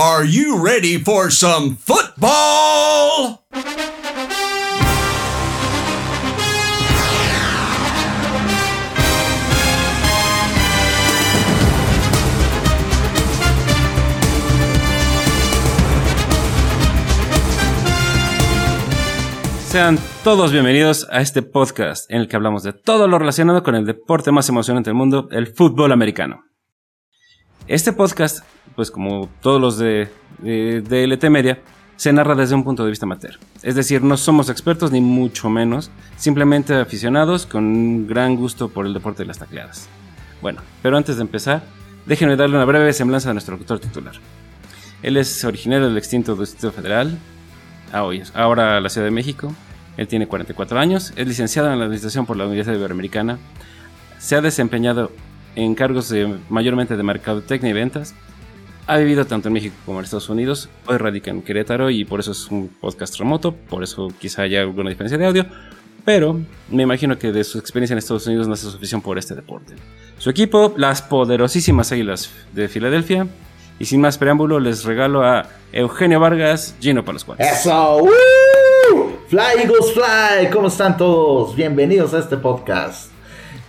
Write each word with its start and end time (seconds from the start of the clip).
Are 0.00 0.24
you 0.24 0.56
ready 0.56 0.96
for 0.96 1.28
some 1.28 1.74
football? 1.74 3.40
Sean 19.66 19.98
todos 20.22 20.52
bienvenidos 20.52 21.08
a 21.10 21.22
este 21.22 21.42
podcast 21.42 22.08
en 22.08 22.20
el 22.20 22.28
que 22.28 22.36
hablamos 22.36 22.62
de 22.62 22.72
todo 22.72 23.08
lo 23.08 23.18
relacionado 23.18 23.64
con 23.64 23.74
el 23.74 23.84
deporte 23.84 24.30
más 24.30 24.48
emocionante 24.48 24.90
del 24.90 24.94
mundo, 24.94 25.26
el 25.32 25.48
fútbol 25.48 25.90
americano. 25.90 26.47
Este 27.68 27.92
podcast, 27.92 28.46
pues 28.76 28.90
como 28.90 29.28
todos 29.42 29.60
los 29.60 29.76
de, 29.76 30.08
de, 30.38 31.06
LT 31.06 31.28
Media, 31.28 31.60
se 31.96 32.10
narra 32.14 32.34
desde 32.34 32.54
un 32.54 32.64
punto 32.64 32.82
de 32.82 32.88
vista 32.88 33.04
amateur. 33.04 33.38
Es 33.62 33.74
decir, 33.74 34.02
no 34.02 34.16
somos 34.16 34.48
expertos 34.48 34.90
ni 34.90 35.02
mucho 35.02 35.50
menos, 35.50 35.90
simplemente 36.16 36.74
aficionados 36.74 37.44
con 37.44 37.64
un 37.64 38.06
gran 38.06 38.36
gusto 38.36 38.70
por 38.70 38.86
el 38.86 38.94
deporte 38.94 39.22
de 39.22 39.26
las 39.26 39.38
tacleadas. 39.38 39.86
Bueno, 40.40 40.62
pero 40.80 40.96
antes 40.96 41.16
de 41.16 41.22
empezar, 41.22 41.62
déjenme 42.06 42.36
darle 42.36 42.56
una 42.56 42.64
breve 42.64 42.90
semblanza 42.94 43.28
a 43.28 43.32
nuestro 43.34 43.56
locutor 43.56 43.80
titular. 43.80 44.14
Él 45.02 45.18
es 45.18 45.44
originario 45.44 45.88
del 45.88 45.98
extinto 45.98 46.36
Distrito 46.36 46.72
Federal, 46.72 47.18
ahora 47.92 48.80
la 48.80 48.88
Ciudad 48.88 49.06
de 49.06 49.10
México. 49.10 49.54
Él 49.98 50.08
tiene 50.08 50.26
44 50.26 50.78
años, 50.80 51.12
es 51.16 51.28
licenciado 51.28 51.70
en 51.70 51.78
la 51.78 51.84
Administración 51.84 52.24
por 52.24 52.38
la 52.38 52.46
Universidad 52.46 52.76
Iberoamericana. 52.76 53.38
Se 54.18 54.36
ha 54.36 54.40
desempeñado 54.40 55.12
en 55.56 55.74
cargos 55.74 56.08
de, 56.08 56.38
mayormente 56.48 56.96
de 56.96 57.02
mercadotecnia 57.02 57.70
y 57.70 57.74
ventas. 57.74 58.14
Ha 58.86 58.96
vivido 58.96 59.26
tanto 59.26 59.48
en 59.48 59.54
México 59.54 59.74
como 59.84 59.98
en 59.98 60.04
Estados 60.04 60.28
Unidos. 60.30 60.68
Hoy 60.86 60.96
radica 60.96 61.30
en 61.30 61.42
Querétaro 61.42 61.90
y 61.90 62.04
por 62.04 62.20
eso 62.20 62.32
es 62.32 62.48
un 62.50 62.68
podcast 62.68 63.18
remoto. 63.18 63.52
Por 63.52 63.82
eso 63.82 64.08
quizá 64.18 64.42
haya 64.42 64.62
alguna 64.62 64.88
diferencia 64.88 65.18
de 65.18 65.26
audio. 65.26 65.46
Pero 66.04 66.40
me 66.70 66.84
imagino 66.84 67.18
que 67.18 67.32
de 67.32 67.44
su 67.44 67.58
experiencia 67.58 67.92
en 67.92 67.98
Estados 67.98 68.26
Unidos 68.26 68.48
no 68.48 68.54
hace 68.54 68.70
suficiente 68.70 69.04
por 69.04 69.18
este 69.18 69.34
deporte. 69.34 69.74
Su 70.16 70.30
equipo, 70.30 70.72
las 70.76 71.02
poderosísimas 71.02 71.92
Águilas 71.92 72.30
de 72.54 72.68
Filadelfia. 72.68 73.26
Y 73.78 73.84
sin 73.84 74.00
más 74.00 74.16
preámbulo, 74.16 74.58
les 74.58 74.84
regalo 74.84 75.22
a 75.22 75.46
Eugenio 75.70 76.18
Vargas, 76.18 76.74
Gino 76.80 77.04
cuatro. 77.04 77.36
¡Eso! 77.38 78.08
Fly 79.28 79.62
Eagles 79.62 79.92
Fly, 79.92 80.50
¿cómo 80.50 80.68
están 80.68 80.96
todos? 80.96 81.54
Bienvenidos 81.54 82.14
a 82.14 82.20
este 82.20 82.38
podcast. 82.38 83.12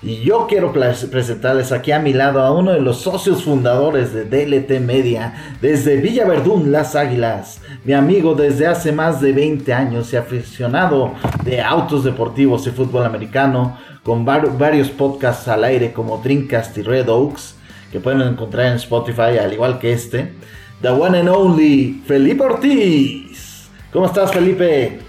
Y 0.01 0.21
yo 0.21 0.47
quiero 0.47 0.71
presentarles 0.71 1.73
aquí 1.73 1.91
a 1.91 1.99
mi 1.99 2.13
lado 2.13 2.41
a 2.41 2.53
uno 2.53 2.71
de 2.71 2.79
los 2.79 3.01
socios 3.01 3.43
fundadores 3.43 4.13
de 4.13 4.23
DLT 4.23 4.79
Media, 4.79 5.57
desde 5.61 5.97
Villa 5.97 6.25
Verdún, 6.25 6.71
Las 6.71 6.95
Águilas. 6.95 7.59
Mi 7.83 7.91
amigo 7.91 8.33
desde 8.33 8.67
hace 8.67 8.93
más 8.93 9.19
de 9.19 9.33
20 9.33 9.73
años 9.73 10.13
y 10.13 10.15
aficionado 10.15 11.13
de 11.43 11.61
autos 11.61 12.05
deportivos 12.05 12.65
y 12.65 12.71
fútbol 12.71 13.05
americano, 13.05 13.77
con 14.03 14.23
varios 14.23 14.89
podcasts 14.89 15.49
al 15.49 15.65
aire 15.65 15.91
como 15.91 16.19
Dreamcast 16.19 16.77
y 16.77 16.81
Red 16.81 17.09
Oaks, 17.09 17.55
que 17.91 17.99
pueden 17.99 18.21
encontrar 18.21 18.67
en 18.67 18.73
Spotify, 18.75 19.37
al 19.37 19.51
igual 19.51 19.79
que 19.79 19.91
este. 19.91 20.33
The 20.81 20.91
one 20.91 21.19
and 21.19 21.27
only 21.27 22.01
Felipe 22.07 22.41
Ortiz. 22.41 23.69
¿Cómo 23.91 24.05
estás, 24.05 24.31
Felipe? 24.31 24.99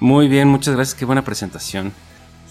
Muy 0.00 0.28
bien, 0.28 0.48
muchas 0.48 0.74
gracias, 0.74 0.98
qué 0.98 1.04
buena 1.04 1.22
presentación. 1.22 1.92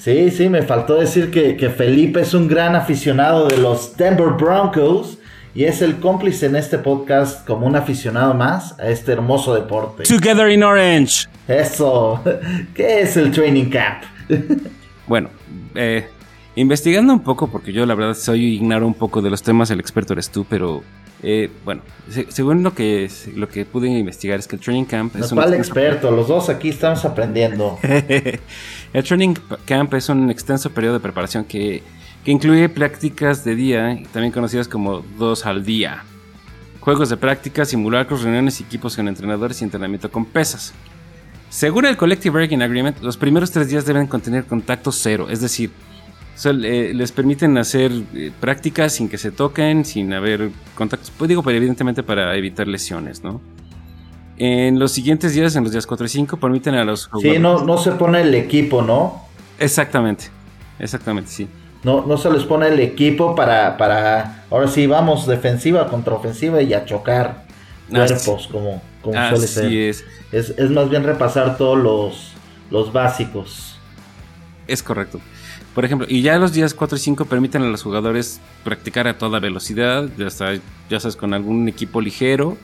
Sí, 0.04 0.32
sí, 0.32 0.50
me 0.50 0.64
faltó 0.64 0.96
decir 0.96 1.32
que, 1.32 1.70
Felipe 1.70 2.20
es 2.20 2.34
un 2.34 2.50
gran 2.50 2.76
aficionado 2.76 3.48
de 3.48 3.56
los 3.56 3.96
Denver 3.96 4.32
Broncos 4.32 5.18
y 5.56 5.64
es 5.64 5.82
el 5.82 5.96
cómplice 6.02 6.48
en 6.48 6.58
este 6.58 6.78
podcast 6.78 7.48
como 7.48 7.66
un 7.66 7.78
aficionado 7.78 8.34
más 8.34 8.78
a 8.81 8.90
este 8.90 9.14
hermoso 9.14 9.56
deporte. 9.56 10.04
Together 10.04 10.52
in 10.52 10.62
Orange. 10.62 11.30
Eso. 11.48 12.22
¿Qué 12.76 13.00
es 13.00 13.16
el 13.16 13.31
Training 13.31 13.70
Camp? 13.70 14.04
bueno, 15.08 15.30
eh, 15.74 16.06
investigando 16.58 17.13
un 17.13 17.22
poco, 17.22 17.47
porque 17.47 17.72
yo 17.72 17.86
la 17.86 17.96
verdad 17.96 18.16
soy 18.16 18.56
ignaro 18.56 18.86
un 18.86 18.96
poco 18.96 19.22
de 19.22 19.30
los 19.30 19.42
temas, 19.42 19.72
el 19.72 19.80
experto 19.80 20.12
eres 20.12 20.30
tú, 20.30 20.46
pero 20.50 20.84
eh, 21.25 21.50
bueno, 21.63 21.81
según 22.28 22.63
lo 22.63 22.75
que, 22.75 23.09
lo 23.34 23.47
que 23.47 23.63
pude 23.63 23.88
investigar 23.88 24.39
es 24.39 24.47
que 24.47 24.57
el 24.57 24.61
Training 24.61 24.84
Camp 24.84 25.16
es 25.16 25.31
un... 25.31 25.39
experto? 25.53 26.11
Los 26.11 26.28
dos 26.28 26.50
aquí 26.50 26.67
estamos 26.67 27.06
aprendiendo. 27.06 27.79
el 28.94 29.03
Training 29.03 29.35
Camp 29.66 29.94
es 29.94 30.09
un 30.09 30.29
extenso 30.29 30.69
periodo 30.72 30.95
de 30.95 31.00
preparación 31.00 31.45
que, 31.45 31.81
que 32.25 32.31
incluye 32.31 32.67
prácticas 32.67 33.45
de 33.45 33.56
día, 33.56 33.97
también 34.12 34.33
conocidas 34.33 34.67
como 34.67 35.00
dos 35.17 35.45
al 35.45 35.63
día. 35.63 36.03
Juegos 36.81 37.07
de 37.07 37.16
práctica, 37.16 37.63
simulacros, 37.63 38.23
reuniones, 38.23 38.59
equipos 38.59 38.97
con 38.97 39.07
entrenadores 39.07 39.62
y 39.62 39.63
entrenamiento 39.63 40.12
con 40.12 40.25
pesas. 40.25 40.73
Según 41.50 41.85
el 41.85 41.95
Collective 41.95 42.33
Bargaining 42.33 42.63
Agreement, 42.63 43.01
los 43.01 43.16
primeros 43.16 43.50
tres 43.51 43.69
días 43.69 43.85
deben 43.85 44.07
contener 44.07 44.44
contacto 44.44 44.91
cero, 44.91 45.28
es 45.29 45.39
decir, 45.39 45.72
les 46.53 47.11
permiten 47.11 47.57
hacer 47.57 47.91
eh, 48.13 48.31
prácticas 48.39 48.94
sin 48.94 49.07
que 49.07 49.17
se 49.17 49.31
toquen, 49.31 49.85
sin 49.85 50.13
haber 50.13 50.49
contactos. 50.75 51.11
Pues 51.17 51.29
digo, 51.29 51.44
pero 51.44 51.57
evidentemente 51.57 52.03
para 52.03 52.35
evitar 52.35 52.67
lesiones, 52.67 53.23
¿no? 53.23 53.41
En 54.38 54.79
los 54.79 54.91
siguientes 54.91 55.33
días, 55.33 55.55
en 55.55 55.63
los 55.63 55.71
días 55.71 55.85
4 55.85 56.05
y 56.05 56.09
5, 56.09 56.38
permiten 56.38 56.73
a 56.75 56.83
los 56.83 57.05
jugadores. 57.05 57.33
Sí, 57.33 57.39
no, 57.39 57.63
no 57.63 57.77
se 57.77 57.91
pone 57.91 58.21
el 58.21 58.33
equipo, 58.33 58.81
¿no? 58.81 59.23
Exactamente, 59.59 60.25
exactamente, 60.79 61.29
sí. 61.29 61.47
No, 61.83 62.05
no 62.05 62.17
se 62.17 62.31
les 62.31 62.44
pone 62.44 62.67
el 62.67 62.79
equipo 62.79 63.35
para, 63.35 63.77
para. 63.77 64.45
Ahora 64.50 64.67
sí, 64.67 64.88
vamos 64.88 65.27
defensiva 65.27 65.88
contra 65.88 66.13
ofensiva 66.13 66.61
y 66.61 66.73
a 66.73 66.85
chocar 66.85 67.44
cuerpos, 67.89 68.47
como, 68.47 68.81
como 69.01 69.29
suele 69.29 69.47
ser. 69.47 69.71
Es. 69.71 70.03
es. 70.31 70.50
Es 70.57 70.69
más 70.71 70.89
bien 70.89 71.03
repasar 71.03 71.57
todos 71.57 71.77
los, 71.77 72.31
los 72.71 72.91
básicos. 72.91 73.77
Es 74.65 74.81
correcto. 74.81 75.19
Por 75.73 75.85
ejemplo, 75.85 76.06
y 76.09 76.22
ya 76.22 76.38
los 76.38 76.53
días 76.53 76.73
4 76.73 76.97
y 76.97 77.00
5 77.00 77.25
permiten 77.25 77.63
a 77.63 77.67
los 77.67 77.81
jugadores 77.81 78.39
practicar 78.63 79.07
a 79.07 79.17
toda 79.17 79.39
velocidad, 79.39 80.07
ya, 80.17 80.28
ya 80.89 81.00
sabes, 81.00 81.16
con 81.16 81.34
algún 81.34 81.67
equipo 81.67 82.00
ligero. 82.00 82.57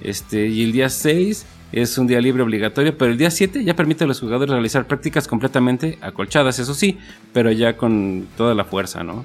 Este, 0.00 0.46
y 0.46 0.62
el 0.62 0.72
día 0.72 0.88
6 0.88 1.44
es 1.72 1.98
un 1.98 2.06
día 2.06 2.20
libre 2.20 2.42
obligatorio, 2.42 2.96
pero 2.96 3.10
el 3.10 3.18
día 3.18 3.30
7 3.30 3.64
ya 3.64 3.74
permite 3.74 4.04
a 4.04 4.06
los 4.06 4.20
jugadores 4.20 4.52
realizar 4.52 4.86
prácticas 4.86 5.26
completamente 5.26 5.98
acolchadas, 6.02 6.58
eso 6.58 6.74
sí, 6.74 6.98
pero 7.32 7.50
ya 7.50 7.76
con 7.76 8.28
toda 8.36 8.54
la 8.54 8.64
fuerza, 8.64 9.02
¿no? 9.02 9.24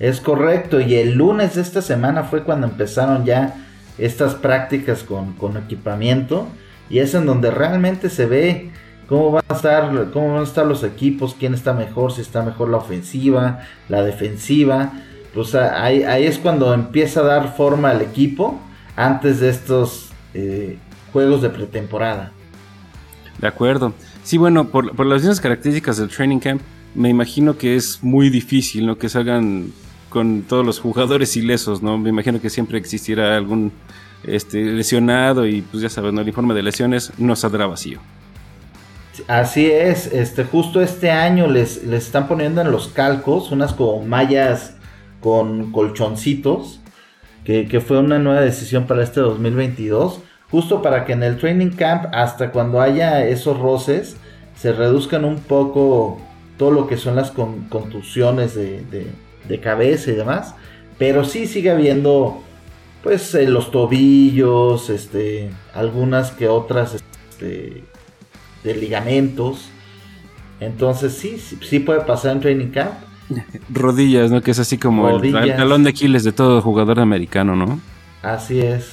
Es 0.00 0.20
correcto, 0.20 0.80
y 0.80 0.96
el 0.96 1.14
lunes 1.14 1.54
de 1.54 1.62
esta 1.62 1.80
semana 1.80 2.24
fue 2.24 2.42
cuando 2.42 2.66
empezaron 2.66 3.24
ya 3.24 3.54
estas 3.98 4.34
prácticas 4.34 5.04
con, 5.04 5.34
con 5.34 5.56
equipamiento, 5.56 6.48
y 6.90 6.98
es 6.98 7.14
en 7.14 7.24
donde 7.24 7.52
realmente 7.52 8.10
se 8.10 8.26
ve 8.26 8.71
cómo 9.12 9.30
van 9.30 9.44
a 9.46 9.54
estar, 9.54 10.10
cómo 10.10 10.32
van 10.32 10.40
a 10.40 10.44
estar 10.44 10.66
los 10.66 10.82
equipos, 10.82 11.36
quién 11.38 11.52
está 11.52 11.74
mejor, 11.74 12.12
si 12.12 12.22
está 12.22 12.40
mejor 12.40 12.70
la 12.70 12.78
ofensiva, 12.78 13.60
la 13.90 14.02
defensiva. 14.02 14.90
Pues 15.34 15.54
ahí, 15.54 16.02
es 16.24 16.38
cuando 16.38 16.72
empieza 16.72 17.20
a 17.20 17.24
dar 17.24 17.54
forma 17.54 17.90
al 17.90 18.00
equipo 18.00 18.58
antes 18.96 19.40
de 19.40 19.50
estos 19.50 20.08
eh, 20.32 20.78
juegos 21.12 21.42
de 21.42 21.50
pretemporada. 21.50 22.32
De 23.38 23.46
acuerdo. 23.46 23.92
Sí, 24.22 24.38
bueno, 24.38 24.68
por, 24.68 24.96
por, 24.96 25.04
las 25.04 25.20
mismas 25.20 25.42
características 25.42 25.98
del 25.98 26.08
training 26.08 26.38
camp, 26.38 26.62
me 26.94 27.10
imagino 27.10 27.58
que 27.58 27.76
es 27.76 28.02
muy 28.02 28.30
difícil, 28.30 28.86
¿no? 28.86 28.96
Que 28.96 29.10
salgan 29.10 29.74
con 30.08 30.40
todos 30.40 30.64
los 30.64 30.80
jugadores 30.80 31.36
ilesos, 31.36 31.82
¿no? 31.82 31.98
Me 31.98 32.08
imagino 32.08 32.40
que 32.40 32.48
siempre 32.48 32.78
existirá 32.78 33.36
algún 33.36 33.72
este, 34.24 34.64
lesionado 34.64 35.46
y 35.46 35.60
pues 35.60 35.82
ya 35.82 35.90
sabes, 35.90 36.14
¿no? 36.14 36.22
El 36.22 36.28
informe 36.28 36.54
de 36.54 36.62
lesiones 36.62 37.12
no 37.18 37.36
saldrá 37.36 37.66
vacío. 37.66 38.00
Así 39.28 39.70
es, 39.70 40.06
este, 40.06 40.44
justo 40.44 40.80
este 40.80 41.10
año 41.10 41.46
les, 41.46 41.84
les 41.84 42.06
están 42.06 42.28
poniendo 42.28 42.62
en 42.62 42.70
los 42.70 42.88
calcos 42.88 43.50
unas 43.50 43.74
como 43.74 44.02
mallas 44.02 44.74
con 45.20 45.70
colchoncitos, 45.70 46.80
que, 47.44 47.68
que, 47.68 47.80
fue 47.80 47.98
una 47.98 48.18
nueva 48.18 48.40
decisión 48.40 48.86
para 48.86 49.02
este 49.02 49.20
2022, 49.20 50.20
justo 50.50 50.80
para 50.80 51.04
que 51.04 51.12
en 51.12 51.22
el 51.22 51.36
training 51.38 51.70
camp, 51.70 52.06
hasta 52.12 52.52
cuando 52.52 52.80
haya 52.80 53.26
esos 53.26 53.58
roces, 53.58 54.16
se 54.56 54.72
reduzcan 54.72 55.24
un 55.24 55.40
poco 55.40 56.18
todo 56.56 56.70
lo 56.70 56.86
que 56.86 56.96
son 56.96 57.16
las 57.16 57.30
contusiones 57.32 58.54
de, 58.54 58.82
de, 59.48 59.60
cabeza 59.60 60.10
y 60.10 60.14
demás, 60.14 60.54
pero 60.98 61.24
sí 61.24 61.46
sigue 61.46 61.70
habiendo, 61.70 62.40
pues, 63.02 63.34
eh, 63.34 63.46
los 63.46 63.70
tobillos, 63.70 64.88
este, 64.88 65.50
algunas 65.74 66.30
que 66.30 66.48
otras, 66.48 66.94
este, 66.94 67.84
de 68.64 68.74
ligamentos. 68.74 69.68
Entonces 70.60 71.14
sí, 71.14 71.36
sí, 71.38 71.80
puede 71.80 72.02
pasar 72.02 72.32
en 72.32 72.40
training 72.40 72.68
camp. 72.68 72.92
Rodillas, 73.72 74.30
¿no? 74.30 74.40
Que 74.42 74.52
es 74.52 74.58
así 74.58 74.78
como 74.78 75.08
el 75.20 75.32
talón 75.32 75.84
de 75.84 75.90
Aquiles 75.90 76.24
de 76.24 76.32
todo 76.32 76.60
jugador 76.62 77.00
americano, 77.00 77.56
¿no? 77.56 77.80
Así 78.22 78.60
es. 78.60 78.92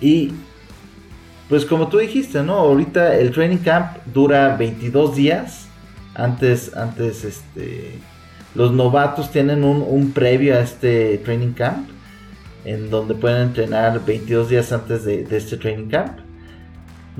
Y 0.00 0.32
pues 1.50 1.66
como 1.66 1.88
tú 1.88 1.98
dijiste, 1.98 2.42
¿no? 2.42 2.54
Ahorita 2.54 3.16
el 3.16 3.32
training 3.32 3.58
camp 3.58 3.96
dura 4.14 4.56
22 4.56 5.16
días. 5.16 5.66
Antes, 6.14 6.76
antes, 6.76 7.24
este, 7.24 7.98
los 8.54 8.72
novatos 8.72 9.30
tienen 9.30 9.64
un, 9.64 9.84
un 9.86 10.12
previo 10.12 10.56
a 10.56 10.60
este 10.60 11.18
training 11.18 11.52
camp. 11.52 11.88
en 12.64 12.90
donde 12.90 13.14
pueden 13.14 13.42
entrenar 13.48 14.04
22 14.04 14.50
días 14.50 14.70
antes 14.70 15.04
de, 15.04 15.26
este 15.30 15.56
training 15.56 15.88
camp. 15.88 16.18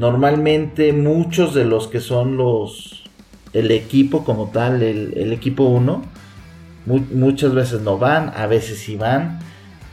Normalmente 0.00 0.94
muchos 0.94 1.52
de 1.52 1.66
los 1.66 1.86
que 1.86 2.00
son 2.00 2.38
los 2.38 3.04
el 3.52 3.70
equipo 3.70 4.24
como 4.24 4.48
tal, 4.48 4.82
el, 4.82 5.30
equipo 5.30 5.64
1, 5.64 6.02
muchas 6.86 7.52
veces 7.52 7.82
no 7.82 7.98
van, 7.98 8.32
a 8.34 8.46
veces 8.46 8.78
sí 8.78 8.96
van. 8.96 9.40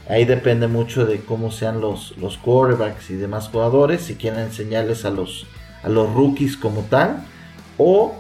Ahí 0.08 0.24
depende 0.24 0.68
mucho 0.68 1.06
de 1.06 1.20
cómo 1.20 1.52
sean 1.52 1.82
los, 1.82 2.18
los 2.20 2.38
quarterbacks 2.38 3.10
y 3.10 3.16
demás 3.16 3.50
jugadores, 3.50 4.04
si 4.04 4.16
quieren 4.16 4.40
enseñarles 4.40 5.04
a 5.04 5.10
los, 5.10 5.46
a 5.84 5.90
los 5.90 6.14
rookies 6.14 6.56
como 6.56 6.84
tal, 6.84 7.26
o 7.78 8.16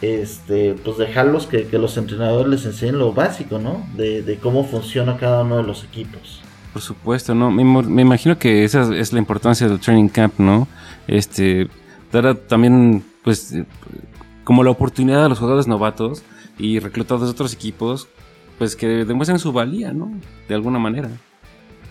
este, 0.00 0.74
pues 0.84 0.98
dejarlos 0.98 1.46
que, 1.46 1.64
los 1.78 1.96
entrenadores 1.96 2.48
les 2.48 2.66
enseñen 2.66 2.98
lo 2.98 3.12
básico, 3.12 3.60
¿no? 3.60 3.86
De, 3.94 4.36
cómo 4.42 4.64
funciona 4.64 5.16
cada 5.16 5.42
uno 5.42 5.58
de 5.58 5.62
los 5.62 5.84
equipos. 5.84 6.41
Por 6.72 6.80
supuesto, 6.80 7.34
¿no? 7.34 7.50
Me, 7.50 7.64
me, 7.64 8.02
imagino 8.02 8.38
que 8.38 8.64
esa 8.64 8.94
es 8.94 9.12
la 9.12 9.18
importancia 9.18 9.68
del 9.68 9.78
training 9.78 10.08
camp, 10.08 10.38
¿no? 10.38 10.68
Este, 11.06 11.68
dar 12.10 12.34
también, 12.34 13.04
pues, 13.22 13.54
como 14.44 14.64
la 14.64 14.70
oportunidad 14.70 15.24
a 15.24 15.28
los 15.28 15.38
jugadores 15.38 15.66
novatos 15.66 16.22
y 16.58 16.78
reclutados 16.78 17.24
de 17.24 17.30
otros 17.30 17.52
equipos, 17.52 18.08
pues 18.58 18.76
que 18.76 19.04
demuestren 19.04 19.38
su 19.38 19.52
valía, 19.52 19.92
¿no? 19.92 20.12
De 20.48 20.54
alguna 20.54 20.78
manera. 20.78 21.10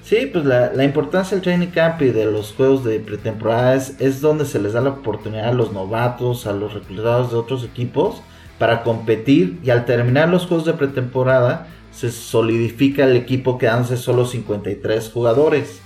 Sí, 0.04 0.30
pues 0.32 0.46
la, 0.46 0.84
importancia 0.84 1.36
del 1.36 1.44
training 1.44 1.68
camp 1.68 2.02
y 2.02 2.10
de 2.10 2.26
los 2.26 2.54
juegos 2.54 2.84
de 2.84 3.00
pretemporada 3.00 3.76
es, 3.76 4.22
donde 4.22 4.46
se 4.46 4.60
les 4.60 4.74
da 4.74 4.82
la 4.82 4.90
oportunidad 4.90 5.50
a 5.50 5.54
los 5.54 5.72
novatos, 5.72 6.48
a 6.48 6.54
los 6.54 6.74
reclutados 6.74 7.32
de 7.32 7.38
otros 7.38 7.64
equipos 7.64 8.22
para 8.58 8.84
competir 8.84 9.60
y 9.64 9.70
al 9.70 9.86
terminar 9.86 10.30
los 10.30 10.48
juegos 10.48 10.66
de 10.66 10.74
pretemporada 10.74 11.68
se 11.92 12.12
solidifica 12.12 13.06
el 13.06 13.16
equipo 13.16 13.58
quedándose 13.58 13.98
solo 13.98 14.26
53 14.26 15.10
jugadores. 15.10 15.82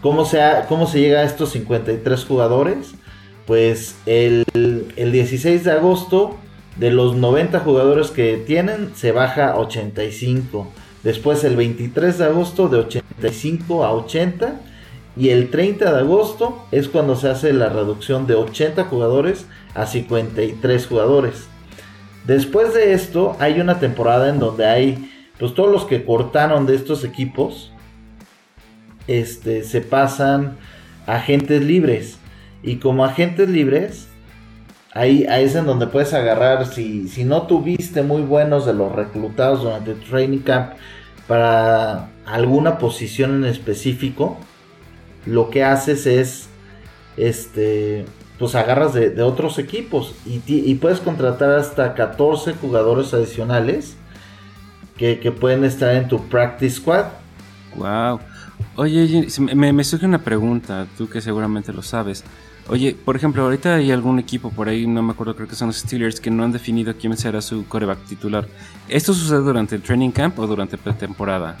¿Cómo 0.00 0.24
se, 0.24 0.40
cómo 0.68 0.86
se 0.86 1.00
llega 1.00 1.20
a 1.20 1.24
estos 1.24 1.50
53 1.50 2.24
jugadores? 2.24 2.94
Pues 3.46 3.96
el, 4.06 4.44
el 4.54 5.12
16 5.12 5.64
de 5.64 5.72
agosto 5.72 6.36
de 6.76 6.90
los 6.90 7.16
90 7.16 7.60
jugadores 7.60 8.10
que 8.10 8.36
tienen 8.46 8.92
se 8.94 9.12
baja 9.12 9.52
a 9.52 9.58
85 9.58 10.68
Después 11.02 11.44
el 11.44 11.56
23 11.56 12.18
de 12.18 12.24
agosto 12.24 12.68
de 12.68 12.78
85 12.78 13.84
a 13.84 13.92
80. 13.92 14.60
Y 15.16 15.30
el 15.30 15.50
30 15.50 15.92
de 15.92 15.98
agosto 16.00 16.64
es 16.70 16.88
cuando 16.88 17.16
se 17.16 17.28
hace 17.28 17.52
la 17.52 17.68
reducción 17.68 18.26
de 18.26 18.34
80 18.34 18.84
jugadores 18.84 19.46
a 19.74 19.86
53 19.86 20.86
jugadores. 20.86 21.48
Después 22.24 22.74
de 22.74 22.92
esto 22.92 23.36
hay 23.40 23.60
una 23.60 23.80
temporada 23.80 24.28
en 24.28 24.38
donde 24.38 24.66
hay 24.66 25.10
pues 25.38 25.54
todos 25.54 25.70
los 25.70 25.84
que 25.84 26.04
cortaron 26.04 26.66
de 26.66 26.74
estos 26.74 27.04
equipos 27.04 27.72
este, 29.06 29.64
se 29.64 29.80
pasan 29.80 30.56
a 31.06 31.16
agentes 31.16 31.62
libres. 31.62 32.18
Y 32.62 32.76
como 32.76 33.04
agentes 33.04 33.48
libres, 33.48 34.08
ahí, 34.92 35.24
ahí, 35.26 35.44
es 35.44 35.54
en 35.54 35.66
donde 35.66 35.86
puedes 35.86 36.12
agarrar, 36.12 36.66
si, 36.66 37.08
si 37.08 37.24
no 37.24 37.42
tuviste 37.42 38.02
muy 38.02 38.22
buenos 38.22 38.66
de 38.66 38.74
los 38.74 38.92
reclutados 38.92 39.62
durante 39.62 39.92
el 39.92 40.00
training 40.00 40.40
camp 40.40 40.72
para 41.28 42.08
alguna 42.26 42.78
posición 42.78 43.36
en 43.36 43.50
específico, 43.50 44.38
lo 45.26 45.50
que 45.50 45.62
haces 45.62 46.06
es, 46.06 46.48
este, 47.16 48.04
pues 48.38 48.54
agarras 48.54 48.94
de, 48.94 49.20
otros 49.22 49.58
equipos 49.58 50.14
y, 50.24 50.74
puedes 50.76 51.00
contratar 51.00 51.50
hasta 51.52 51.94
14 51.94 52.54
jugadores 52.54 53.12
adicionales 53.12 53.96
que, 54.98 55.32
pueden 55.32 55.64
estar 55.64 55.94
en 55.94 56.08
tu 56.08 56.28
practice 56.28 56.76
squad. 56.76 57.06
Wow. 57.76 58.20
Oye, 58.76 59.28
me, 59.54 59.72
me 59.72 59.84
surge 59.84 60.04
una 60.04 60.18
pregunta, 60.18 60.86
tú 60.98 61.08
que 61.08 61.20
seguramente 61.20 61.72
lo 61.72 61.82
sabes. 61.82 62.24
Oye, 62.68 62.94
por 63.02 63.16
ejemplo, 63.16 63.44
ahorita 63.44 63.76
hay 63.76 63.90
algún 63.92 64.18
equipo 64.18 64.50
por 64.50 64.68
ahí, 64.68 64.86
no 64.86 65.02
me 65.02 65.12
acuerdo, 65.12 65.34
creo 65.34 65.48
que 65.48 65.54
son 65.54 65.68
los 65.68 65.78
Steelers, 65.78 66.20
que 66.20 66.30
no 66.30 66.44
han 66.44 66.52
definido 66.52 66.92
quién 67.00 67.16
será 67.16 67.40
su 67.40 67.66
coreback 67.66 68.04
titular. 68.04 68.46
¿Esto 68.88 69.14
sucede 69.14 69.38
durante 69.38 69.76
el 69.76 69.82
training 69.82 70.10
camp 70.10 70.38
o 70.38 70.46
durante 70.46 70.76
pretemporada? 70.76 71.56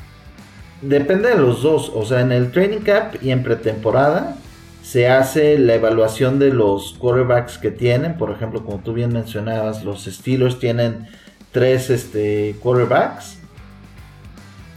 Depende 0.82 1.30
de 1.30 1.36
los 1.36 1.62
dos. 1.62 1.90
O 1.94 2.04
sea, 2.04 2.20
en 2.20 2.30
el 2.30 2.50
training 2.52 2.80
camp 2.80 3.14
y 3.22 3.30
en 3.30 3.42
pretemporada 3.42 4.36
se 4.82 5.08
hace 5.08 5.58
la 5.58 5.74
evaluación 5.74 6.38
de 6.38 6.52
los 6.52 6.94
quarterbacks 6.98 7.56
que 7.56 7.70
tienen. 7.70 8.18
Por 8.18 8.30
ejemplo, 8.30 8.64
como 8.64 8.78
tú 8.78 8.92
bien 8.92 9.12
mencionabas, 9.12 9.84
los 9.84 10.04
Steelers 10.04 10.58
tienen 10.58 11.08
tres 11.52 11.90
este, 11.90 12.56
quarterbacks. 12.60 13.38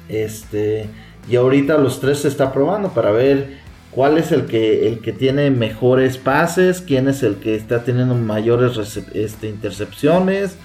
Este, 0.09 0.89
y 1.29 1.35
ahorita 1.35 1.77
los 1.77 2.00
tres 2.00 2.19
se 2.19 2.27
está 2.27 2.51
probando 2.51 2.89
para 2.89 3.12
ver 3.12 3.59
cuál 3.91 4.18
es 4.18 4.31
el 4.31 4.45
que, 4.45 4.88
el 4.88 5.00
que 5.00 5.13
tiene 5.13 5.51
mejores 5.51 6.18
pases, 6.18 6.81
quién 6.81 7.07
es 7.07 7.23
el 7.23 7.35
que 7.35 7.56
está 7.56 7.83
teniendo 7.83 8.15
mayores 8.15 8.97
este, 9.13 9.47
intercepciones. 9.47 10.56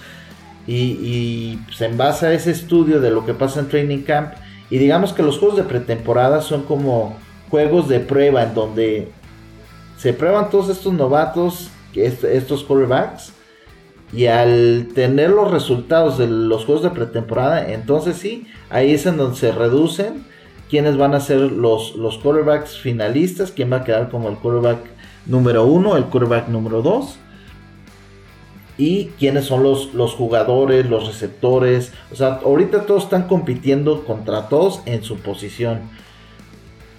Y, 0.68 1.58
pues, 1.66 1.80
en 1.82 1.96
base 1.96 2.26
a 2.26 2.32
ese 2.32 2.50
estudio 2.50 3.00
de 3.00 3.10
lo 3.10 3.24
que 3.24 3.34
pasa 3.34 3.60
en 3.60 3.68
Training 3.68 4.02
Camp, 4.02 4.32
y 4.68 4.78
digamos 4.78 5.12
que 5.12 5.22
los 5.22 5.38
juegos 5.38 5.56
de 5.56 5.62
pretemporada 5.62 6.40
son 6.40 6.64
como 6.64 7.16
juegos 7.50 7.88
de 7.88 8.00
prueba 8.00 8.42
en 8.42 8.54
donde 8.54 9.08
se 9.96 10.12
prueban 10.12 10.50
todos 10.50 10.68
estos 10.68 10.92
novatos, 10.92 11.70
estos 11.94 12.64
quarterbacks, 12.64 13.32
y 14.12 14.26
al 14.26 14.88
tener 14.94 15.30
los 15.30 15.50
resultados 15.50 16.18
de 16.18 16.26
los 16.28 16.64
juegos 16.64 16.84
de 16.84 16.90
pretemporada, 16.90 17.72
entonces 17.72 18.16
sí, 18.16 18.46
ahí 18.70 18.92
es 18.92 19.06
en 19.06 19.16
donde 19.16 19.36
se 19.36 19.52
reducen 19.52 20.24
quiénes 20.70 20.96
van 20.96 21.14
a 21.14 21.20
ser 21.20 21.40
los, 21.40 21.96
los 21.96 22.18
quarterbacks 22.18 22.78
finalistas, 22.78 23.52
quién 23.52 23.72
va 23.72 23.78
a 23.78 23.84
quedar 23.84 24.08
como 24.10 24.28
el 24.28 24.36
quarterback 24.36 24.78
número 25.26 25.64
uno, 25.64 25.96
el 25.96 26.04
quarterback 26.04 26.48
número 26.48 26.82
dos. 26.82 27.18
Y 28.78 29.06
quiénes 29.18 29.46
son 29.46 29.62
los, 29.62 29.94
los 29.94 30.12
jugadores, 30.12 30.88
los 30.90 31.06
receptores. 31.06 31.92
O 32.12 32.14
sea, 32.14 32.40
ahorita 32.44 32.82
todos 32.82 33.04
están 33.04 33.26
compitiendo 33.26 34.04
contra 34.04 34.48
todos 34.48 34.82
en 34.84 35.02
su 35.02 35.16
posición. 35.16 35.80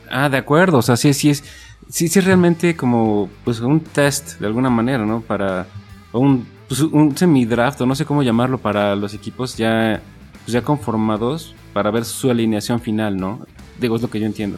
Ah, 0.10 0.28
de 0.28 0.38
acuerdo. 0.38 0.80
O 0.80 0.82
sea, 0.82 0.98
sí, 0.98 1.14
sí 1.14 1.30
es. 1.30 1.44
Sí, 1.90 2.08
sí, 2.08 2.20
realmente 2.20 2.76
como 2.76 3.30
pues 3.46 3.62
un 3.62 3.80
test 3.80 4.40
de 4.40 4.48
alguna 4.48 4.70
manera, 4.70 5.06
¿no? 5.06 5.22
Para 5.22 5.68
un, 6.12 6.46
pues, 6.68 6.82
un 6.82 7.16
semi-draft, 7.16 7.82
o 7.82 7.86
no 7.86 7.96
sé 7.96 8.06
cómo 8.06 8.24
llamarlo, 8.24 8.58
para 8.58 8.96
los 8.96 9.14
equipos 9.14 9.56
ya, 9.58 10.02
pues, 10.44 10.54
ya 10.54 10.62
conformados 10.62 11.56
para 11.74 11.92
ver 11.92 12.06
su 12.06 12.30
alineación 12.30 12.80
final, 12.80 13.18
¿no? 13.18 13.46
Digo, 13.80 13.96
es 13.96 14.02
lo 14.02 14.10
que 14.10 14.20
yo 14.20 14.26
entiendo. 14.26 14.58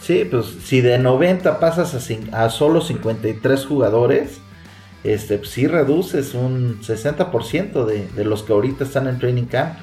Sí, 0.00 0.26
pues 0.30 0.46
si 0.64 0.80
de 0.80 0.98
90 0.98 1.60
pasas 1.60 1.94
a, 1.94 2.44
a 2.44 2.50
solo 2.50 2.80
53 2.80 3.64
jugadores, 3.64 4.38
este, 5.02 5.38
pues, 5.38 5.50
sí 5.50 5.66
reduces 5.66 6.34
un 6.34 6.80
60% 6.82 7.84
de, 7.84 8.08
de, 8.08 8.24
los 8.24 8.42
que 8.42 8.52
ahorita 8.52 8.84
están 8.84 9.06
en 9.06 9.18
training 9.18 9.44
camp 9.44 9.78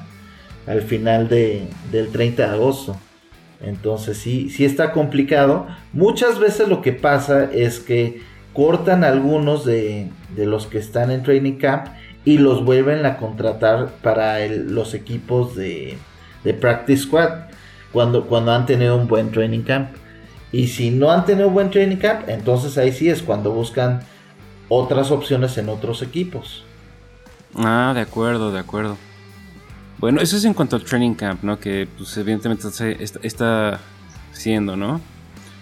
al 0.66 0.82
final 0.82 1.28
de, 1.28 1.66
del 1.90 2.08
30 2.08 2.46
de 2.46 2.52
agosto. 2.52 2.96
Entonces 3.60 4.18
sí, 4.18 4.50
sí 4.50 4.64
está 4.64 4.92
complicado. 4.92 5.66
Muchas 5.92 6.38
veces 6.38 6.68
lo 6.68 6.82
que 6.82 6.92
pasa 6.92 7.44
es 7.44 7.78
que 7.78 8.20
cortan 8.52 9.04
algunos 9.04 9.64
de, 9.64 10.10
los 10.36 10.66
que 10.66 10.78
están 10.78 11.10
en 11.10 11.22
training 11.22 11.58
camp 11.58 11.86
y 12.24 12.38
los 12.38 12.64
vuelven 12.64 13.04
a 13.06 13.16
contratar 13.16 13.88
para 14.02 14.46
los 14.46 14.94
equipos 14.94 15.56
de, 15.56 15.98
practice 16.60 17.04
squad 17.04 17.30
cuando, 17.92 18.26
cuando 18.26 18.52
han 18.52 18.66
tenido 18.66 18.96
un 18.96 19.08
buen 19.08 19.30
training 19.30 19.62
camp. 19.62 19.90
Y 20.52 20.68
si 20.68 20.90
no 20.90 21.10
han 21.10 21.24
tenido 21.24 21.48
un 21.48 21.54
buen 21.54 21.70
training 21.70 21.96
camp, 21.96 22.28
entonces 22.28 22.76
ahí 22.76 22.92
sí 22.92 23.08
es 23.08 23.22
cuando 23.22 23.52
buscan 23.52 24.00
otras 24.68 25.10
opciones 25.10 25.56
en 25.58 25.68
otros 25.68 26.02
equipos. 26.02 26.64
Ah, 27.54 27.92
de 27.94 28.00
acuerdo, 28.00 28.52
de 28.52 28.60
acuerdo. 28.60 28.96
Bueno, 29.98 30.20
eso 30.20 30.36
es 30.36 30.44
en 30.44 30.54
cuanto 30.54 30.76
al 30.76 30.84
training 30.84 31.14
camp, 31.14 31.42
¿no? 31.42 31.58
Que 31.58 31.86
pues 31.96 32.16
evidentemente 32.16 32.66
está, 32.66 32.88
está 33.22 33.80
siendo, 34.32 34.76
¿no? 34.76 35.00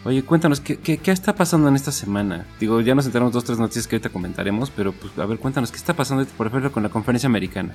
Oye, 0.04 0.22
cuéntanos, 0.22 0.60
¿qué, 0.60 0.78
¿qué, 0.78 1.10
está 1.10 1.34
pasando 1.34 1.68
en 1.68 1.76
esta 1.76 1.92
semana? 1.92 2.46
Digo, 2.58 2.80
ya 2.80 2.94
nos 2.94 3.04
enteramos 3.04 3.34
dos, 3.34 3.44
tres 3.44 3.58
noticias 3.58 3.86
que 3.86 3.96
ahorita 3.96 4.08
comentaremos, 4.08 4.70
pero 4.70 4.92
pues 4.92 5.12
a 5.18 5.26
ver, 5.26 5.38
cuéntanos, 5.38 5.70
¿qué 5.70 5.76
está 5.76 5.92
pasando, 5.94 6.24
por 6.38 6.46
ejemplo, 6.46 6.72
con 6.72 6.82
la 6.82 6.88
conferencia 6.88 7.26
americana? 7.26 7.74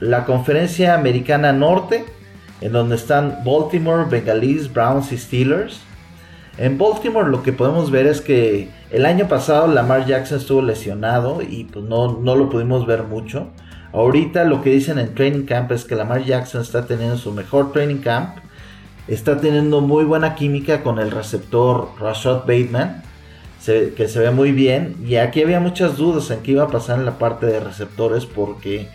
La 0.00 0.24
conferencia 0.24 0.94
americana 0.94 1.52
norte 1.52 2.04
en 2.60 2.72
donde 2.72 2.96
están 2.96 3.38
Baltimore, 3.44 4.06
Bengalese, 4.10 4.68
Browns 4.68 5.12
y 5.12 5.18
Steelers. 5.18 5.80
En 6.56 6.76
Baltimore 6.76 7.30
lo 7.30 7.42
que 7.42 7.52
podemos 7.52 7.90
ver 7.90 8.06
es 8.06 8.20
que 8.20 8.68
el 8.90 9.06
año 9.06 9.28
pasado 9.28 9.68
Lamar 9.68 10.06
Jackson 10.06 10.38
estuvo 10.38 10.62
lesionado 10.62 11.40
y 11.40 11.64
pues 11.64 11.84
no, 11.84 12.18
no 12.20 12.34
lo 12.34 12.50
pudimos 12.50 12.86
ver 12.86 13.04
mucho. 13.04 13.50
Ahorita 13.92 14.44
lo 14.44 14.60
que 14.60 14.70
dicen 14.70 14.98
en 14.98 15.14
Training 15.14 15.44
Camp 15.44 15.70
es 15.70 15.84
que 15.84 15.94
Lamar 15.94 16.24
Jackson 16.24 16.62
está 16.62 16.84
teniendo 16.86 17.16
su 17.16 17.32
mejor 17.32 17.72
Training 17.72 17.98
Camp. 17.98 18.36
Está 19.08 19.40
teniendo 19.40 19.80
muy 19.80 20.04
buena 20.04 20.34
química 20.34 20.82
con 20.82 20.98
el 20.98 21.10
receptor 21.10 21.88
Rashad 21.98 22.40
Bateman. 22.40 23.02
que 23.64 24.08
se 24.08 24.20
ve 24.20 24.30
muy 24.30 24.52
bien. 24.52 24.96
Y 25.06 25.16
aquí 25.16 25.42
había 25.42 25.60
muchas 25.60 25.96
dudas 25.96 26.30
en 26.30 26.40
qué 26.40 26.52
iba 26.52 26.64
a 26.64 26.68
pasar 26.68 26.98
en 26.98 27.04
la 27.06 27.18
parte 27.18 27.46
de 27.46 27.60
receptores 27.60 28.26
porque 28.26 28.88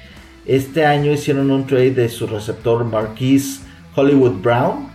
este 0.45 0.85
año 0.85 1.11
hicieron 1.11 1.51
un 1.51 1.67
trade 1.67 1.91
de 1.91 2.09
su 2.09 2.27
receptor 2.27 2.85
Marquise 2.85 3.61
Hollywood 3.95 4.41
Brown 4.41 4.93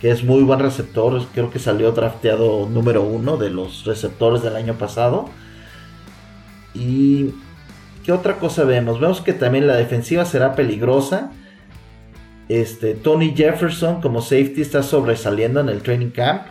que 0.00 0.10
es 0.10 0.22
muy 0.22 0.42
buen 0.42 0.60
receptor. 0.60 1.20
Creo 1.34 1.50
que 1.50 1.58
salió 1.58 1.92
drafteado 1.92 2.68
número 2.68 3.02
uno 3.02 3.36
de 3.36 3.50
los 3.50 3.84
receptores 3.84 4.42
del 4.42 4.56
año 4.56 4.74
pasado. 4.74 5.28
Y 6.74 7.34
¿qué 8.04 8.12
otra 8.12 8.38
cosa 8.38 8.64
vemos? 8.64 9.00
Vemos 9.00 9.20
que 9.20 9.32
también 9.32 9.66
la 9.66 9.76
defensiva 9.76 10.24
será 10.24 10.54
peligrosa. 10.54 11.32
Este, 12.48 12.94
Tony 12.94 13.34
Jefferson 13.36 14.00
como 14.00 14.22
safety 14.22 14.62
está 14.62 14.82
sobresaliendo 14.82 15.60
en 15.60 15.68
el 15.68 15.82
training 15.82 16.10
camp. 16.10 16.42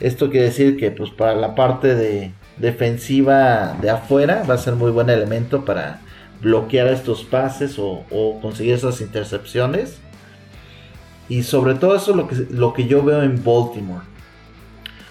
Esto 0.00 0.30
quiere 0.30 0.46
decir 0.46 0.76
que 0.76 0.90
pues 0.90 1.10
para 1.10 1.34
la 1.34 1.54
parte 1.54 1.94
de 1.94 2.32
defensiva 2.58 3.76
de 3.80 3.90
afuera 3.90 4.44
va 4.48 4.54
a 4.54 4.58
ser 4.58 4.74
muy 4.74 4.90
buen 4.90 5.08
elemento 5.08 5.64
para 5.64 6.00
bloquear 6.40 6.88
estos 6.88 7.24
pases 7.24 7.78
o, 7.78 8.04
conseguir 8.42 8.74
esas 8.74 9.00
intercepciones. 9.00 9.98
Y 11.28 11.42
sobre 11.42 11.74
todo 11.74 11.96
eso 11.96 12.10
es 12.12 12.16
lo 12.16 12.28
que, 12.28 12.34
lo 12.50 12.72
que 12.72 12.86
yo 12.86 13.02
veo 13.02 13.22
en 13.22 13.42
Baltimore. 13.42 14.04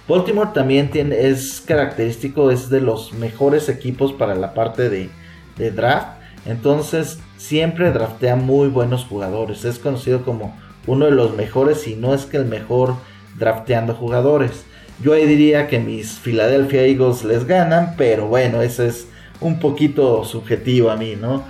Baltimore 0.08 0.52
también 0.54 0.92
tiene, 0.92 1.28
es 1.28 1.62
característico, 1.66 2.52
es 2.52 2.70
de 2.70 2.80
los 2.80 3.14
mejores 3.14 3.70
equipos 3.70 4.14
para 4.14 4.36
la 4.36 4.54
parte 4.54 4.90
de, 4.90 5.10
de 5.58 5.72
draft. 5.72 6.20
Entonces 6.46 7.20
siempre 7.38 7.92
draftea 7.92 8.36
muy 8.36 8.70
buenos 8.70 9.06
jugadores. 9.06 9.66
Es 9.66 9.80
conocido 9.80 10.24
como 10.24 10.56
uno 10.88 11.06
de 11.06 11.12
los 11.12 11.36
mejores, 11.36 11.88
y 11.88 11.96
no 11.96 12.14
es 12.14 12.26
que 12.26 12.38
el 12.38 12.46
mejor 12.46 12.96
drafteando 13.38 13.94
jugadores. 13.94 14.66
Yo 15.02 15.14
ahí 15.14 15.26
diría 15.26 15.68
que 15.68 15.80
mis 15.80 16.14
Philadelphia 16.14 16.84
Eagles 16.84 17.24
les 17.24 17.46
ganan, 17.46 17.96
pero 17.98 18.28
bueno, 18.28 18.62
eso 18.62 18.84
es 18.84 19.08
un 19.42 19.60
poquito 19.60 20.24
subjetivo 20.24 20.90
a 20.90 20.98
mí, 20.98 21.16
¿no? 21.20 21.44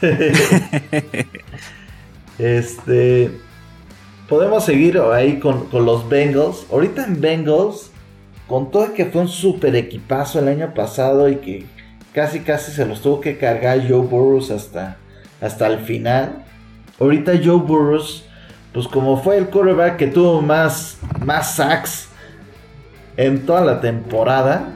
este. 2.38 3.30
Podemos 4.28 4.64
seguir 4.64 4.98
ahí 4.98 5.38
con, 5.38 5.68
los 5.72 6.08
Bengals. 6.08 6.66
Ahorita 6.70 7.04
en 7.04 7.20
Bengals, 7.20 7.90
con 8.48 8.70
todo 8.70 8.94
que 8.94 9.06
fue 9.06 9.22
un 9.22 9.28
super 9.28 9.74
equipazo 9.76 10.38
el 10.38 10.48
año 10.48 10.72
pasado 10.72 11.28
y 11.28 11.36
que 11.36 11.66
casi 12.14 12.40
casi 12.40 12.72
se 12.72 12.86
los 12.86 13.02
tuvo 13.02 13.20
que 13.20 13.36
cargar 13.36 13.86
Joe 13.86 14.06
Burrows 14.06 14.50
hasta, 14.50 14.96
hasta 15.42 15.66
el 15.66 15.80
final. 15.80 16.44
Ahorita 17.00 17.32
Joe 17.42 17.58
Burrows, 17.58 18.24
pues 18.72 18.86
como 18.88 19.20
fue 19.20 19.36
el 19.36 19.48
quarterback 19.48 19.96
que 19.96 20.06
tuvo 20.06 20.40
más, 20.40 20.98
más 21.24 21.56
sacks 21.56 22.08
en 23.16 23.44
toda 23.44 23.60
la 23.62 23.80
temporada. 23.80 24.68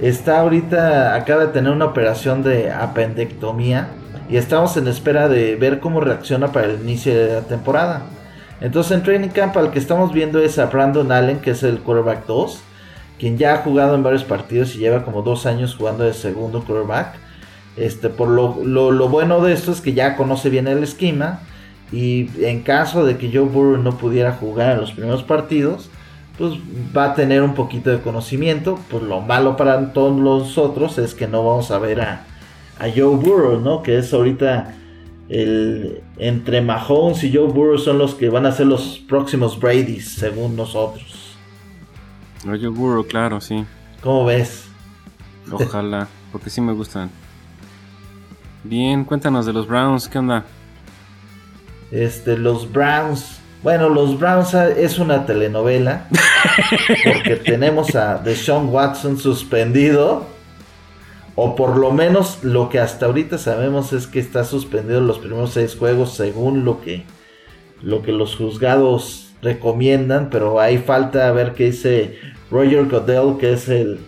Está 0.00 0.40
ahorita, 0.40 1.14
acaba 1.14 1.46
de 1.46 1.52
tener 1.52 1.72
una 1.72 1.86
operación 1.86 2.42
de 2.42 2.70
apendectomía 2.72 3.88
y 4.28 4.36
estamos 4.36 4.76
en 4.76 4.88
espera 4.88 5.28
de 5.28 5.56
ver 5.56 5.78
cómo 5.78 6.00
reacciona 6.00 6.50
para 6.50 6.66
el 6.66 6.80
inicio 6.80 7.14
de 7.14 7.34
la 7.34 7.40
temporada. 7.42 8.02
Entonces 8.60 8.92
en 8.92 9.02
Training 9.02 9.28
Camp 9.28 9.56
al 9.56 9.70
que 9.70 9.78
estamos 9.78 10.12
viendo 10.12 10.40
es 10.40 10.58
a 10.58 10.66
Brandon 10.66 11.10
Allen, 11.12 11.38
que 11.40 11.50
es 11.52 11.62
el 11.62 11.78
quarterback 11.80 12.26
2, 12.26 12.60
quien 13.18 13.38
ya 13.38 13.54
ha 13.54 13.56
jugado 13.58 13.94
en 13.94 14.02
varios 14.02 14.24
partidos 14.24 14.74
y 14.74 14.78
lleva 14.78 15.04
como 15.04 15.22
dos 15.22 15.46
años 15.46 15.76
jugando 15.76 16.04
de 16.04 16.14
segundo 16.14 16.64
quarterback. 16.64 17.14
Este, 17.76 18.10
por 18.10 18.28
lo, 18.28 18.62
lo 18.64 19.08
bueno 19.08 19.42
de 19.42 19.52
esto 19.52 19.72
es 19.72 19.80
que 19.80 19.94
ya 19.94 20.16
conoce 20.16 20.50
bien 20.50 20.68
el 20.68 20.82
esquema 20.82 21.40
y 21.92 22.28
en 22.42 22.62
caso 22.62 23.04
de 23.04 23.18
que 23.18 23.30
Joe 23.30 23.42
Burrow 23.42 23.76
no 23.76 23.98
pudiera 23.98 24.32
jugar 24.32 24.72
en 24.72 24.80
los 24.80 24.92
primeros 24.92 25.22
partidos, 25.22 25.90
pues 26.38 26.54
va 26.96 27.12
a 27.12 27.14
tener 27.14 27.42
un 27.42 27.54
poquito 27.54 27.90
de 27.90 28.00
conocimiento. 28.00 28.78
Pues 28.90 29.02
lo 29.02 29.20
malo 29.20 29.56
para 29.56 29.92
todos 29.92 30.18
los 30.18 30.56
otros 30.56 30.96
es 30.98 31.14
que 31.14 31.28
no 31.28 31.44
vamos 31.44 31.70
a 31.70 31.78
ver 31.78 32.00
a, 32.00 32.24
a 32.78 32.84
Joe 32.88 33.16
Burrow, 33.16 33.60
¿no? 33.60 33.82
Que 33.82 33.98
es 33.98 34.12
ahorita 34.14 34.74
el 35.28 36.02
entre 36.16 36.62
Mahomes 36.62 37.22
y 37.24 37.32
Joe 37.32 37.48
Burrow 37.48 37.78
son 37.78 37.98
los 37.98 38.14
que 38.14 38.30
van 38.30 38.46
a 38.46 38.52
ser 38.52 38.66
los 38.66 38.98
próximos 39.06 39.60
Brady's, 39.60 40.14
según 40.14 40.56
nosotros. 40.56 41.36
Joe 42.44 42.68
Burrow, 42.68 43.06
claro, 43.06 43.40
sí. 43.40 43.64
¿Cómo 44.00 44.24
ves? 44.24 44.64
Ojalá, 45.50 46.08
porque 46.32 46.48
sí 46.48 46.60
me 46.60 46.72
gustan. 46.72 47.10
Bien, 48.64 49.04
cuéntanos 49.04 49.46
de 49.46 49.52
los 49.52 49.66
Browns, 49.66 50.08
¿qué 50.08 50.18
onda? 50.18 50.44
Este, 51.90 52.38
los 52.38 52.70
Browns 52.70 53.42
bueno, 53.62 53.88
los 53.88 54.18
Browns 54.18 54.54
es 54.54 54.98
una 54.98 55.24
telenovela. 55.24 56.08
Porque 57.04 57.36
tenemos 57.36 57.94
a 57.94 58.18
Deshaun 58.18 58.68
Watson 58.70 59.18
suspendido. 59.18 60.26
O 61.34 61.54
por 61.54 61.76
lo 61.76 61.92
menos 61.92 62.42
lo 62.42 62.68
que 62.68 62.78
hasta 62.78 63.06
ahorita 63.06 63.38
sabemos 63.38 63.92
es 63.92 64.06
que 64.06 64.18
está 64.18 64.44
suspendido 64.44 65.00
los 65.00 65.18
primeros 65.18 65.52
seis 65.52 65.76
juegos 65.76 66.14
según 66.14 66.64
lo 66.64 66.82
que, 66.82 67.04
lo 67.82 68.02
que 68.02 68.12
los 68.12 68.34
juzgados 68.34 69.32
recomiendan. 69.40 70.28
Pero 70.28 70.58
ahí 70.60 70.78
falta 70.78 71.30
ver 71.30 71.52
qué 71.52 71.66
dice 71.66 72.18
Roger 72.50 72.86
Goodell, 72.86 73.38
que 73.38 73.52
es 73.52 73.68
el, 73.68 74.00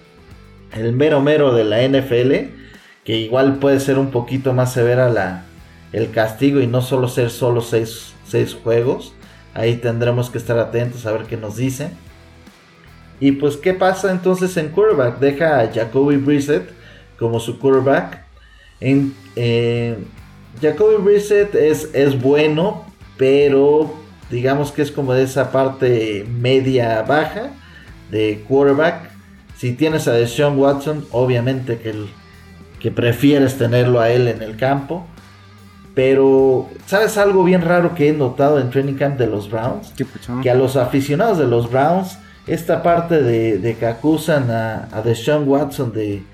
el 0.73 0.93
mero 0.93 1.21
mero 1.21 1.55
de 1.55 1.65
la 1.65 1.81
NFL. 1.87 2.64
Que 3.05 3.19
igual 3.19 3.57
puede 3.57 3.81
ser 3.81 3.99
un 3.99 4.11
poquito 4.11 4.53
más 4.55 4.73
severa 4.73 5.09
la, 5.11 5.45
el 5.93 6.11
castigo 6.11 6.61
y 6.61 6.67
no 6.67 6.81
solo 6.81 7.09
ser 7.09 7.31
solo 7.31 7.61
seis, 7.61 8.15
seis 8.27 8.55
juegos. 8.55 9.13
Ahí 9.53 9.77
tendremos 9.77 10.31
que 10.31 10.39
estar 10.39 10.59
atentos 10.59 11.07
a 11.07 11.13
ver 11.13 11.25
qué 11.25 11.37
nos 11.37 11.57
dicen. 11.57 11.91
Y 13.21 13.33
pues, 13.33 13.57
¿qué 13.57 13.75
pasa 13.75 14.11
entonces 14.11 14.57
en 14.57 14.71
quarterback? 14.71 15.19
Deja 15.19 15.61
a 15.61 15.73
Jacoby 15.73 16.17
Brissett 16.17 16.69
como 17.19 17.39
su 17.39 17.59
quarterback. 17.59 18.25
En, 18.81 19.15
eh, 19.37 19.97
Jacoby 20.61 21.03
Brissett 21.03 21.55
es, 21.55 21.91
es 21.95 22.21
bueno, 22.21 22.85
pero 23.17 23.95
digamos 24.31 24.73
que 24.73 24.83
es 24.83 24.91
como 24.91 25.15
de 25.15 25.25
esa 25.25 25.53
parte 25.53 26.27
media 26.29 27.03
baja 27.03 27.51
de 28.11 28.45
quarterback. 28.49 29.11
Si 29.57 29.73
tienes 29.73 30.09
a 30.09 30.13
Deshaun 30.13 30.59
Watson, 30.59 31.07
obviamente 31.11 31.79
que, 31.79 31.95
que 32.85 32.91
prefieres 32.91 33.57
tenerlo 33.57 33.99
a 33.99 34.11
él 34.11 34.29
en 34.29 34.43
el 34.43 34.59
campo. 34.59 35.07
Pero, 35.95 36.69
¿sabes 36.85 37.17
algo 37.17 37.43
bien 37.43 37.63
raro 37.63 37.95
que 37.95 38.11
he 38.11 38.13
notado 38.13 38.61
en 38.61 38.69
Training 38.69 38.97
Camp 38.97 39.17
de 39.19 39.27
los 39.27 39.51
Browns? 39.51 39.95
que 40.43 40.51
a 40.51 40.55
los 40.55 40.77
aficionados 40.77 41.39
de 41.39 41.47
los 41.47 41.71
Browns, 41.71 42.19
esta 42.47 42.83
parte 42.83 43.23
de, 43.23 43.75
que 43.81 43.87
acusan 43.87 44.51
a, 44.51 44.91
a 44.93 45.01
Deshaun 45.01 45.49
Watson 45.49 45.95
de, 45.95 46.25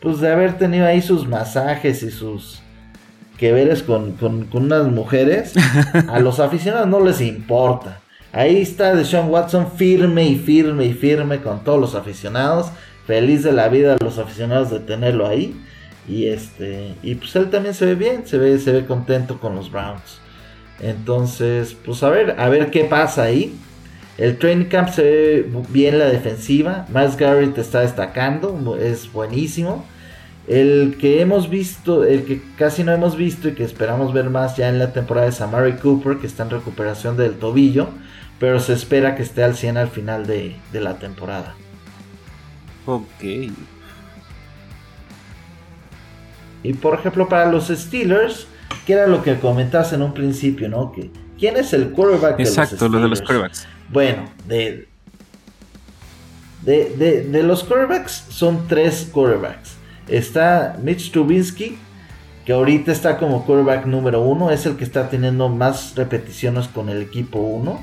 pues, 0.00 0.18
de 0.18 0.32
haber 0.32 0.58
tenido 0.58 0.86
ahí 0.86 1.00
sus 1.00 1.28
masajes 1.28 2.02
y 2.02 2.10
sus 2.10 2.60
que 3.38 3.52
veres 3.52 3.84
con, 3.84 4.14
con, 4.14 4.48
unas 4.54 4.88
mujeres, 4.88 5.54
a 6.08 6.18
los 6.18 6.40
aficionados 6.40 6.88
no 6.88 6.98
les 6.98 7.20
importa. 7.20 8.00
Ahí 8.32 8.60
está 8.60 8.96
Deshaun 8.96 9.30
Watson 9.30 9.70
firme 9.76 10.24
y 10.24 10.34
firme 10.34 10.84
y 10.84 10.94
firme 10.94 11.42
con 11.42 11.62
todos 11.62 11.80
los 11.80 11.94
aficionados. 11.94 12.72
Feliz 13.06 13.44
de 13.44 13.52
la 13.52 13.68
vida 13.68 13.94
a 13.94 14.02
los 14.02 14.18
aficionados 14.18 14.68
de 14.72 14.80
tenerlo 14.80 15.28
ahí. 15.28 15.56
Y 16.08 16.26
este. 16.26 16.94
Y 17.02 17.14
pues 17.14 17.34
él 17.36 17.50
también 17.50 17.74
se 17.74 17.86
ve 17.86 17.94
bien, 17.94 18.26
se 18.26 18.38
ve, 18.38 18.58
se 18.58 18.72
ve 18.72 18.86
contento 18.86 19.38
con 19.38 19.54
los 19.54 19.70
Browns. 19.70 20.20
Entonces, 20.80 21.76
pues 21.84 22.02
a 22.02 22.10
ver, 22.10 22.36
a 22.38 22.48
ver 22.48 22.70
qué 22.70 22.84
pasa 22.84 23.24
ahí. 23.24 23.54
El 24.18 24.36
training 24.38 24.66
camp 24.66 24.88
se 24.90 25.02
ve 25.02 25.46
bien 25.68 25.98
la 25.98 26.06
defensiva. 26.06 26.86
Miles 26.92 27.16
Garrett 27.16 27.56
está 27.56 27.80
destacando, 27.80 28.76
es 28.76 29.10
buenísimo. 29.12 29.86
El 30.48 30.96
que 31.00 31.20
hemos 31.20 31.48
visto, 31.48 32.04
el 32.04 32.24
que 32.24 32.42
casi 32.56 32.82
no 32.82 32.92
hemos 32.92 33.16
visto 33.16 33.48
y 33.48 33.52
que 33.54 33.62
esperamos 33.62 34.12
ver 34.12 34.28
más 34.28 34.56
ya 34.56 34.68
en 34.68 34.80
la 34.80 34.92
temporada 34.92 35.28
es 35.28 35.40
Amari 35.40 35.74
Cooper, 35.74 36.18
que 36.18 36.26
está 36.26 36.42
en 36.42 36.50
recuperación 36.50 37.16
del 37.16 37.34
tobillo, 37.34 37.88
pero 38.40 38.58
se 38.58 38.72
espera 38.72 39.14
que 39.14 39.22
esté 39.22 39.44
al 39.44 39.54
100 39.54 39.76
al 39.76 39.88
final 39.88 40.26
de, 40.26 40.56
de 40.72 40.80
la 40.80 40.98
temporada. 40.98 41.54
Ok, 42.86 43.22
y 46.62 46.74
por 46.74 46.94
ejemplo, 46.94 47.28
para 47.28 47.50
los 47.50 47.68
Steelers, 47.68 48.46
que 48.86 48.94
era 48.94 49.06
lo 49.06 49.22
que 49.22 49.38
comentabas 49.38 49.92
en 49.92 50.02
un 50.02 50.14
principio, 50.14 50.68
¿no? 50.68 50.92
Que, 50.92 51.10
¿Quién 51.38 51.56
es 51.56 51.72
el 51.72 51.90
quarterback 51.90 52.36
de 52.36 52.44
los 52.44 52.52
Steelers? 52.52 52.80
lo 52.80 53.00
de 53.00 53.08
los 53.08 53.20
quarterbacks. 53.20 53.66
Bueno, 53.90 54.24
de, 54.46 54.88
de, 56.62 57.26
de, 57.28 57.42
los 57.42 57.64
quarterbacks 57.64 58.26
son 58.28 58.68
tres 58.68 59.08
quarterbacks. 59.12 59.76
Está 60.08 60.76
Mitch 60.82 61.10
Trubisky, 61.10 61.78
que 62.44 62.52
ahorita 62.52 62.92
está 62.92 63.18
como 63.18 63.44
quarterback 63.44 63.86
número 63.86 64.20
uno, 64.20 64.50
es 64.50 64.66
el 64.66 64.76
que 64.76 64.84
está 64.84 65.08
teniendo 65.08 65.48
más 65.48 65.94
repeticiones 65.96 66.68
con 66.68 66.88
el 66.88 67.02
equipo 67.02 67.38
uno. 67.38 67.80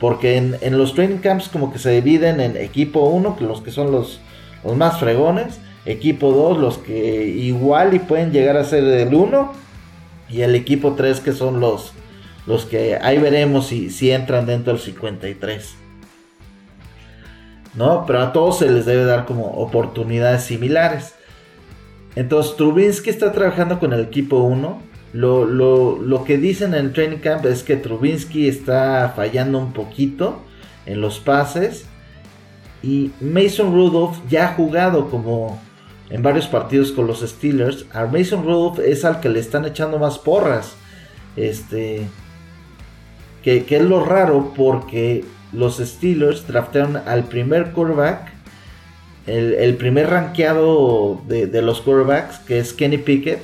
Porque 0.00 0.36
en, 0.36 0.56
en 0.60 0.76
los 0.76 0.94
training 0.94 1.18
camps 1.18 1.48
como 1.48 1.72
que 1.72 1.78
se 1.78 1.90
dividen 1.90 2.40
en 2.40 2.56
equipo 2.56 3.00
uno, 3.08 3.36
que 3.36 3.44
los 3.44 3.62
que 3.62 3.70
son 3.70 3.92
los, 3.92 4.20
los 4.62 4.76
más 4.76 5.00
fregones, 5.00 5.58
equipo 5.86 6.32
2, 6.32 6.58
los 6.58 6.78
que 6.78 7.26
igual 7.26 7.94
y 7.94 8.00
pueden 8.00 8.32
llegar 8.32 8.56
a 8.56 8.64
ser 8.64 8.84
el 8.84 9.14
1, 9.14 9.52
y 10.28 10.42
el 10.42 10.54
equipo 10.54 10.94
3 10.94 11.20
que 11.20 11.32
son 11.32 11.60
los, 11.60 11.92
los 12.46 12.64
que 12.64 12.96
ahí 13.00 13.18
veremos 13.18 13.68
si, 13.68 13.90
si 13.90 14.10
entran 14.10 14.46
dentro 14.46 14.72
del 14.72 14.82
53. 14.82 15.74
¿No? 17.74 18.04
Pero 18.06 18.20
a 18.20 18.32
todos 18.32 18.58
se 18.58 18.70
les 18.70 18.86
debe 18.86 19.04
dar 19.04 19.26
como 19.26 19.46
oportunidades 19.46 20.44
similares. 20.44 21.14
Entonces 22.14 22.56
Trubinsky 22.56 23.10
está 23.10 23.32
trabajando 23.32 23.78
con 23.78 23.92
el 23.92 24.00
equipo 24.00 24.38
1. 24.38 24.82
Lo, 25.12 25.44
lo, 25.44 25.98
lo, 25.98 26.24
que 26.24 26.38
dicen 26.38 26.74
en 26.74 26.86
el 26.86 26.92
training 26.92 27.18
camp 27.18 27.44
es 27.44 27.62
que 27.62 27.76
Trubinsky 27.76 28.48
está 28.48 29.12
fallando 29.14 29.58
un 29.58 29.72
poquito 29.72 30.40
en 30.86 31.00
los 31.00 31.20
pases. 31.20 31.86
Y 32.82 33.12
Mason 33.20 33.72
Rudolph 33.74 34.16
ya 34.28 34.48
ha 34.48 34.54
jugado 34.54 35.10
como 35.10 35.60
en 36.10 36.22
varios 36.22 36.46
partidos 36.46 36.92
con 36.92 37.06
los 37.06 37.20
Steelers. 37.20 37.86
A 37.92 38.06
Mason 38.06 38.44
Rudolph 38.44 38.78
es 38.80 39.04
al 39.04 39.20
que 39.20 39.28
le 39.28 39.40
están 39.40 39.64
echando 39.64 39.98
más 39.98 40.18
porras. 40.18 40.74
Este. 41.36 42.06
Que, 43.42 43.64
es 43.68 43.82
lo 43.82 44.04
raro 44.04 44.52
porque 44.56 45.24
los 45.52 45.78
Steelers 45.78 46.46
draftearon 46.46 46.96
al 46.96 47.24
primer 47.24 47.72
quarterback. 47.72 48.32
El, 49.26 49.74
primer 49.74 50.10
rankeado 50.10 51.20
de, 51.26 51.48
de, 51.48 51.60
los 51.60 51.80
quarterbacks, 51.80 52.38
que 52.38 52.58
es 52.58 52.72
Kenny 52.72 52.98
Pickett. 52.98 53.40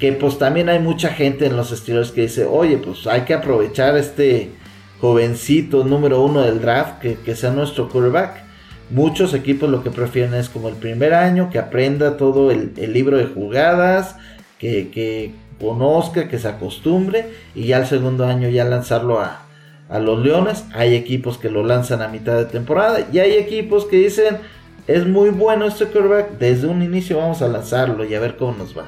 Que 0.00 0.12
pues 0.12 0.38
también 0.38 0.68
hay 0.68 0.80
mucha 0.80 1.10
gente 1.10 1.46
en 1.46 1.56
los 1.56 1.70
Steelers 1.70 2.10
que 2.10 2.22
dice, 2.22 2.44
oye, 2.44 2.78
pues 2.78 3.06
hay 3.06 3.22
que 3.22 3.34
aprovechar 3.34 3.96
este 3.96 4.50
jovencito 5.00 5.84
número 5.84 6.22
uno 6.22 6.42
del 6.42 6.60
draft, 6.60 7.00
que, 7.00 7.34
sea 7.34 7.50
nuestro 7.50 7.88
quarterback. 7.88 8.49
Muchos 8.90 9.34
equipos 9.34 9.70
lo 9.70 9.84
que 9.84 9.90
prefieren 9.90 10.34
es 10.34 10.48
como 10.48 10.68
el 10.68 10.74
primer 10.74 11.14
año, 11.14 11.48
que 11.50 11.60
aprenda 11.60 12.16
todo 12.16 12.50
el, 12.50 12.74
libro 12.92 13.16
de 13.16 13.26
jugadas, 13.26 14.16
que, 14.58 15.32
conozca, 15.60 16.28
que 16.28 16.38
se 16.38 16.48
acostumbre, 16.48 17.30
y 17.54 17.66
ya 17.66 17.78
el 17.78 17.86
segundo 17.86 18.26
año 18.26 18.48
ya 18.48 18.64
lanzarlo 18.64 19.20
a, 19.20 19.42
a 19.88 19.98
los 20.00 20.24
Leones. 20.24 20.64
Hay 20.72 20.94
equipos 20.94 21.38
que 21.38 21.50
lo 21.50 21.64
lanzan 21.64 22.02
a 22.02 22.08
mitad 22.08 22.36
de 22.36 22.46
temporada, 22.46 23.06
y 23.12 23.20
hay 23.20 23.32
equipos 23.32 23.84
que 23.86 23.96
dicen, 23.96 24.38
es 24.88 25.06
muy 25.06 25.30
bueno 25.30 25.66
este 25.66 25.86
quarterback, 25.86 26.38
desde 26.38 26.66
un 26.66 26.82
inicio 26.82 27.18
vamos 27.18 27.42
a 27.42 27.48
lanzarlo 27.48 28.04
y 28.04 28.14
a 28.14 28.20
ver 28.20 28.36
cómo 28.36 28.58
nos 28.58 28.76
va. 28.76 28.86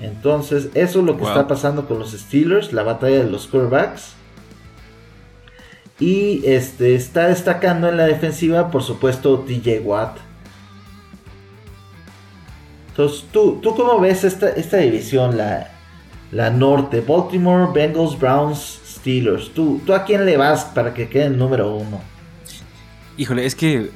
Entonces, 0.00 0.70
eso 0.74 1.00
es 1.00 1.04
lo 1.04 1.16
que 1.16 1.24
está 1.24 1.48
pasando 1.48 1.86
con 1.86 1.98
los 1.98 2.12
Steelers, 2.12 2.72
la 2.72 2.84
batalla 2.84 3.18
de 3.18 3.30
los 3.30 3.48
quarterbacks. 3.48 4.14
Y 6.02 6.42
este, 6.44 6.96
está 6.96 7.28
destacando 7.28 7.88
en 7.88 7.96
la 7.96 8.06
defensiva, 8.06 8.72
por 8.72 8.82
supuesto, 8.82 9.36
DJ 9.36 9.78
Watt. 9.78 10.18
Entonces, 12.88 13.24
¿tú, 13.30 13.60
tú 13.62 13.76
cómo 13.76 14.00
ves 14.00 14.24
esta, 14.24 14.48
esta 14.48 14.78
división, 14.78 15.36
la, 15.36 15.70
la 16.32 16.50
norte? 16.50 17.02
Baltimore, 17.02 17.70
Bengals, 17.72 18.18
Browns, 18.18 18.80
Steelers. 18.84 19.54
¿Tú, 19.54 19.80
¿Tú 19.86 19.94
a 19.94 20.02
quién 20.02 20.26
le 20.26 20.36
vas 20.36 20.64
para 20.64 20.92
que 20.92 21.08
quede 21.08 21.26
el 21.26 21.38
número 21.38 21.72
uno? 21.72 22.00
Híjole, 23.16 23.46
es 23.46 23.54
que 23.54 23.88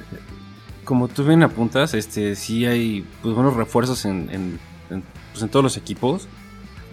como 0.85 1.09
tú 1.09 1.25
bien 1.25 1.43
apuntas, 1.43 1.93
este, 1.93 2.37
sí 2.37 2.65
hay 2.65 3.05
pues, 3.21 3.35
buenos 3.35 3.57
refuerzos 3.57 4.05
en, 4.05 4.59
pues, 5.33 5.43
en, 5.43 5.49
todos 5.49 5.61
los 5.61 5.75
equipos. 5.75 6.29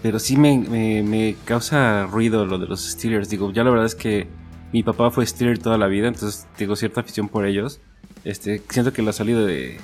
Pero 0.01 0.19
sí 0.19 0.35
me, 0.35 0.57
me, 1.03 1.37
causa 1.45 2.05
ruido 2.05 2.45
lo 2.45 2.59
de 2.59 2.67
los 2.67 2.81
Steelers. 2.81 3.29
Digo, 3.29 3.53
ya 3.53 3.63
la 3.63 3.69
verdad 3.69 3.85
es 3.85 3.95
que 3.95 4.27
mi 4.75 4.83
papá 4.83 5.09
fue 5.09 5.25
Steeler 5.25 5.57
toda 5.57 5.77
la 5.77 5.87
vida, 5.87 6.09
entonces 6.09 6.47
tengo 6.57 6.75
cierta 6.75 6.99
afición 6.99 7.29
por 7.29 7.45
ellos. 7.45 7.79
Este, 8.25 8.61
siento 8.67 8.91
que 8.91 9.01
la 9.01 9.13
salida 9.13 9.39
de 9.39 9.77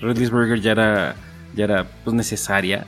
Redlisberger 0.00 0.60
ya 0.60 0.70
era, 0.70 1.16
ya 1.56 1.64
era 1.64 1.86
pues, 2.04 2.14
necesaria. 2.14 2.86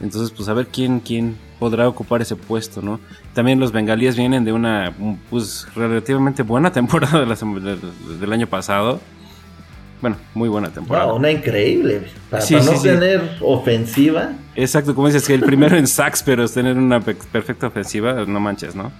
Entonces, 0.00 0.32
pues 0.32 0.48
a 0.48 0.52
ver 0.52 0.66
quién, 0.66 0.98
quién 0.98 1.36
podrá 1.60 1.88
ocupar 1.88 2.22
ese 2.22 2.34
puesto, 2.34 2.82
¿no? 2.82 2.98
También 3.34 3.60
los 3.60 3.70
bengalíes 3.70 4.16
vienen 4.16 4.44
de 4.44 4.52
una 4.52 4.92
pues 5.30 5.68
relativamente 5.76 6.42
buena 6.42 6.72
temporada 6.80 7.24
del 7.24 8.32
año 8.32 8.48
pasado. 8.48 9.00
Bueno, 10.00 10.16
muy 10.34 10.48
buena 10.48 10.70
temporada. 10.70 11.12
una 11.12 11.30
increíble. 11.30 12.02
Para, 12.30 12.44
no 12.64 12.82
tener 12.82 13.36
ofensiva. 13.40 14.32
Exacto, 14.56 14.96
como 14.96 15.06
dices, 15.06 15.24
que 15.24 15.34
el 15.34 15.42
primero 15.42 15.76
en 15.76 15.86
sacks, 15.86 16.24
pero 16.24 16.42
es 16.42 16.52
tener 16.52 16.76
una 16.76 17.00
perfecta 17.00 17.68
ofensiva, 17.68 18.24
no 18.26 18.40
manches, 18.40 18.74
¿no? 18.74 18.90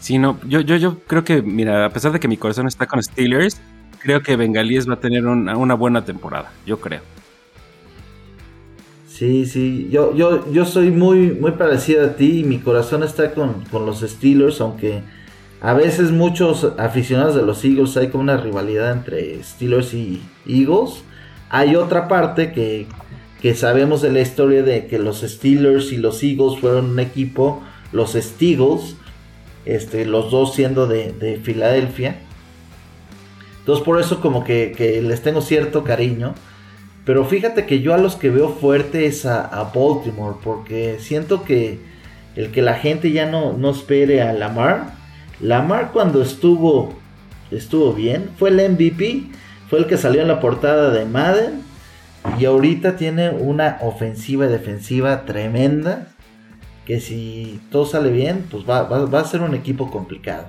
Sí, 0.00 0.18
no, 0.18 0.38
yo, 0.48 0.60
yo, 0.60 0.76
yo 0.76 0.98
creo 1.06 1.24
que, 1.24 1.42
mira, 1.42 1.84
a 1.84 1.90
pesar 1.90 2.12
de 2.12 2.20
que 2.20 2.26
mi 2.26 2.38
corazón 2.38 2.66
está 2.66 2.86
con 2.86 3.02
Steelers, 3.02 3.60
creo 3.98 4.22
que 4.22 4.34
Bengalíes 4.34 4.88
va 4.88 4.94
a 4.94 5.00
tener 5.00 5.26
una, 5.26 5.74
buena 5.74 6.04
temporada, 6.04 6.50
yo 6.66 6.80
creo. 6.80 7.02
Sí, 9.06 9.44
sí, 9.44 9.88
yo, 9.90 10.14
yo, 10.14 10.50
yo 10.50 10.64
soy 10.64 10.90
muy, 10.90 11.32
muy 11.32 11.52
parecido 11.52 12.06
a 12.06 12.16
ti 12.16 12.40
y 12.40 12.44
mi 12.44 12.58
corazón 12.58 13.02
está 13.02 13.32
con, 13.34 13.64
los 13.72 14.00
Steelers, 14.00 14.62
aunque 14.62 15.02
a 15.60 15.74
veces 15.74 16.10
muchos 16.10 16.72
aficionados 16.78 17.34
de 17.34 17.42
los 17.42 17.62
Eagles 17.62 17.98
hay 17.98 18.08
como 18.08 18.22
una 18.22 18.38
rivalidad 18.38 18.92
entre 18.92 19.42
Steelers 19.44 19.92
y 19.92 20.22
Eagles. 20.46 21.04
Hay 21.50 21.76
otra 21.76 22.08
parte 22.08 22.52
que, 22.52 22.86
que 23.42 23.54
sabemos 23.54 24.00
de 24.00 24.10
la 24.10 24.20
historia 24.20 24.62
de 24.62 24.86
que 24.86 24.98
los 24.98 25.20
Steelers 25.20 25.92
y 25.92 25.98
los 25.98 26.22
Eagles 26.22 26.58
fueron 26.58 26.86
un 26.86 27.00
equipo, 27.00 27.62
los 27.92 28.12
Steagles, 28.12 28.96
este, 29.64 30.04
los 30.06 30.30
dos 30.30 30.54
siendo 30.54 30.86
de, 30.86 31.40
Filadelfia. 31.42 32.16
Entonces 33.60 33.84
por 33.84 34.00
eso 34.00 34.20
como 34.20 34.44
que, 34.44 35.00
les 35.02 35.22
tengo 35.22 35.40
cierto 35.40 35.84
cariño. 35.84 36.34
Pero 37.04 37.24
fíjate 37.24 37.66
que 37.66 37.80
yo 37.80 37.94
a 37.94 37.98
los 37.98 38.16
que 38.16 38.30
veo 38.30 38.50
fuerte 38.50 39.06
es 39.06 39.26
a, 39.26 39.70
Baltimore, 39.74 40.36
porque 40.42 40.98
siento 41.00 41.44
que 41.44 41.78
el 42.36 42.52
que 42.52 42.62
la 42.62 42.74
gente 42.74 43.10
ya 43.10 43.26
no, 43.26 43.52
no 43.52 43.70
espere 43.70 44.22
a 44.22 44.32
Lamar. 44.32 44.94
Lamar 45.40 45.90
cuando 45.92 46.22
estuvo, 46.22 46.94
estuvo 47.50 47.92
bien, 47.92 48.30
fue 48.36 48.50
el 48.50 48.70
MVP, 48.70 49.24
fue 49.68 49.80
el 49.80 49.86
que 49.86 49.96
salió 49.96 50.22
en 50.22 50.28
la 50.28 50.40
portada 50.40 50.90
de 50.90 51.04
Madden. 51.04 51.62
Y 52.38 52.44
ahorita 52.44 52.96
tiene 52.96 53.30
una 53.30 53.78
ofensiva 53.80 54.44
y 54.44 54.50
defensiva 54.50 55.24
tremenda 55.24 56.08
que 56.90 56.98
si 56.98 57.60
todo 57.70 57.86
sale 57.86 58.10
bien, 58.10 58.48
pues 58.50 58.64
va, 58.68 58.80
a 58.80 59.24
ser 59.24 59.42
un 59.42 59.54
equipo 59.54 59.92
complicado. 59.92 60.48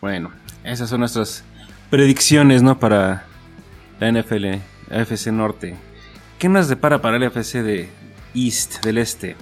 Bueno, 0.00 0.32
esas 0.64 0.90
son 0.90 0.98
nuestras 0.98 1.44
predicciones, 1.90 2.60
¿no? 2.60 2.76
Para 2.76 3.22
la 4.00 4.10
NFL, 4.10 4.56
AFC 4.90 5.28
Norte. 5.28 5.76
¿Qué 6.40 6.48
nos 6.48 6.66
depara 6.66 7.00
para 7.00 7.18
el 7.18 7.22
AFC 7.22 7.62
de 7.62 7.88
East, 8.34 8.84
del 8.84 8.98
Este? 8.98 9.36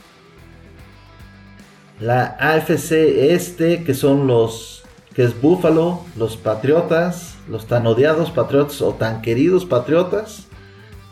La 1.98 2.36
AFC 2.38 2.92
Este, 3.32 3.84
que 3.84 3.94
son 3.94 4.26
los, 4.26 4.82
que 5.14 5.24
es 5.24 5.40
Buffalo, 5.40 6.04
los 6.14 6.36
Patriotas, 6.36 7.36
los 7.48 7.66
tan 7.66 7.86
odiados 7.86 8.30
Patriotas 8.30 8.82
o 8.82 8.92
tan 8.92 9.22
queridos 9.22 9.64
Patriotas, 9.64 10.46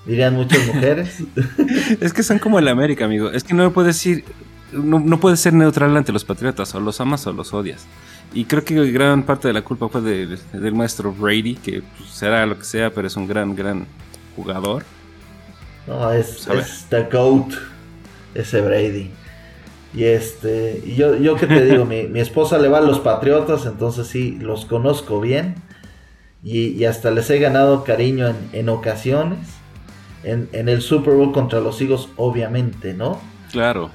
dirían 0.06 0.34
muchas 0.34 0.66
mujeres. 0.66 1.18
es 2.00 2.12
que 2.12 2.22
son 2.22 2.38
como 2.38 2.58
el 2.58 2.68
América, 2.68 3.04
amigo. 3.04 3.30
Es 3.30 3.44
que 3.44 3.54
no 3.54 3.72
puedes 3.72 3.96
decir, 3.96 4.24
no, 4.72 5.00
no 5.00 5.20
puedes 5.20 5.40
ser 5.40 5.52
neutral 5.52 5.96
ante 5.96 6.12
los 6.12 6.24
patriotas, 6.24 6.74
o 6.74 6.80
los 6.80 7.00
amas 7.00 7.26
o 7.26 7.32
los 7.32 7.52
odias. 7.52 7.86
Y 8.34 8.46
creo 8.46 8.64
que 8.64 8.90
gran 8.90 9.24
parte 9.24 9.48
de 9.48 9.54
la 9.54 9.62
culpa 9.62 9.88
fue 9.88 10.00
del 10.00 10.74
maestro 10.74 11.12
Brady, 11.12 11.54
que 11.54 11.82
pues, 11.98 12.10
será 12.10 12.46
lo 12.46 12.58
que 12.58 12.64
sea, 12.64 12.90
pero 12.90 13.06
es 13.06 13.16
un 13.16 13.28
gran, 13.28 13.54
gran 13.54 13.86
jugador. 14.34 14.84
No, 15.86 16.10
es, 16.12 16.46
es 16.48 16.86
the 16.88 17.02
GOAT, 17.12 17.52
ese 18.34 18.60
Brady. 18.60 19.10
Y 19.94 20.04
este, 20.04 20.82
y 20.86 20.94
yo, 20.94 21.16
yo 21.16 21.36
que 21.36 21.46
te 21.46 21.64
digo, 21.70 21.84
mi, 21.84 22.04
mi, 22.04 22.20
esposa 22.20 22.58
le 22.58 22.68
va 22.68 22.78
a 22.78 22.82
los 22.82 23.00
Patriotas, 23.00 23.66
entonces 23.66 24.06
sí, 24.06 24.38
los 24.40 24.64
conozco 24.64 25.20
bien. 25.20 25.56
Y, 26.42 26.68
y 26.68 26.86
hasta 26.86 27.10
les 27.10 27.28
he 27.28 27.38
ganado 27.38 27.84
cariño 27.84 28.28
en, 28.28 28.36
en 28.52 28.68
ocasiones 28.70 29.61
en, 30.24 30.68
el 30.68 30.82
Super 30.82 31.14
Bowl 31.14 31.32
contra 31.32 31.60
los 31.60 31.80
Eagles, 31.80 32.08
obviamente, 32.16 32.94
¿no? 32.94 33.20
Claro. 33.50 33.90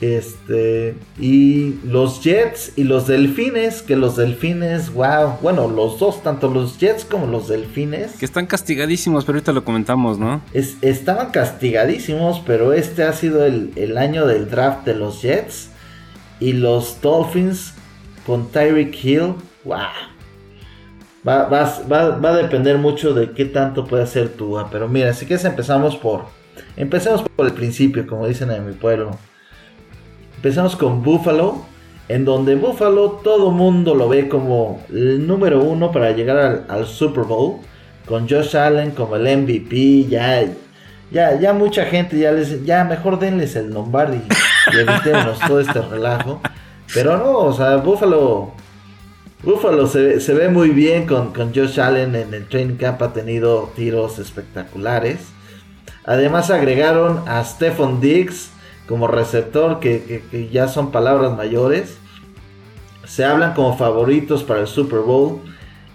Este, 0.00 0.94
y 1.18 1.74
los 1.84 2.22
Jets 2.22 2.72
y 2.76 2.84
los 2.84 3.06
Delfines, 3.06 3.82
que 3.82 3.96
los 3.96 4.16
Delfines, 4.16 4.94
wow, 4.94 5.36
bueno, 5.42 5.68
los 5.68 5.98
dos, 5.98 6.22
tanto 6.22 6.48
los 6.48 6.78
Jets 6.78 7.04
como 7.04 7.26
los 7.26 7.48
Delfines. 7.48 8.12
Que 8.12 8.24
están 8.24 8.46
castigadísimos, 8.46 9.26
pero 9.26 9.36
ahorita 9.36 9.52
lo 9.52 9.64
comentamos, 9.64 10.18
¿no? 10.18 10.40
estaban 10.54 11.30
castigadísimos, 11.30 12.42
pero 12.46 12.72
este 12.72 13.02
ha 13.02 13.12
sido 13.12 13.44
el, 13.44 13.72
el 13.76 13.98
año 13.98 14.26
del 14.26 14.48
draft 14.48 14.86
de 14.86 14.94
los 14.94 15.20
Jets. 15.20 15.68
Y 16.38 16.54
los 16.54 17.02
Dolphins 17.02 17.74
con 18.24 18.48
Tyreek 18.48 19.04
Hill, 19.04 19.34
wow. 19.64 20.09
Va, 21.26 21.44
va, 21.44 22.30
a 22.30 22.36
depender 22.36 22.78
mucho 22.78 23.12
de 23.12 23.32
qué 23.32 23.44
tanto 23.44 23.84
puede 23.84 24.04
hacer 24.04 24.30
Tua. 24.30 24.68
Pero 24.70 24.88
mira, 24.88 25.12
si 25.12 25.26
quieres 25.26 25.44
empezamos 25.44 25.96
por... 25.96 26.24
Empecemos 26.76 27.22
por 27.22 27.46
el 27.46 27.52
principio, 27.52 28.06
como 28.06 28.26
dicen 28.26 28.50
en 28.50 28.66
mi 28.66 28.72
pueblo. 28.72 29.10
Empezamos 30.36 30.76
con 30.76 31.02
Buffalo. 31.02 31.66
En 32.08 32.24
donde 32.24 32.56
Buffalo 32.56 33.20
todo 33.22 33.50
mundo 33.50 33.94
lo 33.94 34.08
ve 34.08 34.28
como 34.28 34.82
el 34.88 35.26
número 35.26 35.62
uno 35.62 35.92
para 35.92 36.10
llegar 36.12 36.64
al, 36.68 36.86
Super 36.86 37.24
Bowl. 37.24 37.58
Con 38.06 38.28
Josh 38.28 38.56
Allen 38.56 38.92
como 38.92 39.16
el 39.16 39.38
MVP. 39.42 40.06
Ya, 40.08 40.42
ya, 41.12 41.38
ya 41.38 41.52
mucha 41.52 41.84
gente 41.84 42.18
ya 42.18 42.32
les... 42.32 42.64
Ya 42.64 42.84
mejor 42.84 43.18
denles 43.18 43.56
el 43.56 43.70
Lombardi. 43.70 44.22
Y 44.72 44.76
evitémonos 44.78 45.38
todo 45.40 45.60
este 45.60 45.82
relajo. 45.82 46.40
Pero 46.94 47.18
no, 47.18 47.38
o 47.40 47.52
sea, 47.52 47.76
Buffalo 47.76 48.54
Buffalo 49.42 49.86
se, 49.86 50.34
ve 50.34 50.50
muy 50.50 50.68
bien 50.68 51.06
con, 51.06 51.32
Josh 51.54 51.80
Allen 51.80 52.14
en 52.14 52.34
el 52.34 52.46
training 52.46 52.76
camp, 52.76 53.00
ha 53.00 53.12
tenido 53.14 53.72
tiros 53.74 54.18
espectaculares. 54.18 55.20
Además 56.04 56.50
agregaron 56.50 57.26
a 57.26 57.42
Stephon 57.42 58.00
Diggs 58.00 58.50
como 58.86 59.06
receptor, 59.06 59.80
que, 59.80 60.22
que 60.30 60.48
ya 60.50 60.68
son 60.68 60.92
palabras 60.92 61.34
mayores. 61.36 61.96
Se 63.06 63.24
hablan 63.24 63.54
como 63.54 63.78
favoritos 63.78 64.44
para 64.44 64.60
el 64.60 64.66
Super 64.66 65.00
Bowl. 65.00 65.40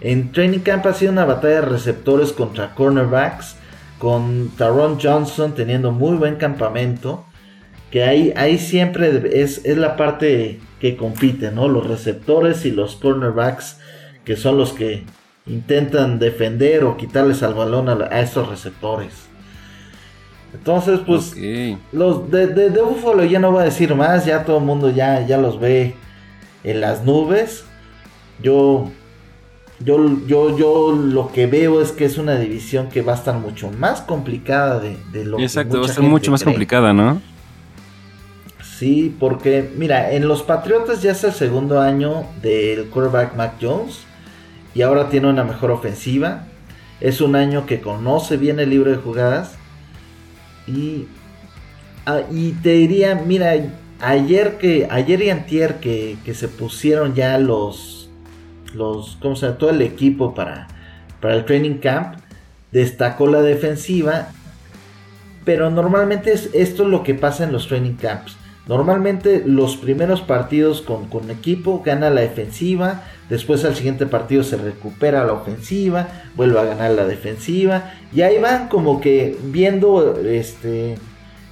En 0.00 0.32
Training 0.32 0.60
Camp 0.60 0.84
ha 0.86 0.94
sido 0.94 1.12
una 1.12 1.24
batalla 1.24 1.60
de 1.60 1.68
receptores 1.68 2.32
contra 2.32 2.74
cornerbacks, 2.74 3.56
con 3.98 4.50
Taron 4.56 4.98
Johnson 5.00 5.54
teniendo 5.54 5.92
muy 5.92 6.16
buen 6.16 6.34
campamento. 6.34 7.24
Que 7.92 8.02
ahí, 8.02 8.32
ahí 8.36 8.58
siempre 8.58 9.40
es, 9.40 9.64
es 9.64 9.78
la 9.78 9.96
parte 9.96 10.60
que 10.80 10.96
compite, 10.96 11.50
¿no? 11.50 11.68
Los 11.68 11.86
receptores 11.86 12.64
y 12.64 12.70
los 12.70 12.96
cornerbacks, 12.96 13.78
que 14.24 14.36
son 14.36 14.56
los 14.56 14.72
que 14.72 15.04
intentan 15.46 16.18
defender 16.18 16.84
o 16.84 16.96
quitarles 16.96 17.42
al 17.42 17.54
balón 17.54 17.88
a, 17.88 18.20
estos 18.20 18.48
receptores. 18.48 19.12
Entonces, 20.52 21.00
pues, 21.06 21.34
los 21.92 22.30
de, 22.30 22.46
de, 22.46 22.82
Buffalo 22.82 23.24
ya 23.24 23.38
no 23.38 23.52
voy 23.52 23.62
a 23.62 23.64
decir 23.64 23.94
más, 23.94 24.24
ya 24.24 24.44
todo 24.44 24.58
el 24.58 24.64
mundo 24.64 24.90
ya, 24.90 25.26
ya 25.26 25.38
los 25.38 25.60
ve 25.60 25.94
en 26.64 26.80
las 26.80 27.04
nubes. 27.04 27.64
Yo 28.42 28.90
yo, 29.78 30.26
yo, 30.26 30.56
yo 30.56 30.92
lo 30.92 31.30
que 31.32 31.46
veo 31.46 31.82
es 31.82 31.92
que 31.92 32.06
es 32.06 32.16
una 32.16 32.36
división 32.36 32.88
que 32.88 33.02
va 33.02 33.12
a 33.12 33.16
estar 33.16 33.38
mucho 33.38 33.70
más 33.70 34.00
complicada 34.00 34.80
de, 34.80 35.24
lo 35.24 35.38
Exacto, 35.38 35.74
que 35.74 35.80
va 35.80 35.86
a 35.86 35.94
ser 35.94 36.02
mucho 36.04 36.30
más 36.30 36.42
complicada, 36.42 36.92
¿no? 36.92 37.20
Sí, 38.78 39.16
porque 39.18 39.70
mira, 39.74 40.12
en 40.12 40.28
los 40.28 40.42
Patriotas 40.42 41.00
ya 41.00 41.12
es 41.12 41.24
el 41.24 41.32
segundo 41.32 41.80
año 41.80 42.26
del 42.42 42.90
quarterback 42.90 43.34
Mac 43.34 43.54
Jones 43.58 44.00
y 44.74 44.82
ahora 44.82 45.08
tiene 45.08 45.28
una 45.28 45.44
mejor 45.44 45.70
ofensiva. 45.70 46.44
Es 47.00 47.22
un 47.22 47.36
año 47.36 47.64
que 47.64 47.80
conoce 47.80 48.36
bien 48.36 48.60
el 48.60 48.68
libro 48.68 48.90
de 48.90 48.98
jugadas 48.98 49.54
y, 50.66 51.06
ah, 52.04 52.20
y 52.30 52.52
te 52.52 52.72
diría, 52.72 53.14
mira, 53.14 53.54
ayer 54.00 54.58
que 54.58 54.86
ayer 54.90 55.22
y 55.22 55.30
antier 55.30 55.76
que, 55.76 56.18
que 56.22 56.34
se 56.34 56.48
pusieron 56.48 57.14
ya 57.14 57.38
los 57.38 58.10
los, 58.74 59.16
¿cómo 59.22 59.36
se 59.36 59.48
todo 59.52 59.70
el 59.70 59.80
equipo 59.80 60.34
para, 60.34 60.68
para 61.22 61.34
el 61.34 61.46
training 61.46 61.78
camp, 61.78 62.18
destacó 62.72 63.26
la 63.26 63.40
defensiva, 63.40 64.28
pero 65.46 65.70
normalmente 65.70 66.30
es, 66.30 66.50
esto 66.52 66.82
es 66.82 66.90
lo 66.90 67.02
que 67.02 67.14
pasa 67.14 67.44
en 67.44 67.52
los 67.52 67.68
training 67.68 67.94
camps. 67.94 68.36
Normalmente 68.66 69.44
los 69.46 69.76
primeros 69.76 70.22
partidos 70.22 70.82
con, 70.82 71.06
con 71.06 71.30
equipo 71.30 71.82
gana 71.84 72.10
la 72.10 72.22
defensiva, 72.22 73.04
después 73.30 73.64
al 73.64 73.76
siguiente 73.76 74.06
partido 74.06 74.42
se 74.42 74.56
recupera 74.56 75.24
la 75.24 75.34
ofensiva, 75.34 76.08
vuelve 76.34 76.58
a 76.58 76.64
ganar 76.64 76.90
la 76.90 77.06
defensiva 77.06 77.92
y 78.12 78.22
ahí 78.22 78.38
van 78.38 78.68
como 78.68 79.00
que 79.00 79.38
viendo 79.44 80.18
este 80.20 80.96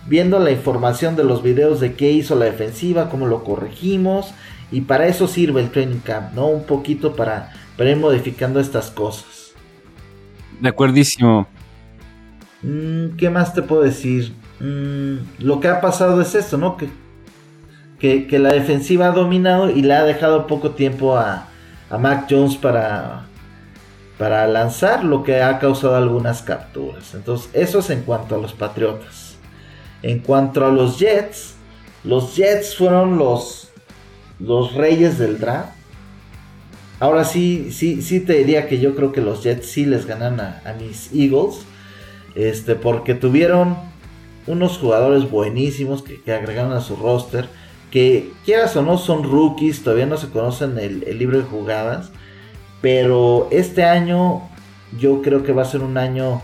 viendo 0.07 0.39
la 0.39 0.51
información 0.51 1.17
de 1.17 1.25
los 1.25 1.43
videos 1.43 1.81
de 1.81 1.95
qué 1.95 2.11
hizo 2.11 2.35
la 2.35 2.45
defensiva, 2.47 3.09
cómo 3.09 3.27
lo 3.27 3.45
corregimos 3.45 4.35
y 4.71 4.83
para 4.83 5.07
eso 5.07 5.29
sirve 5.29 5.61
el 5.61 5.71
training 5.71 6.01
camp, 6.01 6.35
¿no? 6.35 6.47
Un 6.47 6.65
poquito 6.65 7.15
para, 7.15 7.53
ir 7.79 7.97
modificando 7.97 8.61
estas 8.61 8.91
cosas. 8.91 9.53
De 10.61 10.69
acuerdísimo. 10.69 11.47
Mm, 12.63 13.17
¿Qué 13.17 13.31
más 13.31 13.55
te 13.55 13.63
puedo 13.63 13.83
decir? 13.83 14.33
Mm, 14.61 15.45
lo 15.45 15.61
que 15.61 15.69
ha 15.69 15.81
pasado 15.81 16.21
es 16.21 16.35
esto, 16.35 16.59
¿no? 16.59 16.77
Que, 16.77 16.89
que, 18.27 18.39
la 18.39 18.53
defensiva 18.53 19.07
ha 19.07 19.13
dominado 19.13 19.71
y 19.71 19.83
le 19.83 19.95
ha 19.95 20.05
dejado 20.05 20.47
poco 20.47 20.71
tiempo 20.71 21.17
a, 21.17 21.49
a 21.91 21.99
Mac 21.99 22.27
Jones 22.29 22.57
para, 22.57 23.27
para 24.19 24.47
lanzar, 24.47 25.05
lo 25.05 25.23
que 25.23 25.43
ha 25.43 25.59
causado 25.59 25.97
algunas 25.97 26.43
capturas. 26.43 27.15
Entonces, 27.15 27.51
eso 27.53 27.79
es 27.79 27.91
en 27.91 28.03
cuanto 28.03 28.35
a 28.35 28.39
los 28.39 28.53
Patriotas. 28.53 29.37
En 30.03 30.19
cuanto 30.19 30.65
a 30.67 30.71
los 30.71 30.99
Jets, 30.99 31.55
los 32.05 32.37
Jets 32.37 32.77
fueron 32.77 33.17
los 33.17 33.65
los 34.39 34.75
reyes 34.75 35.19
del 35.19 35.39
draft. 35.39 35.71
Ahora 37.01 37.25
sí, 37.25 37.71
sí, 37.73 38.03
sí 38.03 38.21
te 38.21 38.35
diría 38.35 38.69
que 38.69 38.79
yo 38.79 38.95
creo 38.95 39.13
que 39.13 39.21
los 39.21 39.43
Jets 39.43 39.67
sí 39.67 39.85
les 39.85 40.07
ganan 40.07 40.41
a, 40.41 40.75
mis 40.79 41.13
Eagles. 41.13 41.61
Este, 42.35 42.75
porque 42.75 43.15
tuvieron 43.15 43.77
unos 44.47 44.79
jugadores 44.79 45.31
buenísimos 45.31 46.03
que, 46.03 46.33
agregaron 46.33 46.73
a 46.73 46.81
su 46.81 46.97
roster. 46.97 47.49
Que 47.95 48.33
quieras 48.45 48.75
o 48.75 48.83
no 48.83 48.99
son 48.99 49.23
rookies, 49.23 49.85
todavía 49.85 50.07
no 50.07 50.17
se 50.17 50.29
conocen 50.29 50.79
el, 50.79 51.17
libro 51.17 51.39
de 51.39 51.45
jugadas. 51.45 52.11
Pero 52.81 53.47
este 53.53 53.85
año 53.85 54.43
yo 54.99 55.23
creo 55.23 55.45
que 55.45 55.53
va 55.53 55.63
a 55.63 55.67
ser 55.67 55.81
un 55.83 55.97
año 55.97 56.43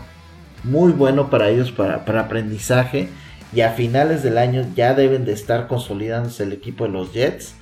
muy 0.63 0.93
bueno 0.93 1.29
para 1.29 1.49
ellos, 1.49 1.73
para, 1.73 1.97
aprendizaje. 1.97 3.09
Y 3.53 3.59
a 3.59 3.71
finales 3.71 4.23
del 4.23 4.37
año 4.37 4.65
ya 4.77 4.93
deben 4.93 5.25
de 5.25 5.33
estar 5.33 5.67
consolidándose 5.67 6.43
el 6.43 6.53
equipo 6.53 6.85
de 6.85 6.91
los 6.91 7.11
Jets 7.11 7.55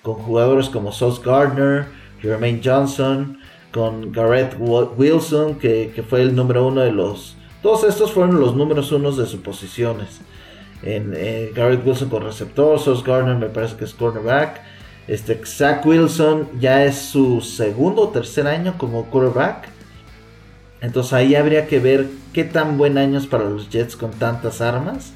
con 0.00 0.14
jugadores 0.14 0.70
como 0.70 0.90
Sauce 0.90 1.20
Gardner, 1.22 1.84
Jermaine 2.22 2.62
Johnson, 2.64 3.36
con 3.74 4.10
Garrett 4.10 4.56
Wilson, 4.58 5.56
que, 5.56 6.02
fue 6.08 6.22
el 6.22 6.34
número 6.34 6.66
uno 6.66 6.80
de 6.80 6.92
los... 6.92 7.36
Todos 7.60 7.84
estos 7.84 8.10
fueron 8.10 8.40
los 8.40 8.56
números 8.56 8.90
unos 8.90 9.18
de 9.18 9.26
sus 9.26 9.40
posiciones. 9.40 10.22
En, 10.84 11.14
eh, 11.16 11.50
Garrett 11.54 11.84
Wilson 11.84 12.10
con 12.10 12.22
receptor, 12.22 12.78
Sauce 12.78 13.02
Gardner 13.06 13.36
me 13.36 13.46
parece 13.46 13.76
que 13.76 13.84
es 13.84 13.94
cornerback. 13.94 14.60
Este, 15.08 15.40
Zach 15.44 15.84
Wilson 15.84 16.48
ya 16.60 16.84
es 16.84 16.96
su 16.96 17.40
segundo 17.40 18.02
o 18.02 18.08
tercer 18.10 18.46
año 18.46 18.76
como 18.76 19.06
quarterback. 19.06 19.68
Entonces 20.80 21.12
ahí 21.14 21.34
habría 21.34 21.66
que 21.66 21.78
ver 21.78 22.06
qué 22.34 22.44
tan 22.44 22.76
buen 22.76 22.98
año 22.98 23.18
es 23.18 23.26
para 23.26 23.44
los 23.44 23.70
Jets 23.70 23.96
con 23.96 24.10
tantas 24.10 24.60
armas. 24.60 25.14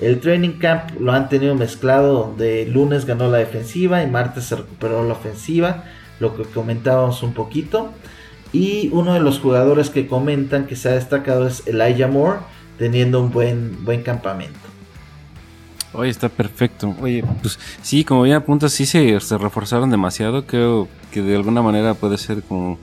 El 0.00 0.20
training 0.20 0.58
camp 0.58 0.98
lo 0.98 1.12
han 1.12 1.28
tenido 1.28 1.54
mezclado 1.54 2.14
donde 2.14 2.66
lunes 2.66 3.04
ganó 3.04 3.30
la 3.30 3.38
defensiva 3.38 4.02
y 4.02 4.10
martes 4.10 4.44
se 4.44 4.56
recuperó 4.56 5.06
la 5.06 5.12
ofensiva, 5.12 5.84
lo 6.18 6.34
que 6.34 6.42
comentábamos 6.44 7.22
un 7.22 7.34
poquito. 7.34 7.92
Y 8.52 8.88
uno 8.92 9.14
de 9.14 9.20
los 9.20 9.38
jugadores 9.38 9.90
que 9.90 10.06
comentan 10.06 10.66
que 10.66 10.76
se 10.76 10.88
ha 10.88 10.92
destacado 10.92 11.46
es 11.46 11.66
Elijah 11.66 12.08
Moore, 12.08 12.38
teniendo 12.78 13.20
un 13.20 13.30
buen, 13.30 13.84
buen 13.84 14.02
campamento. 14.02 14.73
Oye, 15.94 16.10
está 16.10 16.28
perfecto. 16.28 16.94
Oye, 17.00 17.24
pues 17.40 17.58
sí, 17.82 18.04
como 18.04 18.22
bien 18.22 18.36
apuntas, 18.36 18.72
sí 18.72 18.86
se, 18.86 19.18
se 19.20 19.38
reforzaron 19.38 19.90
demasiado. 19.90 20.46
Creo 20.46 20.88
que 21.12 21.22
de 21.22 21.36
alguna 21.36 21.62
manera 21.62 21.94
puede 21.94 22.18
ser 22.18 22.42
como 22.42 22.78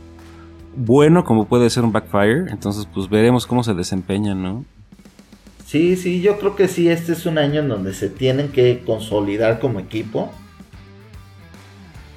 bueno, 0.75 1.23
como 1.23 1.45
puede 1.45 1.69
ser 1.69 1.83
un 1.83 1.91
backfire. 1.91 2.49
Entonces, 2.49 2.87
pues 2.93 3.09
veremos 3.09 3.45
cómo 3.45 3.63
se 3.63 3.73
desempeñan, 3.73 4.41
¿no? 4.41 4.65
Sí, 5.65 5.95
sí, 5.95 6.21
yo 6.21 6.37
creo 6.37 6.55
que 6.55 6.67
sí, 6.67 6.89
este 6.89 7.13
es 7.13 7.25
un 7.25 7.37
año 7.37 7.61
en 7.61 7.69
donde 7.69 7.93
se 7.93 8.09
tienen 8.09 8.49
que 8.49 8.81
consolidar 8.85 9.59
como 9.59 9.79
equipo. 9.79 10.29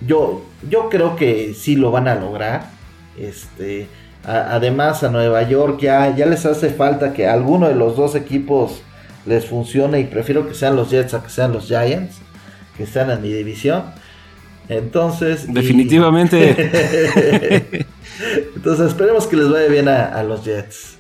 Yo, 0.07 0.43
yo 0.69 0.89
creo 0.89 1.17
que 1.17 1.55
sí 1.55 1.77
lo 1.77 1.91
van 1.91 2.09
a 2.09 2.17
lograr. 2.17 2.71
Este, 3.17 3.87
además 4.25 5.05
a 5.05 5.11
Nueva 5.11 5.43
York 5.49 5.79
ya, 5.81 6.15
ya 6.17 6.27
les 6.27 6.45
hace 6.47 6.71
falta 6.71 7.13
que 7.13 7.29
alguno 7.29 7.69
de 7.69 7.77
los 7.77 7.97
dos 7.97 8.17
equipos 8.17 8.83
les 9.27 9.47
funcione 9.47 10.01
y 10.01 10.05
prefiero 10.05 10.47
que 10.47 10.55
sean 10.55 10.77
los 10.77 10.91
Jets 10.91 11.15
a 11.15 11.23
que 11.23 11.31
sean 11.31 11.53
los 11.53 11.67
Giants, 11.67 12.17
que 12.77 12.85
están 12.85 13.11
en 13.11 13.23
mi 13.23 13.33
división. 13.33 13.85
Entonces... 14.69 15.53
Definitivamente. 15.53 16.51
Entonces 18.57 18.89
esperemos 18.89 19.27
que 19.27 19.37
les 19.37 19.51
vaya 19.51 19.69
bien 19.69 19.89
a, 19.89 20.05
a 20.05 20.23
los 20.23 20.45
Jets. 20.45 20.97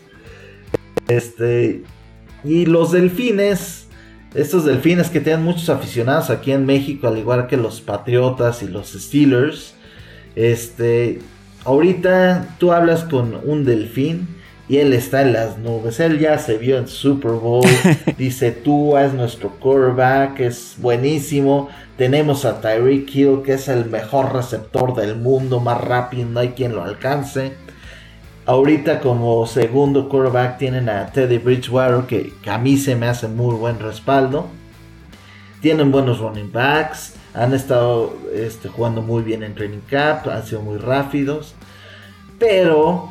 Este, 1.08 1.82
y 2.44 2.66
los 2.66 2.92
delfines, 2.92 3.87
estos 4.34 4.64
delfines 4.64 5.08
que 5.08 5.20
tienen 5.20 5.44
muchos 5.44 5.68
aficionados 5.68 6.30
aquí 6.30 6.52
en 6.52 6.66
México, 6.66 7.08
al 7.08 7.18
igual 7.18 7.46
que 7.46 7.56
los 7.56 7.80
Patriotas 7.80 8.62
y 8.62 8.68
los 8.68 8.92
Steelers. 8.92 9.74
Este, 10.34 11.20
ahorita 11.64 12.56
tú 12.58 12.72
hablas 12.72 13.04
con 13.04 13.38
un 13.44 13.64
delfín 13.64 14.34
y 14.68 14.79
él 14.79 14.92
está 14.92 15.22
en 15.22 15.33
las 15.35 15.59
nubes. 15.59 16.00
Él 16.00 16.18
ya 16.18 16.38
se 16.38 16.57
vio 16.57 16.79
en 16.79 16.88
Super 16.88 17.33
Bowl. 17.33 17.66
Dice, 18.18 18.50
tú 18.50 18.96
es 18.96 19.12
nuestro 19.12 19.50
quarterback, 19.50 20.40
es 20.40 20.77
buenísimo. 20.79 21.68
Tenemos 21.98 22.44
a 22.44 22.61
Tyreek 22.61 23.14
Hill, 23.14 23.42
que 23.44 23.55
es 23.55 23.68
el 23.68 23.87
mejor 23.87 24.33
receptor 24.33 24.94
del 24.94 25.16
mundo, 25.16 25.61
más 25.61 25.81
rápido, 25.81 26.29
no 26.29 26.40
hay 26.40 26.50
quien 26.50 26.74
lo 26.74 26.83
alcance. 26.83 27.53
Ahorita 28.46 29.00
como 29.00 29.46
segundo 29.46 30.09
quarterback 30.09 30.59
tienen 30.59 30.88
a 30.88 31.07
Teddy 31.07 31.38
Bridgewater, 31.38 32.05
que, 32.07 32.33
a 32.50 32.59
mí 32.59 32.77
se 32.77 32.96
me 32.96 33.07
hace 33.07 33.29
muy 33.29 33.55
buen 33.55 33.79
respaldo. 33.79 34.48
Tienen 35.61 35.92
buenos 35.92 36.18
running 36.18 36.53
backs, 36.53 37.14
han 37.33 37.55
estado 37.55 38.14
este, 38.35 38.68
jugando 38.68 39.00
muy 39.00 39.22
bien 39.22 39.42
en 39.42 39.55
training 39.55 39.81
camp, 39.88 40.27
han 40.29 40.44
sido 40.44 40.61
muy 40.61 40.79
rápidos. 40.79 41.55
Pero, 42.38 43.11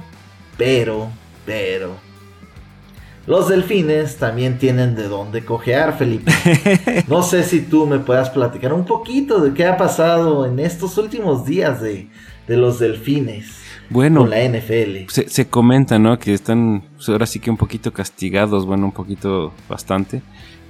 pero, 0.57 1.09
pero, 1.45 1.95
los 3.25 3.47
delfines 3.47 4.17
también 4.17 4.57
tienen 4.57 4.95
de 4.95 5.07
dónde 5.07 5.45
cojear, 5.45 5.97
Felipe. 5.97 6.31
No 7.07 7.23
sé 7.23 7.43
si 7.43 7.61
tú 7.61 7.85
me 7.85 7.99
puedas 7.99 8.29
platicar 8.29 8.73
un 8.73 8.85
poquito 8.85 9.39
de 9.39 9.53
qué 9.53 9.65
ha 9.65 9.77
pasado 9.77 10.45
en 10.45 10.59
estos 10.59 10.97
últimos 10.97 11.45
días 11.45 11.81
de, 11.81 12.09
de 12.47 12.57
los 12.57 12.79
delfines 12.79 13.63
bueno, 13.93 14.25
la 14.25 14.43
NFL. 14.43 15.07
Se, 15.07 15.47
comenta, 15.47 15.99
¿no? 15.99 16.17
Que 16.17 16.33
están 16.33 16.83
pues, 16.95 17.09
ahora 17.09 17.25
sí 17.25 17.39
que 17.39 17.51
un 17.51 17.57
poquito 17.57 17.93
castigados, 17.93 18.65
bueno, 18.65 18.85
un 18.85 18.91
poquito 18.91 19.53
bastante, 19.69 20.21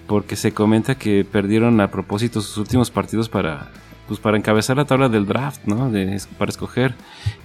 porque 0.08 0.36
se 0.36 0.52
comenta 0.52 0.96
que 0.96 1.24
perdieron 1.24 1.80
a 1.80 1.90
propósito 1.90 2.42
sus 2.42 2.58
últimos 2.58 2.92
partidos 2.92 3.30
para 3.30 3.72
pues 4.08 4.20
para 4.20 4.38
encabezar 4.38 4.78
la 4.78 4.86
tabla 4.86 5.10
del 5.10 5.26
draft, 5.26 5.66
¿no? 5.66 5.92
Para 6.38 6.50
escoger. 6.50 6.94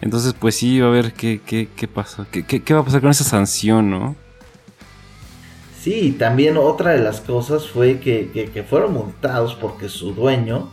Entonces, 0.00 0.34
pues 0.38 0.56
sí, 0.56 0.80
va 0.80 0.88
a 0.88 0.90
ver 0.90 1.12
qué, 1.12 1.40
qué, 1.44 1.68
qué 1.74 1.88
pasa, 1.88 2.26
qué, 2.30 2.44
qué, 2.44 2.74
va 2.74 2.80
a 2.80 2.84
pasar 2.84 3.00
con 3.00 3.10
esa 3.10 3.24
sanción, 3.24 3.90
¿no? 3.90 4.16
Sí, 5.80 6.16
también 6.18 6.56
otra 6.56 6.90
de 6.90 6.98
las 6.98 7.20
cosas 7.20 7.68
fue 7.68 8.00
que, 8.00 8.50
que, 8.52 8.62
fueron 8.62 8.94
multados 8.94 9.54
porque 9.54 9.88
su 9.88 10.12
dueño, 10.12 10.68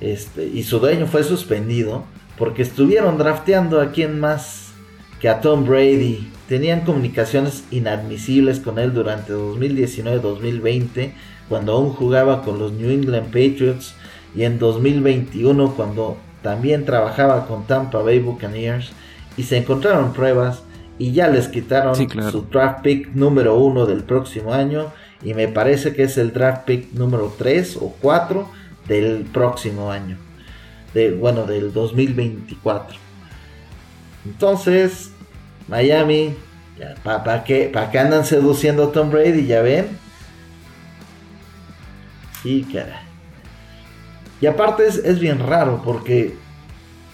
este, 0.00 0.46
y 0.46 0.64
su 0.64 0.80
dueño 0.80 1.06
fue 1.06 1.22
suspendido 1.22 2.04
porque 2.36 2.62
estuvieron 2.62 3.16
drafteando 3.16 3.80
a 3.80 3.92
quien 3.92 4.18
más 4.18 4.72
que 5.20 5.28
a 5.28 5.40
Tom 5.40 5.64
Brady. 5.64 6.28
Tenían 6.48 6.80
comunicaciones 6.80 7.64
inadmisibles 7.70 8.60
con 8.60 8.78
él 8.78 8.92
durante 8.92 9.32
2019-2020, 9.32 11.12
cuando 11.48 11.72
aún 11.72 11.90
jugaba 11.90 12.42
con 12.42 12.58
los 12.58 12.72
New 12.72 12.90
England 12.90 13.26
Patriots, 13.26 13.94
y 14.34 14.44
en 14.44 14.58
2021, 14.58 15.74
cuando 15.74 16.16
también 16.42 16.84
trabajaba 16.84 17.46
con 17.46 17.66
Tampa 17.66 18.02
Bay 18.02 18.18
Buccaneers, 18.18 18.92
y 19.36 19.42
se 19.44 19.56
encontraron 19.56 20.12
pruebas 20.12 20.62
y 20.98 21.12
ya 21.12 21.28
les 21.28 21.48
quitaron 21.48 21.96
su 21.96 22.42
draft 22.42 22.82
pick 22.82 23.14
número 23.14 23.56
uno 23.56 23.86
del 23.86 24.04
próximo 24.04 24.52
año, 24.52 24.92
y 25.22 25.34
me 25.34 25.48
parece 25.48 25.94
que 25.94 26.04
es 26.04 26.18
el 26.18 26.32
draft 26.32 26.64
pick 26.64 26.92
número 26.92 27.34
3 27.36 27.78
o 27.80 27.94
4 28.00 28.48
del 28.86 29.24
próximo 29.24 29.90
año 29.90 30.18
de, 30.94 31.10
bueno, 31.10 31.44
del 31.44 31.72
2024. 31.72 32.96
Entonces, 34.24 35.10
Miami, 35.68 36.34
¿para 37.02 37.44
qué, 37.44 37.70
andan 37.98 38.24
seduciendo 38.24 38.84
a 38.84 38.92
Tom 38.92 39.10
Brady? 39.10 39.46
Ya 39.46 39.60
ven. 39.60 39.98
Y 42.44 42.62
cara. 42.64 43.02
Y 44.40 44.46
aparte 44.46 44.86
es, 44.86 44.96
es 44.96 45.20
bien 45.20 45.38
raro 45.38 45.82
porque, 45.84 46.34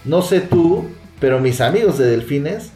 no 0.04 0.22
sé 0.22 0.40
tú, 0.40 0.84
pero 1.20 1.38
mis 1.38 1.60
amigos 1.60 1.98
de 1.98 2.06
Delfines 2.06 2.72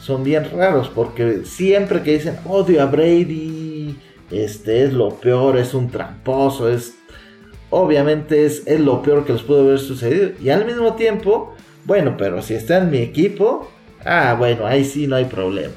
son 0.00 0.24
bien 0.24 0.48
raros 0.50 0.90
porque 0.94 1.44
siempre 1.44 2.02
que 2.02 2.12
dicen 2.12 2.38
odio 2.44 2.82
a 2.82 2.86
Brady, 2.86 3.96
este 4.30 4.84
es 4.84 4.92
lo 4.92 5.10
peor, 5.10 5.56
es 5.58 5.74
un 5.74 5.90
tramposo, 5.90 6.68
es 6.68 6.94
obviamente 7.70 8.46
es, 8.46 8.62
es 8.66 8.80
lo 8.80 9.02
peor 9.02 9.24
que 9.24 9.32
les 9.32 9.42
pudo 9.42 9.62
haber 9.62 9.78
sucedido. 9.78 10.30
Y 10.42 10.50
al 10.50 10.64
mismo 10.64 10.94
tiempo, 10.94 11.54
bueno, 11.84 12.16
pero 12.16 12.42
si 12.42 12.54
está 12.54 12.78
en 12.78 12.90
mi 12.90 12.98
equipo, 12.98 13.70
ah, 14.04 14.34
bueno, 14.38 14.66
ahí 14.66 14.84
sí 14.84 15.06
no 15.06 15.16
hay 15.16 15.24
problema. 15.24 15.74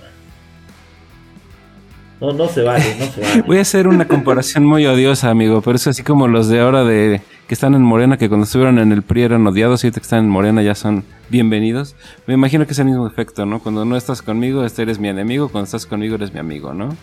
No, 2.20 2.34
no 2.34 2.48
se 2.48 2.64
vale, 2.64 2.96
no 3.00 3.06
se 3.06 3.22
vale. 3.22 3.42
Voy 3.48 3.58
a 3.58 3.62
hacer 3.62 3.88
una 3.88 4.08
comparación 4.08 4.66
muy 4.66 4.86
odiosa, 4.86 5.30
amigo, 5.30 5.62
pero 5.62 5.76
es 5.76 5.88
así 5.88 6.04
como 6.04 6.28
los 6.28 6.50
de 6.50 6.60
ahora 6.60 6.84
de 6.84 7.22
que 7.48 7.54
están 7.54 7.74
en 7.74 7.82
Morena, 7.82 8.18
que 8.18 8.28
cuando 8.28 8.44
estuvieron 8.44 8.78
en 8.78 8.92
el 8.92 9.04
PRI 9.04 9.24
eran 9.24 9.48
odiados 9.48 9.84
y 9.84 9.88
ahorita 9.88 10.02
que 10.02 10.04
están 10.04 10.26
en 10.26 10.30
Morena 10.30 10.62
ya 10.62 10.76
son 10.76 11.06
bienvenidos. 11.30 11.96
Me 12.26 12.34
imagino 12.34 12.66
que 12.66 12.74
es 12.74 12.80
el 12.80 12.86
mismo 12.86 13.08
efecto, 13.08 13.46
¿no? 13.46 13.60
Cuando 13.60 13.86
no 13.86 13.96
estás 13.96 14.22
conmigo, 14.22 14.66
este 14.66 14.82
eres 14.82 15.00
mi 15.00 15.08
enemigo, 15.08 15.48
cuando 15.50 15.66
estás 15.66 15.86
conmigo 15.86 16.16
eres 16.16 16.34
mi 16.34 16.40
amigo, 16.40 16.74
¿no? 16.74 16.96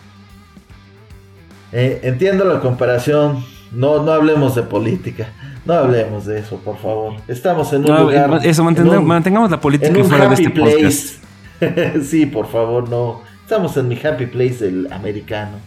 Eh, 1.71 1.99
entiendo 2.03 2.45
la 2.45 2.59
comparación, 2.59 3.43
no, 3.71 4.03
no 4.03 4.11
hablemos 4.11 4.55
de 4.55 4.63
política. 4.63 5.29
No 5.65 5.73
hablemos 5.73 6.25
de 6.27 6.39
eso, 6.39 6.57
por 6.57 6.77
favor. 6.77 7.15
Estamos 7.27 7.73
en 7.73 7.89
un 7.89 7.97
lugar. 7.97 8.39
Eso, 8.43 8.63
mantengamos 8.63 9.49
la 9.49 9.59
política 9.59 10.03
fuera 10.03 10.27
de 10.27 10.35
este 10.35 10.49
podcast. 10.51 11.23
sí, 12.03 12.27
por 12.27 12.47
favor, 12.47 12.87
no. 12.87 13.23
Estamos 13.41 13.75
en 13.77 13.87
mi 13.87 13.99
happy 13.99 14.27
place 14.27 14.63
del 14.63 14.93
americano. 14.93 15.57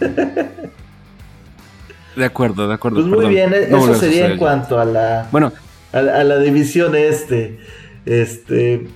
de 2.16 2.24
acuerdo, 2.24 2.68
de 2.68 2.74
acuerdo. 2.74 3.00
Pues 3.00 3.06
muy 3.08 3.26
bien, 3.26 3.52
eso 3.54 3.94
sería 3.94 4.26
en 4.26 4.38
cuanto 4.38 4.78
a 4.78 4.84
la. 4.84 5.28
Bueno. 5.30 5.52
A, 5.92 6.00
la 6.00 6.38
división 6.38 6.94
este. 6.94 7.58
Este. 8.04 8.86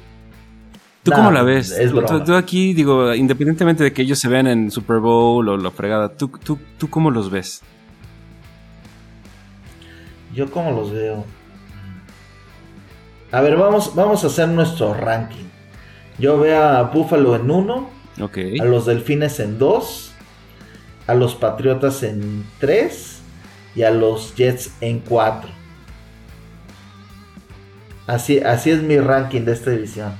¿Tú 1.02 1.12
cómo 1.12 1.30
la 1.30 1.42
ves? 1.42 1.76
tú, 2.24 2.34
aquí, 2.34 2.74
digo, 2.74 3.14
independientemente 3.14 3.84
de 3.84 3.92
que 3.92 4.02
ellos 4.02 4.18
se 4.18 4.28
vean 4.28 4.48
en 4.48 4.70
Super 4.72 4.98
Bowl 4.98 5.48
o 5.48 5.56
la 5.56 5.70
fregada, 5.70 6.08
¿tú, 6.08 6.28
tú, 6.42 6.58
tú 6.78 6.90
cómo 6.90 7.12
los 7.12 7.30
ves? 7.30 7.62
Yo 10.34 10.50
como 10.50 10.72
los 10.72 10.90
veo. 10.90 11.24
A 13.30 13.40
ver, 13.40 13.56
vamos, 13.56 13.94
vamos 13.94 14.24
a 14.24 14.26
hacer 14.26 14.48
nuestro 14.48 14.94
ranking. 14.94 15.44
Yo 16.18 16.38
veo 16.38 16.62
a 16.62 16.82
Buffalo 16.84 17.36
en 17.36 17.50
1. 17.50 17.90
A 18.60 18.64
los 18.64 18.86
Delfines 18.86 19.40
en 19.40 19.58
2. 19.58 20.05
A 21.06 21.14
los 21.14 21.34
Patriotas 21.34 22.02
en 22.02 22.44
3. 22.58 23.20
Y 23.74 23.82
a 23.82 23.90
los 23.90 24.34
Jets 24.34 24.72
en 24.80 25.00
4. 25.00 25.50
Así, 28.06 28.38
así 28.38 28.70
es 28.70 28.82
mi 28.82 28.98
ranking 28.98 29.42
de 29.42 29.52
esta 29.52 29.70
división. 29.70 30.12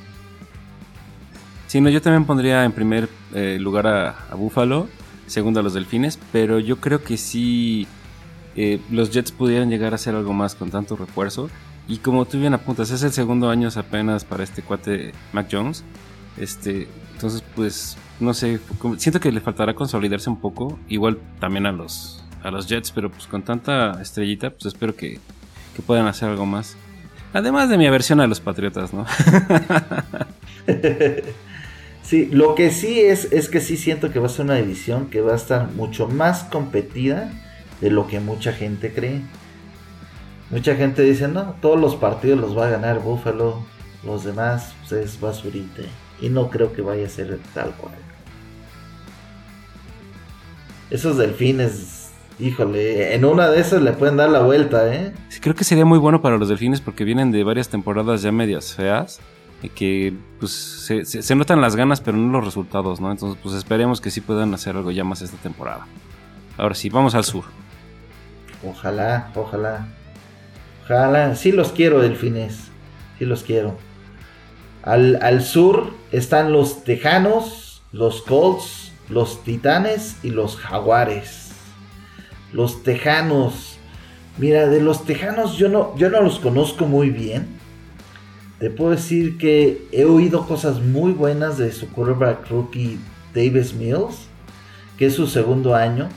Sí, 1.66 1.81
no, 1.81 1.88
yo 1.88 2.03
también 2.03 2.25
pondría 2.25 2.64
en 2.64 2.72
primer 2.72 3.09
eh, 3.35 3.59
lugar 3.61 3.87
a, 3.87 4.35
Buffalo. 4.35 4.88
Segundo 5.27 5.61
a 5.61 5.62
los 5.62 5.75
Delfines. 5.75 6.18
Pero 6.33 6.59
yo 6.59 6.77
creo 6.81 7.03
que 7.03 7.16
sí 7.16 7.87
eh, 8.55 8.81
los 8.90 9.11
Jets 9.11 9.33
pudieran 9.33 9.70
llegar 9.70 9.92
a 9.92 9.96
hacer 9.96 10.14
algo 10.14 10.33
más 10.33 10.55
con 10.55 10.70
tanto 10.70 10.96
refuerzo. 10.96 11.49
Y 11.88 11.99
como 11.99 12.25
tú 12.25 12.38
bien 12.38 12.55
apuntas, 12.55 12.90
es 12.90 13.03
el 13.03 13.12
segundo 13.12 13.49
año 13.49 13.68
apenas 13.77 14.25
para 14.25 14.42
este 14.42 14.62
cuate 14.62 15.12
Mac 15.33 15.49
Jones. 15.51 15.85
Este, 16.37 16.88
entonces, 17.12 17.42
pues, 17.55 17.96
no 18.20 18.35
sé, 18.35 18.61
siento 18.98 19.20
que 19.20 19.31
le 19.33 19.40
faltará 19.40 19.74
consolidarse 19.74 20.31
un 20.31 20.40
poco. 20.40 20.79
Igual 20.88 21.18
también 21.38 21.66
a 21.66 21.72
los, 21.72 22.24
a 22.42 22.50
los 22.50 22.66
Jets, 22.66 22.90
pero 22.92 23.11
pues 23.11 23.26
con 23.26 23.42
tanta 23.42 24.00
estrellita, 24.00 24.50
pues 24.50 24.66
espero 24.66 24.94
que, 24.96 25.18
que 25.74 25.83
puedan 25.83 26.07
hacer 26.07 26.29
algo 26.29 26.46
más. 26.46 26.76
Además 27.33 27.68
de 27.68 27.76
mi 27.76 27.87
aversión 27.87 28.20
a 28.20 28.26
los 28.26 28.40
Patriotas, 28.40 28.94
¿no? 28.94 29.07
sí, 32.02 32.26
lo 32.33 32.55
que 32.55 32.70
sí 32.70 33.00
es, 33.00 33.31
es 33.33 33.48
que 33.48 33.61
sí 33.61 33.76
siento 33.76 34.11
que 34.11 34.18
va 34.18 34.26
a 34.26 34.31
ser 34.31 34.46
una 34.46 34.55
división 34.55 35.11
que 35.11 35.20
va 35.20 35.33
a 35.33 35.37
estar 35.37 35.70
mucho 35.72 36.09
más 36.09 36.44
competida 36.44 37.31
de 37.81 37.90
lo 37.90 38.07
que 38.07 38.20
mucha 38.20 38.52
gente 38.52 38.92
cree. 38.92 39.20
Mucha 40.50 40.76
gente 40.76 41.02
dice, 41.02 41.29
no, 41.29 41.57
todos 41.61 41.79
los 41.79 41.96
partidos 41.96 42.40
los 42.40 42.57
va 42.57 42.68
a 42.68 42.70
ganar 42.70 43.00
Buffalo, 43.00 43.66
los 44.05 44.24
demás 44.24 44.74
pues, 44.88 44.92
es 44.92 45.20
basurita. 45.20 45.83
Y 46.22 46.31
no 46.31 46.48
creo 46.48 46.72
que 46.72 46.81
vaya 46.81 47.07
a 47.07 47.11
ser 47.11 47.38
tal 47.52 47.72
cual. 47.72 48.06
Esos 50.90 51.16
delfines, 51.16 52.11
híjole, 52.38 53.14
en 53.14 53.25
una 53.25 53.49
de 53.49 53.61
esas 53.61 53.83
le 53.83 53.92
pueden 53.92 54.16
dar 54.16 54.31
la 54.31 54.40
vuelta, 54.40 54.92
¿eh? 54.94 55.12
Sí, 55.29 55.40
creo 55.40 55.55
que 55.55 55.64
sería 55.64 55.85
muy 55.85 55.99
bueno 55.99 56.22
para 56.22 56.37
los 56.37 56.49
delfines 56.49 56.81
porque 56.81 57.05
vienen 57.05 57.33
de 57.33 57.44
varias 57.44 57.68
temporadas 57.68 58.22
ya 58.22 58.33
medias 58.33 58.75
feas. 58.75 59.20
Y 59.62 59.70
que 59.70 60.12
pues 60.38 60.53
se, 60.53 61.05
se 61.07 61.35
notan 61.35 61.62
las 61.62 61.77
ganas 61.77 62.03
pero 62.03 62.18
no 62.18 62.31
los 62.31 62.44
resultados, 62.44 63.01
¿no? 63.01 63.11
Entonces 63.11 63.38
pues 63.42 63.55
esperemos 63.55 64.03
que 64.03 64.11
sí 64.11 64.20
puedan 64.20 64.53
hacer 64.53 64.77
algo 64.77 64.90
ya 64.90 65.03
más 65.03 65.22
esta 65.22 65.38
temporada. 65.38 65.87
Ahora 66.59 66.75
sí, 66.75 66.88
vamos 66.88 67.14
al 67.14 67.25
sur. 67.25 67.44
Ojalá, 68.64 69.31
ojalá. 69.35 69.88
Ojalá. 70.85 71.35
Sí 71.35 71.53
los 71.53 71.72
quiero, 71.72 72.01
delfines. 72.01 72.70
Sí 73.18 73.25
los 73.25 73.42
quiero. 73.42 73.77
Al, 74.83 75.42
sur 75.42 75.90
están 76.12 76.53
los 76.53 76.85
Tejanos, 76.85 77.83
los 77.90 78.22
Colts, 78.22 78.92
los 79.09 79.45
Titanes 79.45 80.16
y 80.23 80.31
los 80.31 80.57
Jaguares. 80.57 81.53
Los 82.53 82.83
Tejanos. 82.83 83.79
Mira, 84.38 84.66
de 84.66 84.81
los 84.81 85.05
Tejanos 85.05 85.57
yo 85.57 85.69
no, 85.69 85.97
yo 85.97 86.11
no 86.11 86.21
los 86.21 86.38
conozco 86.38 86.87
muy 86.87 87.11
bien. 87.11 87.47
Te 88.59 88.71
puedo 88.71 88.92
decir 88.92 89.37
que 89.37 89.87
he 89.92 90.05
oído 90.05 90.47
cosas 90.47 90.81
muy 90.81 91.12
buenas 91.12 91.59
de 91.59 91.73
su 91.73 91.90
quarterback 91.90 92.49
rookie 92.49 92.99
Davis 93.35 93.75
Mills, 93.75 94.29
que 94.97 95.07
es 95.07 95.14
su 95.14 95.27
segundo 95.27 95.75
año. 95.75 96.09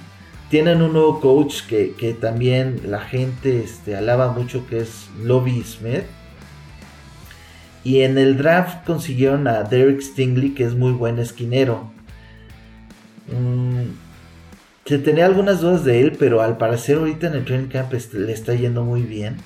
Tienen 0.50 0.82
un 0.82 0.94
nuevo 0.94 1.20
coach 1.20 1.62
que, 1.68 2.18
también 2.20 2.82
la 2.86 3.02
gente 3.02 3.62
este, 3.62 3.96
alaba 3.96 4.32
mucho, 4.32 4.66
que 4.68 4.80
es 4.80 5.10
Lobby 5.22 5.62
Smith. 5.64 6.04
Y 7.84 8.02
en 8.02 8.18
el 8.18 8.38
draft 8.38 8.86
consiguieron 8.86 9.48
a 9.48 9.64
Derek 9.64 10.02
Stingley, 10.02 10.54
que 10.54 10.64
es 10.64 10.76
muy 10.76 10.92
buen 10.92 11.20
esquinero. 11.20 11.92
Mm, 13.32 13.92
se 14.86 14.98
tenía 14.98 15.26
algunas 15.26 15.62
dudas 15.62 15.84
de 15.84 16.02
él, 16.02 16.16
pero 16.18 16.42
al 16.42 16.58
parecer 16.58 16.98
ahorita 16.98 17.28
en 17.28 17.34
el 17.36 17.46
training 17.46 17.68
camp 17.68 17.94
le 17.94 18.32
está 18.34 18.56
yendo 18.56 18.84
muy 18.84 19.04
bien. 19.04 19.38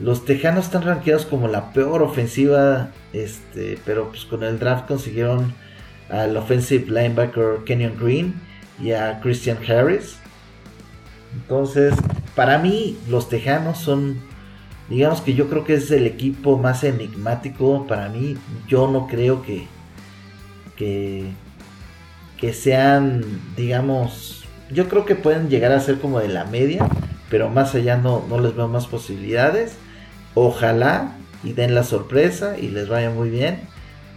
Los 0.00 0.24
Tejanos 0.24 0.64
están 0.64 0.82
rankeados 0.82 1.26
como 1.26 1.46
la 1.46 1.72
peor 1.72 2.02
ofensiva, 2.02 2.88
este, 3.12 3.78
pero 3.84 4.08
pues 4.08 4.24
con 4.24 4.42
el 4.42 4.58
draft 4.58 4.88
consiguieron 4.88 5.52
al 6.08 6.36
offensive 6.36 6.86
linebacker 6.86 7.64
Kenyon 7.66 7.98
Green 8.00 8.34
y 8.82 8.92
a 8.92 9.20
Christian 9.20 9.58
Harris. 9.68 10.16
Entonces, 11.34 11.94
para 12.34 12.58
mí, 12.58 12.96
los 13.08 13.28
Tejanos 13.28 13.78
son, 13.78 14.18
digamos 14.88 15.20
que 15.20 15.34
yo 15.34 15.50
creo 15.50 15.64
que 15.64 15.74
es 15.74 15.90
el 15.90 16.06
equipo 16.06 16.56
más 16.56 16.82
enigmático. 16.82 17.86
Para 17.86 18.08
mí, 18.08 18.36
yo 18.66 18.90
no 18.90 19.06
creo 19.06 19.42
que, 19.42 19.66
que, 20.76 21.30
que 22.40 22.54
sean, 22.54 23.22
digamos, 23.54 24.44
yo 24.70 24.88
creo 24.88 25.04
que 25.04 25.14
pueden 25.14 25.50
llegar 25.50 25.72
a 25.72 25.80
ser 25.80 25.98
como 25.98 26.20
de 26.20 26.28
la 26.28 26.46
media, 26.46 26.88
pero 27.28 27.50
más 27.50 27.74
allá 27.74 27.96
no, 27.98 28.24
no 28.28 28.40
les 28.40 28.56
veo 28.56 28.66
más 28.66 28.86
posibilidades. 28.86 29.74
Ojalá 30.34 31.12
y 31.44 31.52
den 31.52 31.74
la 31.74 31.84
sorpresa 31.84 32.58
y 32.58 32.68
les 32.68 32.88
vaya 32.88 33.10
muy 33.10 33.28
bien, 33.28 33.60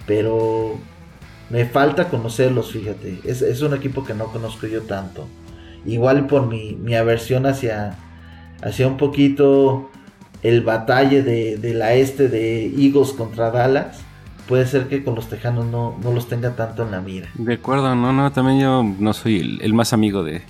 pero 0.08 0.78
me 1.50 1.66
falta 1.66 2.10
conocerlos, 2.10 2.72
fíjate. 2.72 3.20
Es, 3.26 3.42
es 3.42 3.62
un 3.62 3.74
equipo 3.74 4.06
que 4.06 4.14
no 4.14 4.28
conozco 4.28 4.68
yo 4.68 4.84
tanto. 4.84 5.28
Igual 5.86 6.28
por 6.28 6.48
mi, 6.48 6.74
mi 6.76 6.96
aversión 6.96 7.46
hacia, 7.46 7.98
hacia 8.62 8.88
un 8.88 8.96
poquito 8.96 9.90
el 10.44 10.62
batalle 10.62 11.24
de, 11.24 11.58
de 11.58 11.74
la 11.74 11.94
este 11.94 12.30
de 12.30 12.68
Eagles 12.68 13.12
contra 13.12 13.52
Dallas 13.52 14.00
puede 14.48 14.66
ser 14.68 14.88
que 14.88 15.04
con 15.04 15.16
los 15.16 15.30
Tejanos 15.30 15.66
no, 15.66 15.98
no, 16.02 16.12
los 16.12 16.28
tenga 16.28 16.56
tanto 16.56 16.84
en 16.84 16.92
la 16.92 17.02
mira. 17.02 17.30
De 17.36 17.54
acuerdo, 17.54 17.96
no, 17.96 18.14
no, 18.14 18.32
también 18.32 18.60
yo 18.60 18.84
no 18.84 19.14
soy 19.14 19.40
el, 19.40 19.62
el 19.62 19.74
más 19.74 19.94
amigo 19.94 20.24
de, 20.24 20.42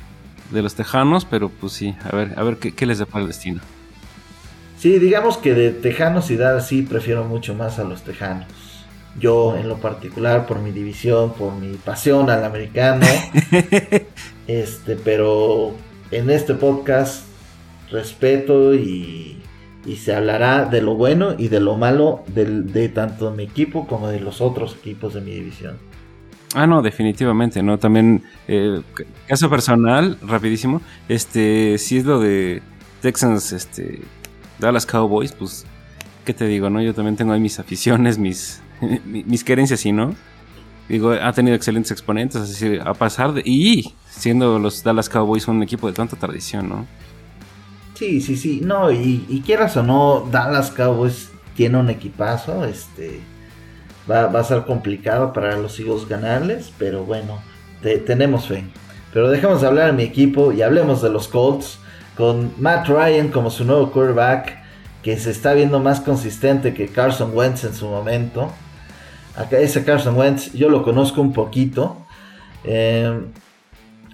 de, 0.51 0.62
los 0.62 0.75
Tejanos, 0.75 1.25
pero 1.25 1.49
pues 1.49 1.73
sí, 1.73 1.95
a 2.03 2.15
ver, 2.15 2.34
a 2.38 2.43
ver 2.43 2.58
qué, 2.58 2.73
qué 2.73 2.86
les 2.86 2.99
depara 2.99 3.21
el 3.21 3.27
destino. 3.27 3.62
Sí, 4.77 4.99
digamos 4.99 5.38
que 5.38 5.53
de 5.53 5.71
Tejanos 5.71 6.29
y 6.32 6.36
Dallas 6.36 6.67
sí 6.67 6.82
prefiero 6.82 7.23
mucho 7.23 7.56
más 7.56 7.79
a 7.79 7.84
los 7.84 8.03
Tejanos. 8.03 8.47
Yo 9.19 9.56
en 9.56 9.69
lo 9.69 9.77
particular 9.77 10.47
por 10.47 10.60
mi 10.60 10.71
división, 10.71 11.34
por 11.34 11.53
mi 11.56 11.75
pasión 11.77 12.29
al 12.29 12.43
americano. 12.43 13.06
este, 14.47 14.95
pero 14.95 15.73
en 16.12 16.29
este 16.29 16.56
podcast 16.56 17.25
respeto 17.91 18.73
y 18.73 19.33
y 19.86 19.98
se 19.98 20.15
hablará 20.15 20.65
de 20.65 20.82
lo 20.82 20.96
bueno 20.96 21.36
y 21.38 21.50
de 21.50 21.60
lo 21.60 21.76
malo 21.76 22.24
de, 22.28 22.46
de 22.46 22.89
tanto 22.89 23.32
mi 23.32 23.43
equipo 23.43 23.88
como 23.88 24.08
de 24.08 24.19
los 24.19 24.41
otros 24.41 24.76
equipos 24.76 25.13
de 25.13 25.22
mi 25.22 25.32
división. 25.32 25.78
Ah, 26.56 26.67
no, 26.67 26.82
definitivamente, 26.82 27.63
¿no? 27.63 27.80
También, 27.80 28.24
eh, 28.48 28.82
caso 29.28 29.50
personal, 29.50 30.17
rapidísimo, 30.22 30.82
este, 31.10 31.78
si 31.80 31.98
es 31.98 32.06
lo 32.06 32.19
de 32.19 32.62
Texans, 33.02 33.52
este, 33.54 34.02
Dallas 34.60 34.86
Cowboys, 34.86 35.32
pues, 35.32 35.65
¿qué 36.26 36.34
te 36.34 36.46
digo, 36.46 36.69
no? 36.69 36.82
Yo 36.82 36.93
también 36.93 37.15
tengo 37.15 37.34
ahí 37.34 37.39
mis 37.39 37.60
aficiones, 37.60 38.19
mis, 38.19 38.62
mis 39.06 39.43
querencias, 39.43 39.84
¿y 39.86 39.91
no? 39.91 40.13
Digo, 40.88 41.12
ha 41.12 41.34
tenido 41.34 41.56
excelentes 41.56 41.91
exponentes, 41.91 42.41
así, 42.41 42.78
a 42.84 42.93
pasar 42.93 43.34
de... 43.34 43.41
Y 43.46 43.93
siendo 44.10 44.60
los 44.60 44.84
Dallas 44.84 45.10
Cowboys 45.10 45.48
un 45.48 45.63
equipo 45.63 45.88
de 45.88 45.93
tanta 45.93 46.17
tradición, 46.17 46.69
¿no? 46.69 46.86
Sí, 48.04 48.20
sí, 48.20 48.36
sí. 48.36 48.60
No, 48.62 48.92
y, 48.92 49.42
quieras 49.46 49.78
o 49.78 49.84
no, 49.84 50.28
Dallas 50.30 50.72
Cowboys 50.72 51.30
tiene 51.56 51.78
un 51.78 51.89
equipazo. 51.89 52.66
Este 52.66 53.22
va, 54.12 54.26
a 54.26 54.44
ser 54.44 54.63
complicado 54.63 55.32
para 55.32 55.56
los 55.56 55.80
Eagles 55.80 56.10
ganarles, 56.10 56.74
pero 56.78 57.06
bueno, 57.06 57.39
tenemos 58.06 58.48
fe. 58.48 58.66
Pero 59.13 59.30
dejemos 59.30 59.62
de 59.62 59.68
hablar 59.68 59.86
de 59.86 59.94
mi 59.94 60.04
equipo 60.04 60.52
y 60.52 60.62
hablemos 60.62 61.02
de 61.02 61.12
los 61.12 61.30
Colts. 61.30 61.80
Con 62.18 62.52
Matt 62.58 62.89
Ryan 62.89 63.30
como 63.30 63.50
su 63.50 63.63
nuevo 63.63 63.89
quarterback, 63.89 64.58
que 65.02 65.18
se 65.18 65.32
está 65.32 65.54
viendo 65.54 65.80
más 65.80 66.02
consistente 66.02 66.74
que 66.74 66.89
Carson 66.89 67.32
Wentz 67.34 67.63
en 67.63 67.74
su 67.74 67.88
momento. 67.88 68.52
Acá 69.38 69.60
ese 69.60 69.86
Carson 69.86 70.18
Wentz 70.18 70.52
yo 70.52 70.68
lo 70.68 70.84
conozco 70.84 71.22
un 71.22 71.32
poquito. 71.32 71.96
Eh, 72.66 73.18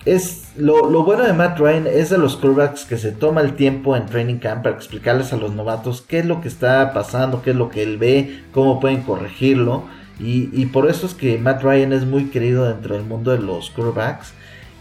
es 0.05 0.53
lo, 0.55 1.03
bueno 1.03 1.23
de 1.23 1.33
Matt 1.33 1.59
Ryan 1.59 1.85
es 1.87 2.09
de 2.09 2.17
los 2.17 2.37
quarterbacks 2.37 2.85
que 2.85 2.97
se 2.97 3.11
toma 3.11 3.41
el 3.41 3.55
tiempo 3.55 3.97
en 3.97 4.05
training 4.05 4.37
camp 4.37 4.63
para 4.63 4.75
explicarles 4.75 5.33
a 5.33 5.37
los 5.37 5.53
novatos 5.53 6.01
qué 6.01 6.19
es 6.19 6.25
lo 6.25 6.41
que 6.41 6.47
está 6.47 6.93
pasando, 6.93 7.41
qué 7.41 7.51
es 7.51 7.55
lo 7.55 7.69
que 7.69 7.83
él 7.83 7.97
ve, 7.97 8.43
cómo 8.51 8.79
pueden 8.79 9.03
corregirlo. 9.03 9.83
Y, 10.21 10.65
por 10.65 10.89
eso 10.89 11.05
es 11.05 11.13
que 11.13 11.37
Matt 11.37 11.63
Ryan 11.63 11.93
es 11.93 12.05
muy 12.05 12.25
querido 12.25 12.67
dentro 12.67 12.95
del 12.95 13.05
mundo 13.05 13.31
de 13.31 13.37
los 13.37 13.69
quarterbacks. 13.69 14.33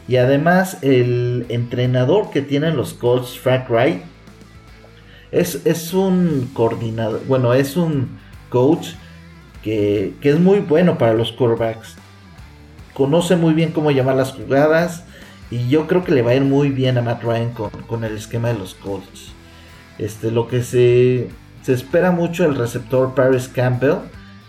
Y 0.08 0.16
además 0.16 0.78
el 0.82 1.46
entrenador 1.48 2.30
que 2.30 2.42
tienen 2.42 2.76
los 2.76 2.92
Colts, 2.92 3.38
Frank 3.38 3.70
Wright, 3.70 4.02
es, 5.30 5.64
es 5.64 5.94
un 5.94 6.50
coordinador, 6.54 7.22
bueno, 7.28 7.54
es 7.54 7.76
un 7.76 8.18
coach 8.48 8.88
que, 9.62 10.14
que 10.20 10.30
es 10.30 10.40
muy 10.40 10.58
bueno 10.58 10.98
para 10.98 11.14
los 11.14 11.30
quarterbacks. 11.30 11.94
Conoce 12.94 13.36
muy 13.36 13.54
bien 13.54 13.70
cómo 13.70 13.92
llamar 13.92 14.16
las 14.16 14.32
jugadas 14.32 15.04
y 15.50 15.68
yo 15.68 15.86
creo 15.86 16.04
que 16.04 16.12
le 16.12 16.22
va 16.22 16.32
a 16.32 16.34
ir 16.34 16.42
muy 16.42 16.70
bien 16.70 16.98
a 16.98 17.02
Matt 17.02 17.22
Ryan 17.22 17.52
con, 17.52 18.04
el 18.04 18.16
esquema 18.16 18.48
de 18.48 18.58
los 18.58 18.74
Colts. 18.74 19.32
Este, 19.98 20.30
lo 20.30 20.46
que 20.48 20.62
se, 20.62 21.28
se 21.62 21.72
espera 21.72 22.10
mucho 22.10 22.44
el 22.44 22.54
receptor 22.54 23.14
Paris 23.14 23.48
Campbell, 23.48 23.96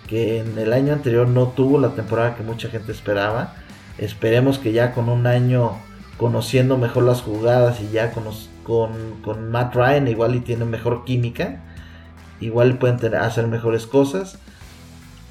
que 0.08 0.40
en 0.40 0.58
el 0.58 0.74
año 0.74 0.94
anterior 0.94 1.28
no 1.28 1.48
tuvo 1.48 1.80
la 1.80 1.90
temporada 1.90 2.36
que 2.36 2.44
mucha 2.44 2.70
gente 2.70 2.92
esperaba. 2.92 3.56
Esperemos 3.98 4.60
que 4.60 4.74
ya 4.74 4.94
con 4.94 5.08
un 5.10 5.26
año 5.26 5.78
conociendo 6.18 6.78
mejor 6.78 7.04
las 7.04 7.22
jugadas 7.22 7.80
y 7.82 7.92
ya 7.92 8.12
con, 8.12 8.26
con, 8.64 9.22
con 9.22 9.50
Matt 9.52 9.76
Ryan 9.76 10.08
igual 10.10 10.36
y 10.36 10.42
tiene 10.42 10.66
mejor 10.66 11.06
química, 11.06 11.62
igual 12.42 12.78
pueden 12.78 13.16
hacer 13.16 13.48
mejores 13.48 13.88
cosas. 13.88 14.38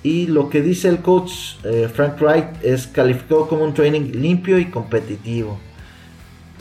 Y 0.09 0.27
lo 0.27 0.49
que 0.49 0.63
dice 0.63 0.89
el 0.89 1.01
coach 1.01 1.33
eh, 1.65 1.87
Frank 1.95 2.19
Wright 2.19 2.65
es 2.65 2.87
calificado 2.87 3.47
como 3.47 3.63
un 3.63 3.75
training 3.75 4.13
limpio 4.13 4.59
y 4.59 4.71
competitivo. 4.71 5.59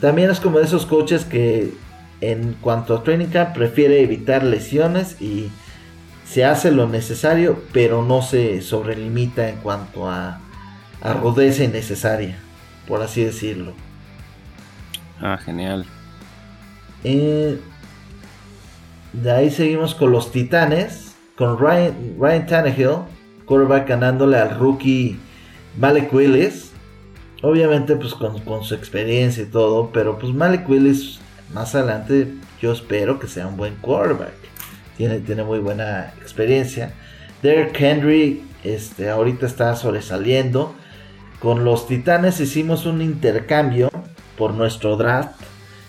También 0.02 0.28
es 0.28 0.38
como 0.38 0.58
de 0.58 0.66
esos 0.66 0.84
coaches 0.84 1.24
que 1.24 1.72
en 2.20 2.58
cuanto 2.60 2.94
a 2.94 3.02
training 3.02 3.28
camp 3.28 3.54
prefiere 3.54 4.02
evitar 4.02 4.44
lesiones 4.44 5.18
y 5.22 5.50
se 6.26 6.44
hace 6.44 6.70
lo 6.70 6.88
necesario, 6.88 7.62
pero 7.72 8.04
no 8.04 8.20
se 8.20 8.60
sobrelimita 8.60 9.48
en 9.48 9.56
cuanto 9.60 10.10
a, 10.10 10.40
a 11.00 11.12
rudeza 11.14 11.64
innecesaria, 11.64 12.36
por 12.86 13.00
así 13.00 13.24
decirlo. 13.24 13.72
Ah, 15.22 15.38
genial. 15.42 15.86
Eh, 17.02 17.58
de 19.14 19.32
ahí 19.32 19.50
seguimos 19.50 19.94
con 19.94 20.12
los 20.12 20.32
Titanes, 20.32 21.14
con 21.34 21.58
Ryan, 21.58 22.14
Ryan 22.20 22.46
Tannehill 22.46 23.17
quarterback 23.48 23.88
ganándole 23.88 24.36
al 24.36 24.56
rookie 24.58 25.18
Malik 25.78 26.12
Willis. 26.12 26.72
Obviamente 27.42 27.96
pues 27.96 28.14
con, 28.14 28.64
su 28.64 28.74
experiencia 28.74 29.44
y 29.44 29.46
todo, 29.46 29.90
pero 29.92 30.18
pues 30.18 30.32
Malik 30.34 30.68
Willis 30.68 31.20
más 31.54 31.74
adelante 31.74 32.34
yo 32.60 32.72
espero 32.72 33.18
que 33.18 33.26
sea 33.26 33.46
un 33.46 33.56
buen 33.56 33.76
quarterback. 33.76 34.34
Tiene, 34.96 35.20
tiene 35.20 35.44
muy 35.44 35.60
buena 35.60 36.12
experiencia. 36.20 36.92
Derek 37.42 37.80
Henry 37.80 38.42
este, 38.64 39.08
ahorita 39.08 39.46
está 39.46 39.74
sobresaliendo. 39.76 40.74
Con 41.40 41.64
los 41.64 41.86
Titanes 41.86 42.40
hicimos 42.40 42.84
un 42.84 43.00
intercambio 43.00 43.90
por 44.36 44.52
nuestro 44.52 44.96
draft. 44.96 45.40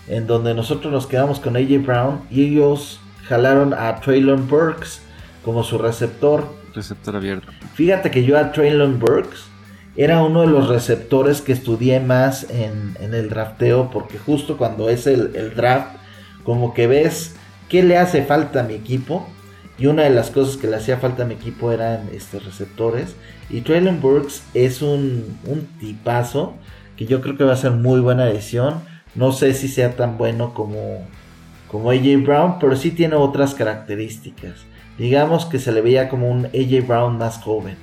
En 0.08 0.28
donde 0.28 0.54
nosotros 0.54 0.94
nos 0.94 1.08
quedamos 1.08 1.40
con 1.40 1.56
AJ 1.56 1.86
Brown 1.86 2.22
y 2.32 2.46
ellos 2.46 3.00
jalaron 3.28 3.74
a 3.74 4.00
Traylon 4.00 4.48
Burks 4.48 5.02
como 5.44 5.64
su 5.64 5.78
receptor 5.78 6.59
receptor 6.80 7.16
abierto. 7.16 7.48
Fíjate 7.74 8.10
que 8.10 8.24
yo 8.24 8.38
a 8.38 8.52
Traylon 8.52 9.00
Burks 9.00 9.50
era 9.96 10.24
uno 10.24 10.42
de 10.42 10.48
los 10.48 10.70
receptores 10.70 11.42
que 11.42 11.52
estudié 11.52 12.00
más 12.00 12.48
en, 12.50 12.96
el 13.14 13.30
drafteo, 13.30 13.92
porque 13.92 14.18
justo 14.18 14.58
cuando 14.58 14.90
es 14.90 15.08
el, 15.08 15.54
draft, 15.56 15.98
como 16.44 16.74
que 16.74 16.88
ves 16.88 17.36
qué 17.68 17.84
le 17.84 17.98
hace 17.98 18.24
falta 18.24 18.62
a 18.62 18.64
mi 18.64 18.76
equipo. 18.76 19.28
Y 19.78 19.88
una 19.88 20.04
de 20.04 20.10
las 20.10 20.30
cosas 20.30 20.58
que 20.58 20.68
le 20.68 20.76
hacía 20.76 20.98
falta 20.98 21.24
a 21.24 21.26
mi 21.26 21.36
equipo 21.36 21.72
eran 21.72 22.10
estos 22.14 22.46
receptores. 22.46 23.16
Y 23.50 23.62
Traylon 23.62 24.02
Burks 24.02 24.44
es 24.54 24.82
un, 24.82 25.38
un 25.46 25.68
tipazo 25.80 26.54
que 26.98 27.06
yo 27.06 27.22
creo 27.22 27.38
que 27.38 27.46
va 27.46 27.54
a 27.54 27.58
ser 27.58 27.72
muy 27.72 28.00
buena 28.00 28.30
edición. 28.30 28.76
No 29.16 29.32
sé 29.32 29.54
si 29.54 29.68
sea 29.68 29.96
tan 29.96 30.18
bueno 30.18 30.54
como, 30.54 31.06
como 31.68 31.92
AJ 31.92 32.24
Brown, 32.26 32.60
pero 32.60 32.76
sí 32.76 32.92
tiene 32.92 33.16
otras 33.16 33.54
características 33.54 34.69
digamos 35.00 35.46
que 35.46 35.58
se 35.58 35.72
le 35.72 35.82
veía 35.82 36.10
como 36.10 36.30
un 36.30 36.46
AJ 36.48 36.86
Brown 36.88 37.18
más 37.18 37.42
joven. 37.42 37.78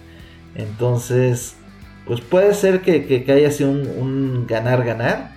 Entonces, 0.55 1.57
pues 2.07 2.21
puede 2.21 2.55
ser 2.55 2.83
que, 2.83 3.25
haya 3.29 3.51
sido 3.51 3.71
un 3.71 4.47
ganar-ganar. 4.47 5.35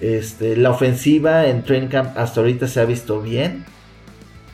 Este, 0.00 0.56
la 0.56 0.70
ofensiva 0.70 1.46
en 1.46 1.62
Training 1.62 1.88
Camp 1.88 2.16
hasta 2.16 2.40
ahorita 2.40 2.66
se 2.68 2.80
ha 2.80 2.86
visto 2.86 3.20
bien, 3.20 3.64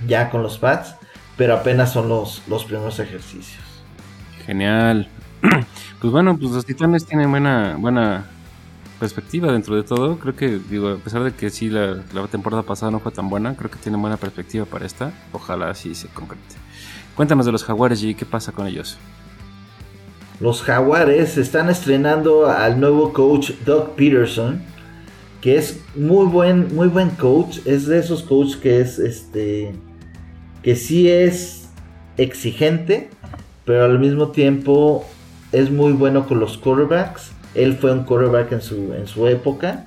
ya 0.06 0.28
con 0.28 0.42
los 0.42 0.58
Pats, 0.58 0.96
pero 1.36 1.54
apenas 1.54 1.92
son 1.92 2.08
los, 2.08 2.42
los 2.48 2.64
primeros 2.64 2.98
ejercicios. 2.98 3.64
Genial. 4.44 5.08
Pues 5.98 6.12
bueno, 6.12 6.36
pues 6.38 6.52
los 6.52 6.66
Titanes 6.66 7.06
tienen 7.06 7.30
buena, 7.30 7.76
buena 7.78 8.26
perspectiva 8.98 9.52
dentro 9.52 9.76
de 9.76 9.82
todo. 9.82 10.18
Creo 10.18 10.34
que, 10.34 10.58
digo, 10.58 10.88
a 10.88 10.96
pesar 10.96 11.22
de 11.22 11.32
que 11.32 11.50
sí 11.50 11.70
la, 11.70 12.02
temporada 12.30 12.62
pasada 12.62 12.90
no 12.90 13.00
fue 13.00 13.12
tan 13.12 13.28
buena, 13.28 13.56
creo 13.56 13.70
que 13.70 13.78
tiene 13.78 13.98
buena 13.98 14.16
perspectiva 14.16 14.64
para 14.64 14.86
esta. 14.86 15.12
Ojalá 15.32 15.74
sí 15.74 15.94
se 15.94 16.08
concrete. 16.08 16.56
Cuéntanos 17.14 17.46
de 17.46 17.52
los 17.52 17.64
Jaguares 17.64 18.02
y 18.02 18.14
qué 18.14 18.26
pasa 18.26 18.52
con 18.52 18.66
ellos. 18.66 18.98
Los 20.40 20.62
Jaguares 20.62 21.38
están 21.38 21.70
estrenando 21.70 22.50
al 22.50 22.78
nuevo 22.78 23.12
coach 23.12 23.52
Doug 23.64 23.94
Peterson, 23.94 24.60
que 25.40 25.56
es 25.56 25.80
muy 25.94 26.26
buen, 26.26 26.74
muy 26.74 26.88
buen 26.88 27.10
coach. 27.10 27.58
Es 27.64 27.86
de 27.86 27.98
esos 27.98 28.22
coaches 28.22 28.56
que 28.56 28.80
es 28.80 28.98
este 28.98 29.74
que 30.62 30.74
sí 30.74 31.08
es 31.08 31.68
exigente, 32.16 33.08
pero 33.64 33.84
al 33.84 33.98
mismo 33.98 34.28
tiempo 34.28 35.06
es 35.52 35.70
muy 35.70 35.92
bueno 35.92 36.26
con 36.26 36.40
los 36.40 36.58
quarterbacks 36.58 37.35
él 37.56 37.76
fue 37.76 37.92
un 37.92 38.04
quarterback 38.04 38.52
en 38.52 38.60
su, 38.60 38.92
en 38.94 39.06
su 39.06 39.26
época. 39.26 39.86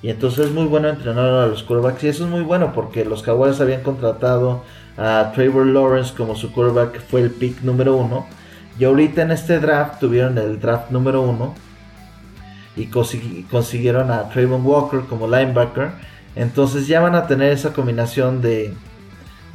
Y 0.00 0.10
entonces 0.10 0.46
es 0.46 0.52
muy 0.52 0.66
bueno 0.66 0.88
entrenar 0.88 1.26
a 1.26 1.46
los 1.46 1.62
quarterbacks. 1.62 2.04
Y 2.04 2.08
eso 2.08 2.24
es 2.24 2.30
muy 2.30 2.42
bueno 2.42 2.72
porque 2.74 3.04
los 3.04 3.22
Jaguars 3.22 3.60
habían 3.60 3.82
contratado 3.82 4.62
a 4.96 5.32
Trevor 5.34 5.66
Lawrence 5.66 6.14
como 6.16 6.36
su 6.36 6.52
quarterback, 6.52 7.00
fue 7.00 7.22
el 7.22 7.30
pick 7.30 7.62
número 7.62 7.96
uno. 7.96 8.26
Y 8.78 8.84
ahorita 8.84 9.22
en 9.22 9.32
este 9.32 9.58
draft 9.58 9.98
tuvieron 9.98 10.38
el 10.38 10.60
draft 10.60 10.90
número 10.90 11.22
uno. 11.22 11.54
Y 12.76 12.86
consiguieron 13.50 14.12
a 14.12 14.28
Trayvon 14.28 14.64
Walker 14.64 15.00
como 15.08 15.26
linebacker. 15.26 15.90
Entonces 16.36 16.86
ya 16.86 17.00
van 17.00 17.16
a 17.16 17.26
tener 17.26 17.50
esa 17.50 17.72
combinación 17.72 18.40
de, 18.40 18.72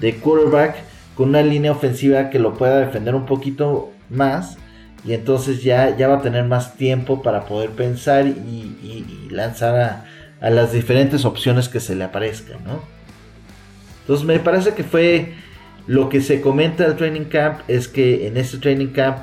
de 0.01 0.15
quarterback 0.17 0.75
con 1.15 1.29
una 1.29 1.41
línea 1.41 1.71
ofensiva 1.71 2.29
que 2.29 2.39
lo 2.39 2.55
pueda 2.55 2.79
defender 2.79 3.15
un 3.15 3.25
poquito 3.25 3.91
más. 4.09 4.57
Y 5.05 5.13
entonces 5.13 5.63
ya, 5.63 5.95
ya 5.97 6.07
va 6.07 6.17
a 6.17 6.21
tener 6.21 6.45
más 6.45 6.75
tiempo 6.75 7.21
para 7.21 7.45
poder 7.45 7.71
pensar 7.71 8.25
y, 8.27 9.27
lanzar 9.29 10.05
a, 10.39 10.49
las 10.49 10.71
diferentes 10.71 11.25
opciones 11.25 11.69
que 11.69 11.79
se 11.79 11.95
le 11.95 12.03
aparezcan, 12.03 12.63
¿no? 12.65 12.81
Entonces 14.01 14.25
me 14.25 14.39
parece 14.39 14.73
que 14.73 14.83
fue 14.83 15.33
lo 15.87 16.09
que 16.09 16.21
se 16.21 16.41
comenta 16.41 16.83
del 16.83 16.97
training 16.97 17.25
camp 17.25 17.61
es 17.67 17.87
que 17.87 18.27
en 18.27 18.37
este 18.37 18.57
training 18.57 18.87
camp, 18.87 19.17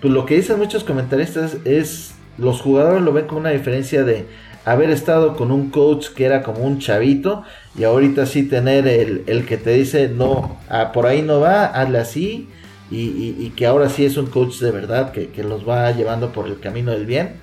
pues 0.00 0.12
lo 0.12 0.26
que 0.26 0.36
dicen 0.36 0.58
muchos 0.58 0.84
comentaristas 0.84 1.56
es 1.64 2.14
los 2.38 2.60
jugadores 2.60 3.02
lo 3.02 3.12
ven 3.12 3.26
con 3.26 3.38
una 3.38 3.50
diferencia 3.50 4.04
de 4.04 4.26
haber 4.64 4.90
estado 4.90 5.36
con 5.36 5.50
un 5.50 5.70
coach 5.70 6.08
que 6.08 6.24
era 6.24 6.42
como 6.42 6.60
un 6.60 6.78
chavito 6.78 7.42
y 7.76 7.84
ahorita 7.84 8.26
sí 8.26 8.44
tener 8.44 8.86
el, 8.86 9.46
que 9.46 9.56
te 9.56 9.70
dice 9.70 10.08
no, 10.08 10.58
ah, 10.68 10.92
por 10.92 11.06
ahí 11.06 11.22
no 11.22 11.40
va, 11.40 11.66
hazle 11.66 11.98
así 11.98 12.48
y, 12.92 13.52
que 13.56 13.66
ahora 13.66 13.88
sí 13.88 14.04
es 14.04 14.16
un 14.16 14.26
coach 14.26 14.58
de 14.58 14.70
verdad 14.70 15.12
que, 15.12 15.42
los 15.42 15.66
va 15.68 15.90
llevando 15.92 16.32
por 16.32 16.46
el 16.46 16.60
camino 16.60 16.92
del 16.92 17.06
bien. 17.06 17.36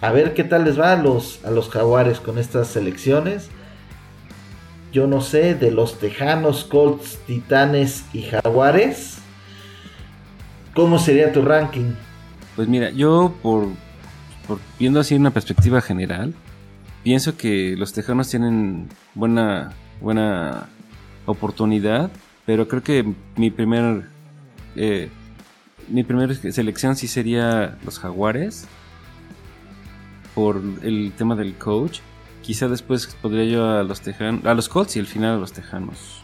A 0.00 0.12
ver 0.12 0.34
qué 0.34 0.44
tal 0.44 0.64
les 0.64 0.78
va 0.78 0.92
a 0.92 0.96
los, 0.96 1.44
a 1.44 1.50
los 1.50 1.68
jaguares 1.68 2.20
con 2.20 2.38
estas 2.38 2.68
selecciones. 2.68 3.48
Yo 4.92 5.06
no 5.06 5.20
sé, 5.20 5.54
de 5.54 5.70
los 5.70 5.98
Tejanos, 5.98 6.64
Colts, 6.64 7.18
Titanes 7.26 8.04
y 8.12 8.22
Jaguares. 8.22 9.18
¿Cómo 10.74 10.98
sería 10.98 11.32
tu 11.32 11.42
ranking? 11.42 11.92
Pues 12.54 12.68
mira, 12.68 12.90
yo 12.90 13.34
por, 13.42 13.68
por 14.46 14.58
viendo 14.78 15.00
así 15.00 15.14
una 15.14 15.30
perspectiva 15.30 15.80
general, 15.80 16.34
pienso 17.02 17.36
que 17.36 17.74
los 17.76 17.92
Tejanos 17.92 18.28
tienen 18.28 18.88
buena, 19.14 19.72
buena 20.00 20.68
oportunidad, 21.24 22.10
pero 22.44 22.68
creo 22.68 22.82
que 22.82 23.04
mi 23.36 23.50
primer 23.50 24.04
eh, 24.76 25.08
mi 25.88 26.04
primera 26.04 26.34
selección 26.34 26.96
sí 26.96 27.08
sería 27.08 27.78
los 27.84 27.98
Jaguares 27.98 28.66
por 30.34 30.60
el 30.82 31.12
tema 31.16 31.36
del 31.36 31.54
coach. 31.54 32.00
Quizá 32.42 32.68
después 32.68 33.06
podría 33.20 33.44
yo 33.44 33.68
a 33.68 33.82
los 33.82 34.00
Tejanos, 34.00 34.44
a 34.44 34.54
los 34.54 34.68
Colts 34.68 34.96
y 34.96 35.00
al 35.00 35.06
final 35.06 35.36
a 35.36 35.38
los 35.38 35.52
Tejanos. 35.52 36.20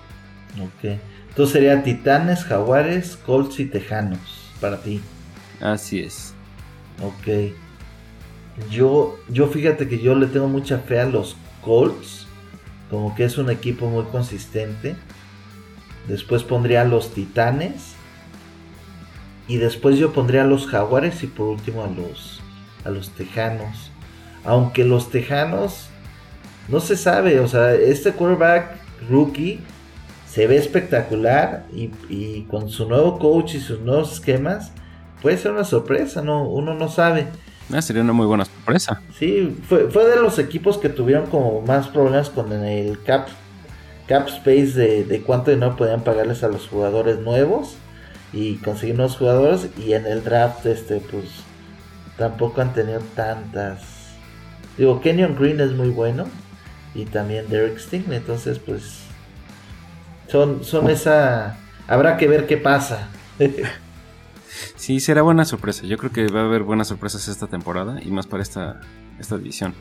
Ok. 0.60 0.98
Entonces 1.28 1.52
sería 1.52 1.82
Titanes, 1.82 2.44
Jaguares, 2.44 3.16
Colts 3.16 3.58
y 3.58 3.64
Tejanos 3.64 4.20
para 4.60 4.76
ti. 4.82 5.00
Así 5.60 6.00
es. 6.00 6.34
Ok. 7.02 7.54
Yo, 8.70 9.18
yo 9.30 9.48
fíjate 9.48 9.88
que 9.88 9.98
yo 9.98 10.14
le 10.14 10.26
tengo 10.26 10.46
mucha 10.48 10.78
fe 10.78 11.00
a 11.00 11.06
los 11.06 11.36
Colts. 11.62 12.26
Como 12.90 13.14
que 13.14 13.24
es 13.24 13.38
un 13.38 13.50
equipo 13.50 13.88
muy 13.88 14.04
consistente. 14.04 14.94
Después 16.06 16.42
pondría 16.42 16.82
a 16.82 16.84
los 16.84 17.14
Titanes. 17.14 17.91
Y 19.52 19.58
después 19.58 19.98
yo 19.98 20.14
pondría 20.14 20.44
a 20.44 20.46
los 20.46 20.66
Jaguares 20.66 21.22
y 21.22 21.26
por 21.26 21.48
último 21.48 21.84
a 21.84 21.86
los, 21.86 22.40
a 22.86 22.88
los 22.88 23.10
Tejanos. 23.10 23.90
Aunque 24.46 24.82
los 24.82 25.10
Tejanos 25.10 25.88
no 26.68 26.80
se 26.80 26.96
sabe. 26.96 27.38
O 27.38 27.46
sea, 27.46 27.74
este 27.74 28.12
quarterback 28.12 28.78
rookie 29.10 29.60
se 30.26 30.46
ve 30.46 30.56
espectacular. 30.56 31.66
Y, 31.70 31.90
y 32.08 32.44
con 32.44 32.70
su 32.70 32.88
nuevo 32.88 33.18
coach 33.18 33.56
y 33.56 33.60
sus 33.60 33.80
nuevos 33.80 34.14
esquemas 34.14 34.72
puede 35.20 35.36
ser 35.36 35.52
una 35.52 35.64
sorpresa. 35.64 36.22
No, 36.22 36.48
uno 36.48 36.72
no 36.72 36.88
sabe. 36.88 37.26
Ah, 37.70 37.82
sería 37.82 38.00
una 38.00 38.14
muy 38.14 38.24
buena 38.24 38.46
sorpresa. 38.46 39.02
Sí, 39.18 39.54
fue, 39.68 39.90
fue 39.90 40.06
de 40.06 40.16
los 40.16 40.38
equipos 40.38 40.78
que 40.78 40.88
tuvieron 40.88 41.26
como 41.26 41.60
más 41.60 41.88
problemas 41.88 42.30
con 42.30 42.50
el 42.54 43.02
cap, 43.02 43.28
cap 44.06 44.28
space 44.28 44.72
de, 44.78 45.04
de 45.04 45.20
cuánto 45.20 45.50
dinero 45.50 45.76
podían 45.76 46.04
pagarles 46.04 46.42
a 46.42 46.48
los 46.48 46.68
jugadores 46.68 47.18
nuevos 47.18 47.76
y 48.32 48.56
conseguir 48.56 48.96
nuevos 48.96 49.16
jugadores. 49.16 49.68
Y 49.78 49.92
en 49.92 50.06
el 50.06 50.24
draft, 50.24 50.66
este, 50.66 51.00
pues 51.00 51.26
tampoco 52.16 52.60
han 52.60 52.72
tenido 52.72 53.00
tantas. 53.14 53.82
Digo, 54.76 55.00
Kenyon 55.00 55.36
Green 55.36 55.60
es 55.60 55.72
muy 55.72 55.90
bueno 55.90 56.26
y 56.94 57.04
también 57.04 57.48
Derek 57.48 57.78
Sting, 57.78 58.10
entonces, 58.10 58.58
pues 58.58 59.02
son, 60.28 60.64
son 60.64 60.88
esa. 60.90 61.58
Habrá 61.86 62.16
que 62.16 62.28
ver 62.28 62.46
qué 62.46 62.56
pasa. 62.56 63.08
Sí, 64.76 65.00
será 65.00 65.22
buena 65.22 65.44
sorpresa. 65.44 65.84
Yo 65.86 65.96
creo 65.96 66.12
que 66.12 66.26
va 66.26 66.40
a 66.40 66.44
haber 66.44 66.62
buenas 66.62 66.88
sorpresas 66.88 67.26
esta 67.28 67.46
temporada 67.46 68.00
y 68.02 68.10
más 68.10 68.26
para 68.26 68.42
esta, 68.42 68.80
esta 69.18 69.38
división. 69.38 69.74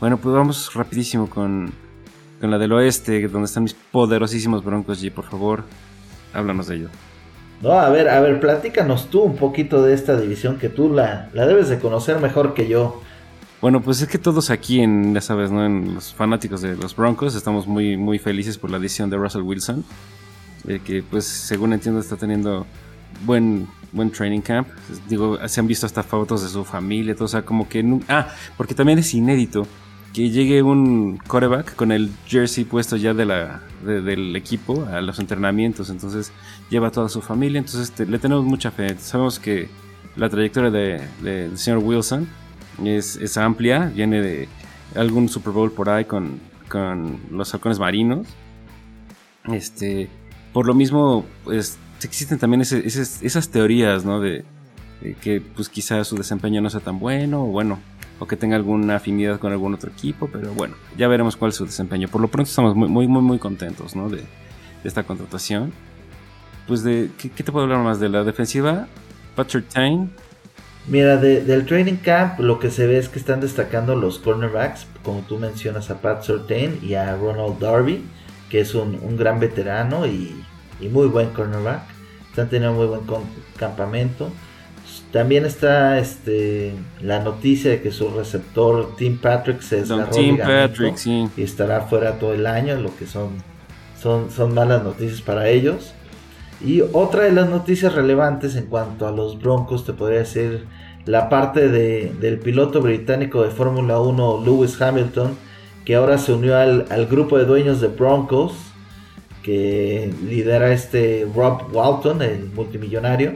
Bueno, 0.00 0.18
pues 0.18 0.34
vamos 0.34 0.74
rapidísimo 0.74 1.30
con, 1.30 1.72
con 2.40 2.50
la 2.50 2.58
del 2.58 2.72
oeste, 2.72 3.28
donde 3.28 3.46
están 3.46 3.62
mis 3.62 3.74
poderosísimos 3.74 4.64
Broncos 4.64 5.02
G. 5.02 5.12
Por 5.12 5.24
favor, 5.24 5.64
háblanos 6.34 6.66
de 6.66 6.76
ello. 6.76 6.88
No, 7.62 7.72
a 7.72 7.88
ver, 7.90 8.08
a 8.08 8.20
ver, 8.20 8.40
platícanos 8.40 9.08
tú 9.08 9.22
un 9.22 9.36
poquito 9.36 9.82
de 9.82 9.94
esta 9.94 10.18
división 10.18 10.58
que 10.58 10.68
tú 10.68 10.92
la, 10.92 11.28
la 11.32 11.46
debes 11.46 11.68
de 11.68 11.78
conocer 11.78 12.18
mejor 12.18 12.54
que 12.54 12.68
yo. 12.68 13.00
Bueno, 13.60 13.80
pues 13.80 14.02
es 14.02 14.08
que 14.08 14.18
todos 14.18 14.50
aquí 14.50 14.80
en, 14.80 15.14
ya 15.14 15.20
sabes, 15.20 15.52
¿no? 15.52 15.64
En 15.64 15.94
los 15.94 16.12
fanáticos 16.12 16.60
de 16.60 16.76
los 16.76 16.96
Broncos 16.96 17.36
estamos 17.36 17.68
muy, 17.68 17.96
muy 17.96 18.18
felices 18.18 18.58
por 18.58 18.70
la 18.70 18.78
adición 18.78 19.08
de 19.08 19.16
Russell 19.16 19.42
Wilson. 19.42 19.84
Eh, 20.66 20.80
que 20.84 21.02
pues 21.02 21.24
según 21.24 21.72
entiendo 21.72 22.00
está 22.00 22.16
teniendo 22.16 22.66
buen, 23.24 23.68
buen 23.92 24.10
training 24.10 24.40
camp. 24.40 24.66
Digo, 25.08 25.38
se 25.46 25.60
han 25.60 25.68
visto 25.68 25.86
hasta 25.86 26.02
fotos 26.02 26.42
de 26.42 26.48
su 26.48 26.64
familia, 26.64 27.14
todo, 27.14 27.26
o 27.26 27.28
sea, 27.28 27.42
como 27.42 27.68
que... 27.68 27.84
Ah, 28.08 28.28
porque 28.56 28.74
también 28.74 28.98
es 28.98 29.14
inédito 29.14 29.66
que 30.12 30.30
llegue 30.30 30.62
un 30.62 31.18
coreback 31.26 31.74
con 31.74 31.90
el 31.90 32.10
jersey 32.26 32.64
puesto 32.64 32.96
ya 32.96 33.14
de 33.14 33.24
la, 33.24 33.62
del 33.84 34.36
equipo 34.36 34.86
a 34.92 35.00
los 35.00 35.18
entrenamientos, 35.18 35.88
entonces 35.88 36.32
lleva 36.72 36.88
a 36.88 36.90
toda 36.90 37.08
su 37.10 37.20
familia, 37.20 37.58
entonces 37.58 37.90
este, 37.90 38.06
le 38.06 38.18
tenemos 38.18 38.44
mucha 38.44 38.70
fe. 38.70 38.96
Sabemos 38.98 39.38
que 39.38 39.68
la 40.16 40.28
trayectoria 40.30 40.70
del 40.70 41.10
de, 41.22 41.50
señor 41.56 41.80
Wilson 41.84 42.26
es, 42.82 43.16
es, 43.16 43.36
amplia, 43.36 43.92
viene 43.94 44.22
de 44.22 44.48
algún 44.96 45.28
Super 45.28 45.52
Bowl 45.52 45.70
por 45.70 45.90
ahí 45.90 46.06
con, 46.06 46.40
con 46.68 47.20
los 47.30 47.52
halcones 47.52 47.78
marinos. 47.78 48.26
Este, 49.44 50.08
por 50.54 50.66
lo 50.66 50.74
mismo, 50.74 51.26
pues 51.44 51.78
existen 52.02 52.38
también 52.38 52.62
esas 52.62 53.48
teorías, 53.50 54.04
¿no? 54.04 54.20
De, 54.20 54.44
que 55.20 55.40
pues 55.40 55.68
quizás 55.68 56.06
su 56.06 56.16
desempeño 56.16 56.60
no 56.60 56.70
sea 56.70 56.80
tan 56.80 56.98
bueno, 56.98 57.42
o 57.42 57.46
bueno, 57.48 57.80
o 58.18 58.26
que 58.26 58.36
tenga 58.36 58.56
alguna 58.56 58.96
afinidad 58.96 59.40
con 59.40 59.52
algún 59.52 59.74
otro 59.74 59.90
equipo, 59.90 60.28
pero 60.32 60.54
bueno, 60.54 60.74
ya 60.96 61.08
veremos 61.08 61.36
cuál 61.36 61.50
es 61.50 61.56
su 61.56 61.66
desempeño. 61.66 62.08
Por 62.08 62.20
lo 62.20 62.28
pronto 62.28 62.48
estamos 62.48 62.74
muy, 62.74 62.88
muy, 62.88 63.08
muy, 63.08 63.20
muy 63.20 63.38
contentos, 63.38 63.94
¿no? 63.94 64.08
De, 64.08 64.24
esta 64.84 65.04
contratación. 65.04 65.72
Pues 66.66 66.82
de, 66.84 67.10
¿qué, 67.18 67.28
te 67.28 67.50
puedo 67.50 67.64
hablar 67.64 67.80
más? 67.80 68.00
De 68.00 68.08
la 68.08 68.24
defensiva, 68.24 68.86
Patrick 69.34 69.68
Tain. 69.68 70.10
Mira, 70.86 71.16
del 71.16 71.64
training 71.66 71.96
camp 71.96 72.40
lo 72.40 72.58
que 72.58 72.70
se 72.70 72.86
ve 72.86 72.98
es 72.98 73.08
que 73.08 73.18
están 73.18 73.40
destacando 73.40 73.94
los 73.94 74.18
cornerbacks, 74.18 74.86
como 75.04 75.20
tú 75.20 75.38
mencionas 75.38 75.90
a 75.90 76.00
Pat 76.00 76.22
Surtain 76.22 76.78
y 76.82 76.94
a 76.94 77.16
Ronald 77.16 77.60
Darby, 77.60 78.04
que 78.50 78.60
es 78.60 78.74
un, 78.74 78.98
un 79.00 79.16
gran 79.16 79.38
veterano 79.38 80.06
y, 80.06 80.34
y 80.80 80.88
muy 80.88 81.06
buen 81.06 81.30
cornerback 81.30 81.82
están 82.32 82.48
teniendo 82.48 82.76
muy 82.76 82.86
buen 82.86 83.02
campamento. 83.56 84.30
También 85.12 85.44
está 85.44 85.98
este 85.98 86.72
la 87.02 87.20
noticia 87.20 87.70
de 87.70 87.82
que 87.82 87.92
su 87.92 88.08
receptor 88.10 88.96
Tim 88.96 89.18
Patrick 89.18 89.60
se 89.60 89.76
desgarró 89.76 90.18
y 91.36 91.42
estará 91.42 91.82
fuera 91.82 92.18
todo 92.18 92.32
el 92.32 92.46
año, 92.46 92.76
lo 92.76 92.96
que 92.96 93.06
son, 93.06 93.32
son, 94.00 94.30
son 94.30 94.54
malas 94.54 94.82
noticias 94.82 95.20
para 95.20 95.48
ellos. 95.48 95.92
Y 96.64 96.82
otra 96.92 97.24
de 97.24 97.32
las 97.32 97.48
noticias 97.48 97.94
relevantes 97.94 98.54
en 98.56 98.66
cuanto 98.66 99.06
a 99.06 99.10
los 99.10 99.40
Broncos, 99.40 99.84
te 99.84 99.92
podría 99.92 100.20
decir 100.20 100.66
la 101.04 101.28
parte 101.28 101.68
de, 101.68 102.12
del 102.20 102.38
piloto 102.38 102.80
británico 102.80 103.42
de 103.42 103.50
Fórmula 103.50 104.00
1, 104.00 104.42
Lewis 104.44 104.80
Hamilton, 104.80 105.36
que 105.84 105.96
ahora 105.96 106.18
se 106.18 106.32
unió 106.32 106.56
al, 106.56 106.86
al 106.90 107.06
grupo 107.06 107.36
de 107.38 107.44
dueños 107.44 107.80
de 107.80 107.88
Broncos 107.88 108.54
que 109.42 110.12
lidera 110.24 110.72
este 110.72 111.26
Rob 111.34 111.62
Walton, 111.72 112.22
el 112.22 112.50
multimillonario. 112.54 113.34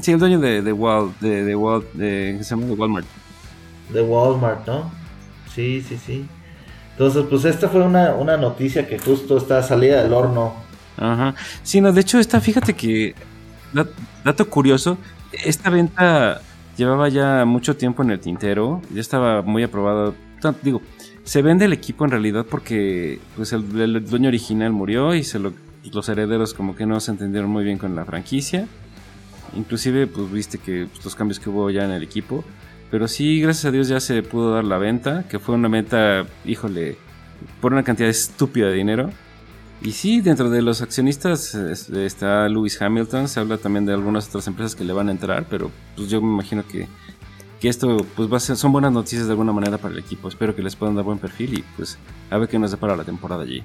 Sí, 0.00 0.12
el 0.12 0.18
dueño 0.18 0.40
de, 0.40 0.62
de, 0.62 0.72
Wal, 0.72 1.12
de, 1.20 1.44
de, 1.44 1.54
Wal, 1.54 1.84
de, 1.92 2.38
se 2.42 2.50
llama 2.50 2.66
de 2.66 2.72
Walmart. 2.72 3.06
De 3.92 4.02
Walmart, 4.02 4.66
¿no? 4.66 4.90
Sí, 5.54 5.82
sí, 5.82 5.98
sí. 5.98 6.26
Entonces, 6.92 7.24
pues 7.28 7.44
esta 7.44 7.68
fue 7.68 7.82
una, 7.82 8.14
una 8.14 8.36
noticia 8.36 8.88
que 8.88 8.98
justo 8.98 9.36
está 9.36 9.62
salida 9.62 10.02
del 10.02 10.12
horno. 10.12 10.54
Ajá. 10.96 11.34
Sí, 11.62 11.80
no, 11.80 11.92
de 11.92 12.00
hecho, 12.00 12.18
esta, 12.18 12.40
fíjate 12.40 12.74
que, 12.74 13.14
dato 14.24 14.48
curioso, 14.48 14.98
esta 15.32 15.70
venta 15.70 16.40
llevaba 16.76 17.08
ya 17.08 17.44
mucho 17.44 17.76
tiempo 17.76 18.02
en 18.02 18.10
el 18.10 18.20
tintero, 18.20 18.80
ya 18.92 19.00
estaba 19.00 19.42
muy 19.42 19.62
aprobado. 19.62 20.14
Digo, 20.62 20.82
se 21.24 21.40
vende 21.40 21.64
el 21.64 21.72
equipo 21.72 22.04
en 22.04 22.10
realidad 22.10 22.46
porque 22.48 23.18
pues 23.34 23.52
el, 23.52 24.04
dueño 24.04 24.28
original 24.28 24.72
murió 24.72 25.14
y 25.14 25.24
se 25.24 25.38
los 25.38 26.08
herederos 26.08 26.52
como 26.52 26.76
que 26.76 26.86
no 26.86 27.00
se 27.00 27.10
entendieron 27.12 27.50
muy 27.50 27.64
bien 27.64 27.78
con 27.78 27.96
la 27.96 28.04
franquicia. 28.04 28.66
Inclusive 29.56 30.06
pues 30.06 30.30
viste 30.30 30.58
que 30.58 30.86
pues, 30.92 31.04
los 31.04 31.14
cambios 31.14 31.40
que 31.40 31.48
hubo 31.48 31.70
ya 31.70 31.84
en 31.84 31.92
el 31.92 32.02
equipo. 32.02 32.44
Pero 32.90 33.08
sí, 33.08 33.40
gracias 33.40 33.64
a 33.64 33.70
Dios 33.70 33.88
ya 33.88 33.98
se 34.00 34.22
pudo 34.22 34.54
dar 34.54 34.64
la 34.64 34.78
venta, 34.78 35.26
que 35.28 35.38
fue 35.38 35.54
una 35.54 35.68
venta, 35.68 36.26
híjole, 36.44 36.96
por 37.60 37.72
una 37.72 37.82
cantidad 37.82 38.08
estúpida 38.08 38.68
de 38.68 38.74
dinero. 38.74 39.10
Y 39.84 39.92
sí, 39.92 40.22
dentro 40.22 40.48
de 40.48 40.62
los 40.62 40.80
accionistas 40.80 41.54
está 41.54 42.48
Lewis 42.48 42.80
Hamilton, 42.80 43.28
se 43.28 43.38
habla 43.38 43.58
también 43.58 43.84
de 43.84 43.92
algunas 43.92 44.26
otras 44.28 44.46
empresas 44.46 44.74
que 44.74 44.82
le 44.82 44.94
van 44.94 45.08
a 45.08 45.10
entrar, 45.10 45.44
pero 45.50 45.70
pues 45.94 46.08
yo 46.08 46.22
me 46.22 46.32
imagino 46.32 46.66
que, 46.66 46.88
que 47.60 47.68
esto 47.68 47.98
pues 48.16 48.32
va 48.32 48.38
a 48.38 48.40
ser, 48.40 48.56
son 48.56 48.72
buenas 48.72 48.92
noticias 48.92 49.26
de 49.26 49.32
alguna 49.32 49.52
manera 49.52 49.76
para 49.76 49.92
el 49.92 50.00
equipo. 50.00 50.26
Espero 50.28 50.56
que 50.56 50.62
les 50.62 50.74
puedan 50.74 50.96
dar 50.96 51.04
buen 51.04 51.18
perfil 51.18 51.58
y 51.58 51.64
pues 51.76 51.98
a 52.30 52.38
ver 52.38 52.48
qué 52.48 52.58
nos 52.58 52.70
depara 52.70 52.96
la 52.96 53.04
temporada 53.04 53.42
allí. 53.42 53.62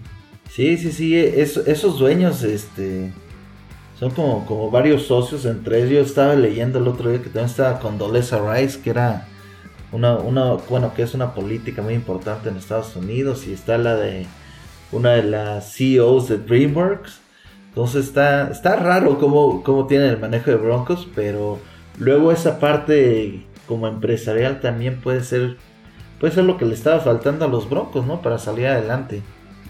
Sí, 0.50 0.78
sí, 0.78 0.92
sí, 0.92 1.16
esos 1.16 1.98
dueños, 1.98 2.44
este, 2.44 3.14
son 3.98 4.12
como, 4.12 4.46
como 4.46 4.70
varios 4.70 5.04
socios, 5.04 5.46
entre 5.46 5.86
ellos 5.86 6.08
estaba 6.08 6.36
leyendo 6.36 6.80
el 6.80 6.88
otro 6.90 7.12
día 7.12 7.20
que 7.20 7.30
también 7.30 7.46
estaba 7.46 7.80
con 7.80 7.98
Doleza 7.98 8.42
Rice, 8.42 8.82
que 8.82 8.90
era 8.90 9.26
una, 9.94 10.18
una, 10.18 10.56
bueno, 10.70 10.94
que 10.94 11.04
es 11.04 11.14
una 11.14 11.34
política 11.34 11.82
muy 11.82 11.94
importante 11.94 12.50
en 12.50 12.58
Estados 12.58 12.94
Unidos, 12.98 13.48
y 13.48 13.54
está 13.54 13.78
la 13.78 13.96
de 13.96 14.26
una 14.92 15.12
de 15.12 15.24
las 15.24 15.74
CEOs 15.74 16.30
de 16.30 16.38
DreamWorks. 16.38 17.20
Entonces 17.70 18.08
está, 18.08 18.50
está 18.50 18.76
raro 18.76 19.20
cómo, 19.20 19.64
cómo 19.64 19.88
el 19.90 20.20
manejo 20.20 20.50
de 20.50 20.58
Broncos, 20.58 21.08
pero 21.16 21.60
luego 21.98 22.32
esa 22.32 22.60
parte 22.60 23.46
como 23.68 23.88
empresarial 23.88 24.60
también 24.60 25.00
puede 25.02 25.24
ser, 25.24 25.58
puede 26.20 26.34
ser 26.34 26.46
lo 26.46 26.58
que 26.58 26.66
le 26.66 26.74
estaba 26.74 27.00
faltando 27.00 27.46
a 27.46 27.48
los 27.48 27.70
Broncos, 27.70 28.06
¿no? 28.06 28.22
Para 28.22 28.40
salir 28.40 28.68
adelante. 28.68 29.22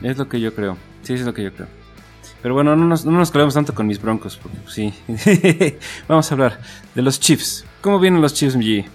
Es 0.02 0.18
lo 0.18 0.30
que 0.30 0.40
yo 0.40 0.56
creo, 0.56 0.78
sí, 1.02 1.14
es 1.14 1.26
lo 1.26 1.34
que 1.34 1.44
yo 1.44 1.54
creo. 1.54 1.68
Pero 2.42 2.54
bueno, 2.54 2.76
no 2.76 2.86
nos, 2.86 3.06
no 3.06 3.52
tanto 3.52 3.76
con 3.76 3.86
mis 3.86 4.02
Broncos, 4.02 4.40
porque 4.42 4.58
pues, 4.60 4.74
sí. 4.74 4.94
Vamos 6.08 6.32
a 6.32 6.36
hablar 6.36 6.60
de 6.96 7.02
los 7.02 7.20
Chiefs. 7.20 7.66
¿Cómo 7.82 8.00
vienen 8.00 8.22
los 8.22 8.34
Chiefs, 8.34 8.56
G? 8.58 8.86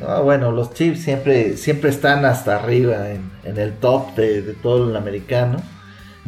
Ah, 0.00 0.20
bueno, 0.20 0.50
los 0.50 0.72
Chiefs 0.74 1.02
siempre, 1.02 1.56
siempre 1.56 1.90
están 1.90 2.24
hasta 2.24 2.56
arriba 2.56 3.10
en, 3.10 3.30
el 3.44 3.72
top 3.74 4.14
de, 4.16 4.54
todo 4.62 4.90
el 4.90 4.96
americano. 4.96 5.58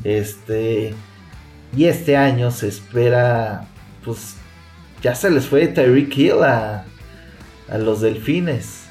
Este. 0.05 0.95
Y 1.77 1.87
este 1.87 2.17
año 2.17 2.51
se 2.51 2.69
espera. 2.69 3.67
Pues 4.05 4.37
ya 5.03 5.15
se 5.15 5.31
les 5.31 5.47
fue 5.47 5.67
Tyreek 5.67 6.17
Hill 6.17 6.43
a, 6.45 6.85
a 7.69 7.79
los 7.79 8.01
delfines. 8.01 8.85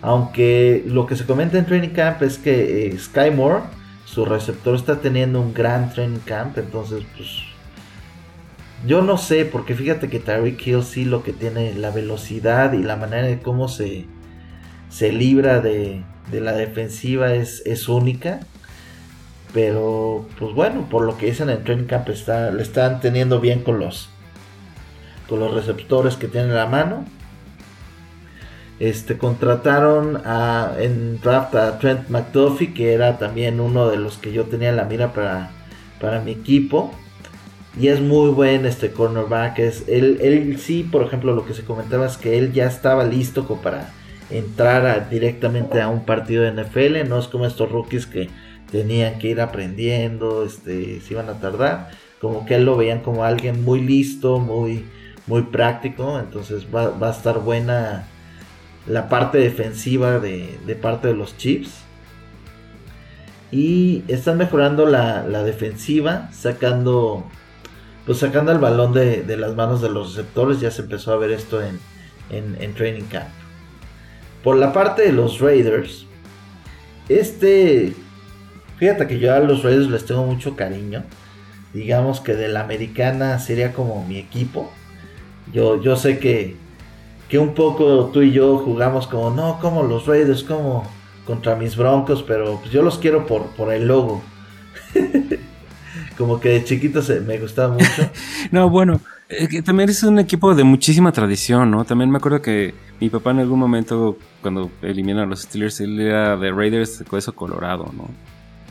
Aunque 0.00 0.84
lo 0.86 1.06
que 1.06 1.16
se 1.16 1.24
comenta 1.24 1.58
en 1.58 1.66
Training 1.66 1.88
Camp 1.88 2.22
es 2.22 2.38
que 2.38 2.86
eh, 2.86 2.98
Sky 2.98 3.32
Moore, 3.34 3.64
su 4.04 4.24
receptor, 4.24 4.76
está 4.76 5.00
teniendo 5.00 5.40
un 5.40 5.52
gran 5.52 5.92
Training 5.92 6.20
Camp. 6.24 6.56
Entonces, 6.58 7.02
pues. 7.16 7.28
Yo 8.86 9.02
no 9.02 9.18
sé, 9.18 9.44
porque 9.44 9.74
fíjate 9.74 10.08
que 10.08 10.20
Tyreek 10.20 10.64
Hill 10.64 10.84
sí 10.84 11.04
lo 11.04 11.24
que 11.24 11.32
tiene 11.32 11.74
la 11.74 11.90
velocidad 11.90 12.74
y 12.74 12.82
la 12.84 12.94
manera 12.94 13.26
de 13.26 13.40
cómo 13.40 13.66
se, 13.66 14.06
se 14.88 15.12
libra 15.12 15.60
de, 15.60 16.02
la 16.32 16.52
defensiva 16.52 17.34
es, 17.34 17.62
es, 17.66 17.88
única. 17.88 18.40
Pero, 19.52 20.26
pues 20.38 20.54
bueno, 20.54 20.88
por 20.90 21.04
lo 21.04 21.16
que 21.16 21.26
dicen 21.26 21.48
en 21.48 21.64
training 21.64 21.86
camp, 21.86 22.08
le 22.08 22.62
están 22.62 23.00
teniendo 23.00 23.40
bien 23.40 23.62
con 23.62 23.78
los, 23.78 24.10
con 25.28 25.40
los 25.40 25.54
receptores 25.54 26.16
que 26.16 26.28
tienen 26.28 26.54
la 26.54 26.66
mano. 26.66 27.04
Este, 28.78 29.18
contrataron 29.18 30.22
a, 30.24 30.74
en 30.78 31.20
draft 31.20 31.54
a 31.54 31.78
Trent 31.78 32.08
McDuffie, 32.10 32.74
que 32.74 32.92
era 32.92 33.18
también 33.18 33.58
uno 33.58 33.88
de 33.88 33.96
los 33.96 34.18
que 34.18 34.32
yo 34.32 34.44
tenía 34.44 34.68
en 34.68 34.76
la 34.76 34.84
mira 34.84 35.12
para, 35.12 35.50
para 36.00 36.20
mi 36.20 36.32
equipo. 36.32 36.92
Y 37.80 37.88
es 37.88 38.00
muy 38.00 38.30
buen 38.30 38.66
este 38.66 38.92
cornerback. 38.92 39.58
Es, 39.60 39.84
él, 39.88 40.18
él 40.20 40.58
sí, 40.58 40.82
por 40.82 41.02
ejemplo, 41.02 41.34
lo 41.34 41.46
que 41.46 41.54
se 41.54 41.64
comentaba 41.64 42.06
es 42.06 42.16
que 42.16 42.38
él 42.38 42.52
ya 42.52 42.66
estaba 42.66 43.04
listo 43.04 43.46
para 43.62 43.92
entrar 44.30 45.08
directamente 45.08 45.80
a 45.80 45.88
un 45.88 46.04
partido 46.04 46.42
de 46.42 46.52
NFL, 46.52 47.08
no 47.08 47.18
es 47.18 47.28
como 47.28 47.46
estos 47.46 47.70
rookies 47.70 48.06
que 48.06 48.28
tenían 48.70 49.18
que 49.18 49.28
ir 49.28 49.40
aprendiendo, 49.40 50.44
este, 50.44 51.00
se 51.00 51.14
iban 51.14 51.28
a 51.28 51.40
tardar, 51.40 51.90
como 52.20 52.44
que 52.44 52.56
él 52.56 52.64
lo 52.64 52.76
veían 52.76 53.00
como 53.00 53.24
alguien 53.24 53.64
muy 53.64 53.80
listo, 53.80 54.38
muy, 54.38 54.84
muy 55.26 55.42
práctico, 55.42 56.18
entonces 56.18 56.66
va, 56.74 56.94
a 57.06 57.10
estar 57.10 57.38
buena 57.40 58.06
la 58.86 59.08
parte 59.08 59.38
defensiva 59.38 60.18
de, 60.18 60.78
parte 60.80 61.08
de 61.08 61.14
los 61.14 61.36
Chiefs. 61.36 61.82
Y 63.50 64.04
están 64.08 64.36
mejorando 64.36 64.84
la, 64.84 65.22
defensiva, 65.42 66.28
sacando, 66.32 67.24
pues 68.04 68.18
sacando 68.18 68.52
el 68.52 68.58
balón 68.58 68.92
de, 68.92 69.24
las 69.38 69.54
manos 69.54 69.80
de 69.80 69.88
los 69.88 70.14
receptores, 70.14 70.60
ya 70.60 70.70
se 70.70 70.82
empezó 70.82 71.14
a 71.14 71.16
ver 71.16 71.30
esto 71.30 71.62
en, 71.62 71.78
en 72.30 72.74
Training 72.74 73.04
Camp. 73.04 73.28
Por 74.42 74.56
la 74.56 74.72
parte 74.72 75.02
de 75.02 75.12
los 75.12 75.40
Raiders, 75.40 76.06
este, 77.08 77.94
fíjate 78.78 79.06
que 79.06 79.18
yo 79.18 79.34
a 79.34 79.40
los 79.40 79.62
Raiders 79.62 79.88
les 79.88 80.06
tengo 80.06 80.24
mucho 80.24 80.56
cariño. 80.56 81.04
Digamos 81.72 82.20
que 82.20 82.34
de 82.34 82.48
la 82.48 82.60
americana 82.60 83.38
sería 83.38 83.72
como 83.72 84.04
mi 84.06 84.18
equipo. 84.18 84.70
Yo, 85.52 85.80
yo 85.80 85.96
sé 85.96 86.18
que, 86.18 86.56
que 87.28 87.38
un 87.38 87.54
poco 87.54 88.10
tú 88.12 88.22
y 88.22 88.32
yo 88.32 88.58
jugamos 88.58 89.06
como, 89.06 89.30
no, 89.30 89.58
como 89.60 89.82
los 89.82 90.06
Raiders, 90.06 90.42
como 90.42 90.88
contra 91.26 91.56
mis 91.56 91.76
Broncos, 91.76 92.24
pero 92.26 92.58
pues 92.60 92.70
yo 92.72 92.82
los 92.82 92.98
quiero 92.98 93.26
por, 93.26 93.48
por 93.48 93.72
el 93.72 93.86
logo. 93.86 94.22
como 96.18 96.40
que 96.40 96.50
de 96.50 96.64
chiquito 96.64 97.02
se, 97.02 97.20
me 97.20 97.38
gustaba 97.38 97.74
mucho. 97.74 98.10
no, 98.50 98.70
bueno, 98.70 99.00
también 99.64 99.90
es 99.90 100.02
un 100.02 100.18
equipo 100.18 100.54
de 100.54 100.64
muchísima 100.64 101.12
tradición, 101.12 101.70
¿no? 101.70 101.84
También 101.84 102.10
me 102.10 102.16
acuerdo 102.16 102.40
que 102.40 102.74
mi 103.00 103.10
papá 103.10 103.30
en 103.32 103.40
algún 103.40 103.58
momento, 103.58 104.16
cuando 104.40 104.70
eliminaron 104.82 105.28
a 105.28 105.30
los 105.30 105.42
Steelers, 105.42 105.80
él 105.80 106.00
era 106.00 106.36
de 106.36 106.50
Raiders 106.50 106.98
de 106.98 107.18
eso 107.18 107.34
colorado, 107.34 107.90
¿no? 107.96 108.08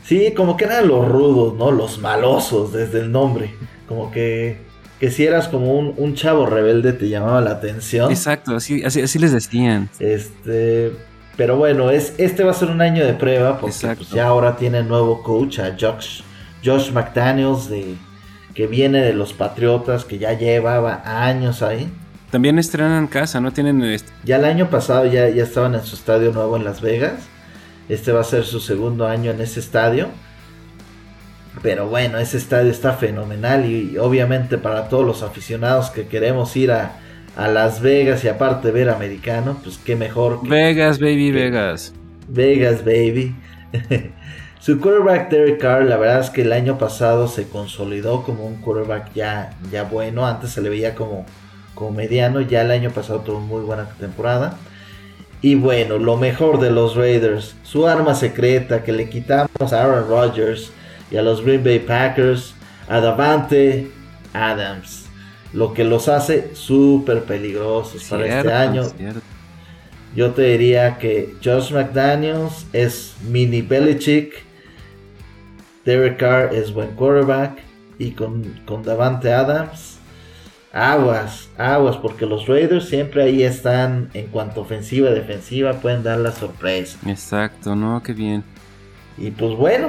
Sí, 0.04 0.32
como 0.34 0.56
que 0.56 0.64
eran 0.64 0.88
los 0.88 1.06
rudos, 1.06 1.54
¿no? 1.54 1.70
Los 1.70 1.98
malosos 1.98 2.72
desde 2.72 3.00
el 3.00 3.12
nombre. 3.12 3.50
Como 3.86 4.10
que, 4.10 4.58
que 4.98 5.10
si 5.10 5.24
eras 5.24 5.48
como 5.48 5.72
un, 5.74 6.14
chavo 6.14 6.46
rebelde 6.46 6.92
te 6.92 7.08
llamaba 7.08 7.40
la 7.40 7.52
atención. 7.52 8.10
Exacto, 8.10 8.56
así, 8.56 8.82
así, 8.82 9.02
así 9.02 9.18
les 9.18 9.32
decían. 9.32 9.88
Este, 10.00 10.92
pero 11.36 11.56
bueno, 11.56 11.90
es, 11.90 12.14
este 12.18 12.42
va 12.42 12.50
a 12.50 12.54
ser 12.54 12.70
un 12.70 12.80
año 12.80 13.04
de 13.04 13.14
prueba 13.14 13.60
porque 13.60 13.76
pues, 13.96 14.10
ya 14.10 14.26
ahora 14.26 14.56
tiene 14.56 14.82
nuevo 14.82 15.22
coach 15.22 15.60
a 15.60 15.76
Josh, 15.78 16.22
Josh 16.64 16.90
McDaniels 16.90 17.68
de 17.68 17.94
que 18.58 18.66
viene 18.66 19.00
de 19.02 19.12
los 19.12 19.34
Patriotas, 19.34 20.04
que 20.04 20.18
ya 20.18 20.32
llevaba 20.32 21.02
años 21.04 21.62
ahí. 21.62 21.88
También 22.32 22.58
estrenan 22.58 23.06
casa, 23.06 23.40
¿no? 23.40 23.52
Tienen... 23.52 23.80
Ya 24.24 24.34
el 24.34 24.44
año 24.44 24.68
pasado 24.68 25.06
ya, 25.06 25.28
ya 25.28 25.44
estaban 25.44 25.76
en 25.76 25.84
su 25.84 25.94
estadio 25.94 26.32
nuevo 26.32 26.56
en 26.56 26.64
Las 26.64 26.80
Vegas. 26.80 27.28
Este 27.88 28.10
va 28.10 28.22
a 28.22 28.24
ser 28.24 28.42
su 28.42 28.58
segundo 28.58 29.06
año 29.06 29.30
en 29.30 29.40
ese 29.40 29.60
estadio. 29.60 30.08
Pero 31.62 31.86
bueno, 31.86 32.18
ese 32.18 32.36
estadio 32.36 32.72
está 32.72 32.94
fenomenal 32.94 33.64
y, 33.64 33.96
obviamente 33.96 34.58
para 34.58 34.88
todos 34.88 35.06
los 35.06 35.22
aficionados 35.22 35.90
que 35.90 36.08
queremos 36.08 36.56
ir 36.56 36.72
a, 36.72 36.98
Las 37.36 37.80
Vegas 37.80 38.24
y 38.24 38.28
aparte 38.28 38.72
ver 38.72 38.90
americano, 38.90 39.60
pues 39.62 39.78
qué 39.78 39.94
mejor. 39.94 40.40
Vegas, 40.48 40.98
baby, 40.98 41.30
Vegas. 41.30 41.94
Vegas, 42.26 42.84
baby. 42.84 43.36
Su 44.60 44.80
quarterback 44.80 45.30
Derek 45.30 45.60
Carr, 45.60 45.84
la 45.84 45.96
verdad 45.96 46.20
es 46.20 46.30
que 46.30 46.42
el 46.42 46.52
año 46.52 46.78
pasado 46.78 47.28
se 47.28 47.48
consolidó 47.48 48.24
como 48.24 48.44
un 48.44 48.56
quarterback 48.56 49.12
ya, 49.14 49.56
ya 49.70 49.84
bueno. 49.84 50.26
Antes 50.26 50.50
se 50.50 50.60
le 50.60 50.68
veía 50.68 50.94
como, 50.94 51.24
como 51.74 51.92
mediano. 51.92 52.40
Ya 52.40 52.62
el 52.62 52.72
año 52.72 52.90
pasado 52.90 53.20
tuvo 53.20 53.40
muy 53.40 53.62
buena 53.62 53.88
temporada. 54.00 54.58
Y 55.40 55.54
bueno, 55.54 55.98
lo 55.98 56.16
mejor 56.16 56.58
de 56.58 56.70
los 56.70 56.96
Raiders, 56.96 57.54
su 57.62 57.86
arma 57.86 58.16
secreta 58.16 58.82
que 58.82 58.92
le 58.92 59.08
quitamos 59.08 59.72
a 59.72 59.84
Aaron 59.84 60.08
Rodgers 60.08 60.72
y 61.12 61.16
a 61.16 61.22
los 61.22 61.44
Green 61.44 61.62
Bay 61.62 61.78
Packers, 61.78 62.54
a 62.88 63.00
Davante 63.00 63.88
Adams. 64.32 65.06
Lo 65.52 65.72
que 65.72 65.84
los 65.84 66.08
hace 66.08 66.54
súper 66.54 67.22
peligrosos 67.22 68.02
para 68.04 68.26
este 68.26 68.52
año. 68.52 68.82
Yo 70.16 70.32
te 70.32 70.42
diría 70.42 70.98
que 70.98 71.36
Josh 71.44 71.72
McDaniels 71.72 72.66
es 72.72 73.14
mini 73.22 73.62
Belichick 73.62 74.47
Derek 75.88 76.18
Carr 76.18 76.54
es 76.54 76.74
buen 76.74 76.90
quarterback. 76.90 77.62
Y 77.98 78.10
con, 78.10 78.60
con 78.66 78.82
Davante 78.82 79.32
Adams, 79.32 79.98
aguas, 80.70 81.48
aguas, 81.56 81.96
porque 81.96 82.26
los 82.26 82.46
Raiders 82.46 82.88
siempre 82.88 83.22
ahí 83.24 83.42
están 83.42 84.10
en 84.12 84.26
cuanto 84.26 84.60
ofensiva, 84.60 85.10
defensiva, 85.10 85.72
pueden 85.72 86.02
dar 86.02 86.18
la 86.18 86.30
sorpresa. 86.30 86.98
Exacto, 87.06 87.74
no, 87.74 88.02
qué 88.02 88.12
bien. 88.12 88.44
Y 89.16 89.30
pues 89.30 89.56
bueno, 89.56 89.88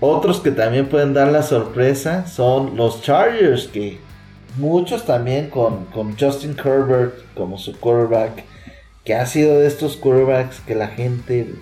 otros 0.00 0.38
que 0.40 0.50
también 0.50 0.86
pueden 0.86 1.14
dar 1.14 1.32
la 1.32 1.42
sorpresa 1.42 2.26
son 2.26 2.76
los 2.76 3.02
Chargers, 3.02 3.68
que 3.68 3.98
muchos 4.58 5.06
también 5.06 5.48
con, 5.48 5.86
con 5.86 6.16
Justin 6.16 6.54
Herbert 6.62 7.14
como 7.34 7.56
su 7.56 7.72
quarterback 7.80 8.44
que 9.02 9.14
ha 9.14 9.24
sido 9.26 9.58
de 9.58 9.66
estos 9.66 9.96
quarterbacks 9.96 10.60
que 10.60 10.74
la 10.74 10.88
gente 10.88 11.54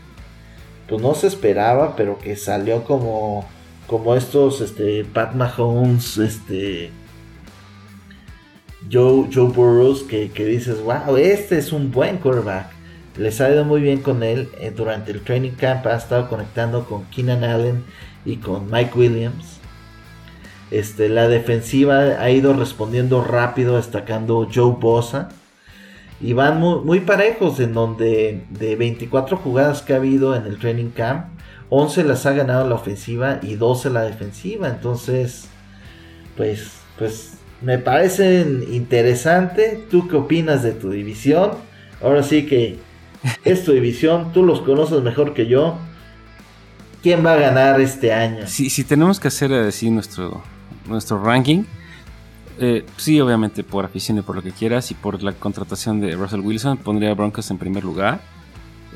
pues 0.88 1.00
no 1.00 1.14
se 1.14 1.28
esperaba, 1.28 1.94
pero 1.94 2.18
que 2.18 2.34
salió 2.34 2.82
como 2.82 3.46
como 3.90 4.14
estos 4.14 4.60
este 4.60 5.04
Pat 5.04 5.34
Mahomes, 5.34 6.16
este 6.16 6.92
Joe, 8.90 9.28
Joe 9.34 9.48
Burrows 9.48 10.04
que, 10.04 10.30
dices, 10.36 10.80
wow, 10.80 11.16
este 11.16 11.58
es 11.58 11.72
un 11.72 11.90
buen 11.90 12.18
quarterback. 12.18 12.70
Les 13.18 13.40
ha 13.40 13.50
ido 13.50 13.64
muy 13.64 13.80
bien 13.80 14.00
con 14.00 14.22
él. 14.22 14.48
Eh, 14.60 14.72
durante 14.74 15.10
el 15.10 15.22
training 15.22 15.50
camp 15.50 15.84
ha 15.88 15.96
estado 15.96 16.28
conectando 16.28 16.84
con 16.84 17.04
Keenan 17.06 17.42
Allen 17.42 17.82
y 18.24 18.36
con 18.36 18.70
Mike 18.70 18.92
Williams. 18.96 19.58
Este, 20.70 21.08
la 21.08 21.26
defensiva 21.26 21.98
ha 21.98 22.30
ido 22.30 22.52
respondiendo 22.52 23.24
rápido, 23.24 23.76
destacando 23.76 24.48
Joe 24.54 24.76
Bosa. 24.78 25.30
Y 26.20 26.32
van 26.32 26.60
muy, 26.60 26.78
muy, 26.84 27.00
parejos 27.00 27.58
en 27.58 27.74
donde 27.74 28.44
de 28.50 28.76
24 28.76 29.36
jugadas 29.36 29.82
que 29.82 29.94
ha 29.94 29.96
habido 29.96 30.36
en 30.36 30.46
el 30.46 30.60
training 30.60 30.90
camp, 30.90 31.39
11 31.70 32.04
las 32.04 32.26
ha 32.26 32.32
ganado 32.32 32.68
la 32.68 32.74
ofensiva 32.74 33.38
y 33.42 33.54
12 33.54 33.90
la 33.90 34.02
defensiva. 34.02 34.68
Entonces, 34.68 35.46
pues, 36.36 36.72
pues 36.98 37.34
me 37.62 37.78
parecen 37.78 38.66
interesante. 38.70 39.84
¿Tú 39.90 40.08
qué 40.08 40.16
opinas 40.16 40.62
de 40.62 40.72
tu 40.72 40.90
división? 40.90 41.52
Ahora 42.02 42.22
sí 42.22 42.46
que 42.46 42.78
es 43.44 43.64
tu 43.64 43.72
división, 43.72 44.32
tú 44.32 44.44
los 44.44 44.60
conoces 44.60 45.02
mejor 45.02 45.32
que 45.32 45.46
yo. 45.46 45.78
¿Quién 47.02 47.24
va 47.24 47.32
a 47.34 47.36
ganar 47.36 47.80
este 47.80 48.12
año? 48.12 48.46
Si, 48.46 48.68
si 48.68 48.84
tenemos 48.84 49.18
que 49.18 49.28
hacer 49.28 49.52
así 49.54 49.90
nuestro, 49.90 50.42
nuestro 50.86 51.22
ranking, 51.22 51.64
eh, 52.58 52.84
sí, 52.98 53.18
obviamente 53.20 53.64
por 53.64 53.86
afición 53.86 54.18
y 54.18 54.22
por 54.22 54.36
lo 54.36 54.42
que 54.42 54.52
quieras 54.52 54.90
y 54.90 54.94
por 54.94 55.22
la 55.22 55.32
contratación 55.32 56.00
de 56.00 56.14
Russell 56.14 56.40
Wilson, 56.40 56.76
pondría 56.76 57.14
Broncos 57.14 57.50
en 57.50 57.56
primer 57.56 57.84
lugar. 57.84 58.20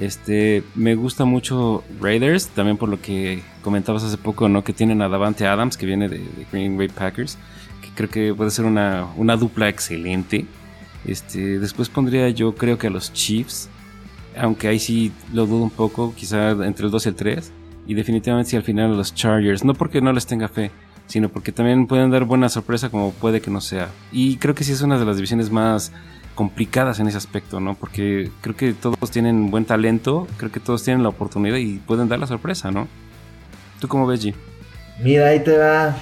Este, 0.00 0.64
me 0.74 0.94
gusta 0.96 1.24
mucho 1.24 1.84
Raiders, 2.00 2.48
también 2.48 2.76
por 2.76 2.88
lo 2.88 3.00
que 3.00 3.42
comentabas 3.62 4.02
hace 4.02 4.18
poco, 4.18 4.48
¿no? 4.48 4.64
Que 4.64 4.72
tienen 4.72 5.02
a 5.02 5.08
Davante 5.08 5.46
Adams, 5.46 5.76
que 5.76 5.86
viene 5.86 6.08
de, 6.08 6.18
de 6.18 6.46
Green 6.50 6.76
Bay 6.76 6.88
Packers 6.88 7.38
creo 7.94 8.10
que 8.10 8.34
puede 8.34 8.50
ser 8.50 8.64
una, 8.64 9.06
dupla 9.38 9.68
excelente. 9.68 10.46
Este, 11.04 11.58
después 11.58 11.88
pondría 11.88 12.28
yo 12.30 12.54
creo 12.54 12.78
que 12.78 12.86
a 12.86 12.90
los 12.90 13.12
Chiefs, 13.12 13.68
aunque 14.36 14.68
ahí 14.68 14.78
sí 14.78 15.12
lo 15.32 15.46
dudo 15.46 15.62
un 15.62 15.70
poco, 15.70 16.14
quizá 16.16 16.50
entre 16.50 16.86
el 16.86 16.90
2 16.90 17.06
y 17.06 17.08
el 17.08 17.14
3. 17.14 17.52
Y 17.86 17.94
definitivamente 17.94 18.50
si 18.50 18.56
al 18.56 18.62
final 18.62 18.92
a 18.92 18.96
los 18.96 19.14
Chargers, 19.14 19.64
no 19.64 19.74
porque 19.74 20.00
no 20.00 20.12
les 20.12 20.26
tenga 20.26 20.48
fe, 20.48 20.70
sino 21.06 21.28
porque 21.28 21.52
también 21.52 21.86
pueden 21.86 22.10
dar 22.10 22.24
buena 22.24 22.48
sorpresa 22.48 22.88
como 22.88 23.12
puede 23.12 23.40
que 23.40 23.50
no 23.50 23.60
sea. 23.60 23.90
Y 24.10 24.36
creo 24.36 24.54
que 24.54 24.64
sí 24.64 24.72
es 24.72 24.82
una 24.82 24.98
de 24.98 25.04
las 25.04 25.16
divisiones 25.16 25.50
más 25.50 25.92
complicadas 26.34 27.00
en 27.00 27.08
ese 27.08 27.16
aspecto, 27.16 27.60
¿no? 27.60 27.74
Porque 27.74 28.30
creo 28.40 28.56
que 28.56 28.72
todos 28.72 29.10
tienen 29.10 29.50
buen 29.50 29.64
talento, 29.64 30.26
creo 30.36 30.50
que 30.50 30.60
todos 30.60 30.82
tienen 30.82 31.02
la 31.02 31.08
oportunidad 31.10 31.56
y 31.56 31.78
pueden 31.78 32.08
dar 32.08 32.18
la 32.18 32.26
sorpresa, 32.26 32.70
¿no? 32.70 32.88
¿Tú 33.80 33.88
cómo 33.88 34.06
ves, 34.06 34.24
G? 34.24 34.34
Mira, 35.02 35.28
ahí 35.28 35.40
te 35.40 35.56
va 35.56 35.96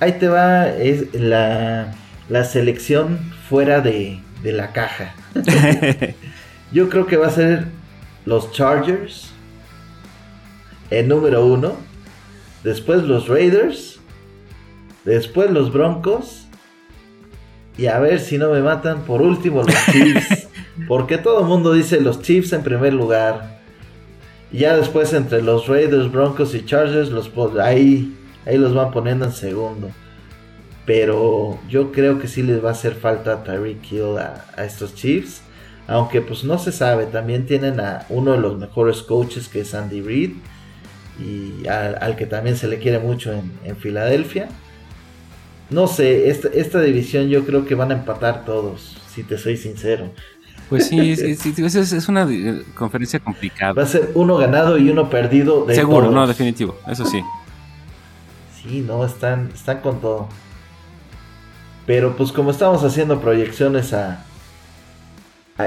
ahí 0.00 0.12
te 0.12 0.28
va 0.28 0.68
es 0.68 1.14
la, 1.14 1.94
selección 2.44 3.18
fuera 3.48 3.80
de, 3.80 4.20
la 4.42 4.72
caja. 4.72 5.14
Yo 6.72 6.88
creo 6.88 7.06
que 7.06 7.16
va 7.16 7.26
a 7.26 7.30
ser 7.30 7.66
los 8.24 8.52
Chargers 8.52 9.30
en 10.90 11.08
número 11.08 11.44
uno. 11.46 11.76
Después 12.62 13.02
los 13.02 13.28
Raiders. 13.28 14.00
Después 15.04 15.50
los 15.50 15.72
Broncos. 15.72 16.47
Y 17.78 17.86
a 17.86 17.98
ver 18.00 18.20
si 18.20 18.36
no 18.36 18.50
me 18.50 18.60
matan. 18.60 19.04
Por 19.04 19.22
último 19.22 19.62
los 19.62 19.86
Chiefs. 19.86 20.48
porque 20.88 21.16
todo 21.16 21.40
el 21.40 21.46
mundo 21.46 21.72
dice 21.72 22.00
los 22.00 22.20
Chiefs 22.20 22.52
en 22.52 22.62
primer 22.62 22.92
lugar. 22.92 23.60
Y 24.52 24.58
ya 24.58 24.76
después 24.76 25.12
entre 25.14 25.40
los 25.40 25.66
Raiders, 25.68 26.12
Broncos 26.12 26.54
y 26.54 26.64
Chargers, 26.64 27.10
los 27.10 27.30
ahí 27.60 28.14
Ahí 28.48 28.56
los 28.56 28.74
van 28.74 28.90
poniendo 28.90 29.26
en 29.26 29.32
segundo. 29.32 29.90
Pero 30.86 31.58
yo 31.68 31.92
creo 31.92 32.18
que 32.18 32.28
sí 32.28 32.42
les 32.42 32.64
va 32.64 32.70
a 32.70 32.72
hacer 32.72 32.94
falta 32.94 33.44
Tyreek 33.44 33.92
Hill 33.92 34.16
a, 34.18 34.64
estos 34.64 34.94
Chiefs. 34.94 35.42
Aunque 35.86 36.22
pues 36.22 36.44
no 36.44 36.58
se 36.58 36.72
sabe. 36.72 37.04
También 37.06 37.44
tienen 37.44 37.78
a 37.78 38.06
uno 38.08 38.32
de 38.32 38.38
los 38.38 38.56
mejores 38.58 39.02
coaches 39.02 39.48
que 39.48 39.60
es 39.60 39.74
Andy 39.74 40.00
Reid. 40.00 40.32
Y 41.20 41.66
al, 41.68 42.16
que 42.16 42.24
también 42.24 42.56
se 42.56 42.68
le 42.68 42.78
quiere 42.78 42.98
mucho 42.98 43.32
en, 43.32 43.76
Filadelfia. 43.76 44.48
No 45.70 45.86
sé, 45.86 46.28
esta, 46.30 46.80
división 46.80 47.28
yo 47.28 47.44
creo 47.44 47.66
que 47.66 47.74
van 47.74 47.90
a 47.90 47.94
empatar 47.94 48.44
todos, 48.44 48.96
si 49.12 49.22
te 49.22 49.36
soy 49.36 49.56
sincero. 49.56 50.10
Pues 50.68 50.88
sí, 50.88 51.12
es, 51.12 52.08
una 52.08 52.26
conferencia 52.74 53.20
complicada. 53.20 53.72
Va 53.74 53.82
a 53.82 53.86
ser 53.86 54.10
uno 54.14 54.36
ganado 54.36 54.78
y 54.78 54.88
uno 54.90 55.10
perdido. 55.10 55.66
De 55.66 55.74
Seguro, 55.74 56.10
no, 56.10 56.26
definitivo, 56.26 56.76
eso 56.86 57.04
sí. 57.04 57.22
Sí, 58.62 58.80
no, 58.80 59.04
están, 59.04 59.50
están 59.54 59.80
con 59.80 60.00
todo. 60.00 60.28
Pero 61.86 62.16
pues 62.16 62.32
como 62.32 62.50
estamos 62.50 62.82
haciendo 62.84 63.20
proyecciones 63.20 63.92
a, 63.92 64.24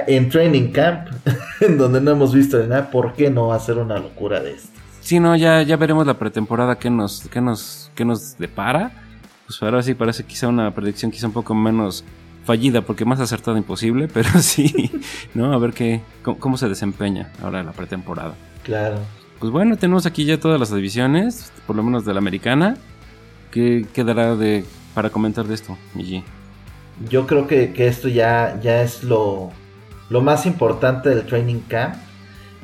en 0.07 0.29
Training 0.29 0.71
Camp, 0.71 1.09
en 1.61 1.77
donde 1.77 2.01
no 2.01 2.11
hemos 2.11 2.33
visto 2.33 2.57
nada, 2.65 2.89
¿por 2.89 3.13
qué 3.13 3.29
no 3.29 3.53
hacer 3.53 3.77
una 3.77 3.97
locura 3.97 4.39
de 4.39 4.53
esto? 4.53 4.69
Sí, 5.01 5.19
no, 5.19 5.35
ya, 5.35 5.63
ya 5.63 5.77
veremos 5.77 6.05
la 6.05 6.17
pretemporada 6.17 6.77
que 6.77 6.89
nos, 6.89 7.27
que 7.29 7.41
nos, 7.41 7.91
que 7.95 8.05
nos 8.05 8.37
depara. 8.37 9.00
Pues 9.51 9.61
ahora 9.63 9.83
sí 9.83 9.95
parece 9.95 10.23
quizá 10.23 10.47
una 10.47 10.73
predicción 10.73 11.11
quizá 11.11 11.27
un 11.27 11.33
poco 11.33 11.53
menos 11.53 12.05
fallida, 12.45 12.83
porque 12.83 13.03
más 13.03 13.19
acertada 13.19 13.57
imposible, 13.57 14.07
pero 14.13 14.29
sí, 14.39 14.89
¿no? 15.33 15.51
A 15.51 15.57
ver 15.57 15.73
qué, 15.73 15.99
cómo, 16.23 16.39
cómo 16.39 16.57
se 16.57 16.69
desempeña 16.69 17.33
ahora 17.43 17.61
la 17.61 17.73
pretemporada. 17.73 18.33
Claro. 18.63 18.99
Pues 19.39 19.51
bueno, 19.51 19.75
tenemos 19.75 20.05
aquí 20.05 20.23
ya 20.23 20.39
todas 20.39 20.57
las 20.57 20.73
divisiones, 20.73 21.51
por 21.67 21.75
lo 21.75 21.83
menos 21.83 22.05
de 22.05 22.13
la 22.13 22.19
americana. 22.19 22.77
¿Qué 23.51 23.85
quedará 23.93 24.37
de 24.37 24.63
para 24.95 25.09
comentar 25.09 25.45
de 25.45 25.55
esto, 25.55 25.77
Migi? 25.95 26.23
Yo 27.09 27.27
creo 27.27 27.45
que, 27.45 27.73
esto 27.75 28.07
ya, 28.07 28.57
ya 28.61 28.83
es 28.83 29.03
lo, 29.03 29.51
lo, 30.09 30.21
más 30.21 30.45
importante 30.45 31.09
del 31.09 31.25
training 31.25 31.59
camp. 31.67 31.95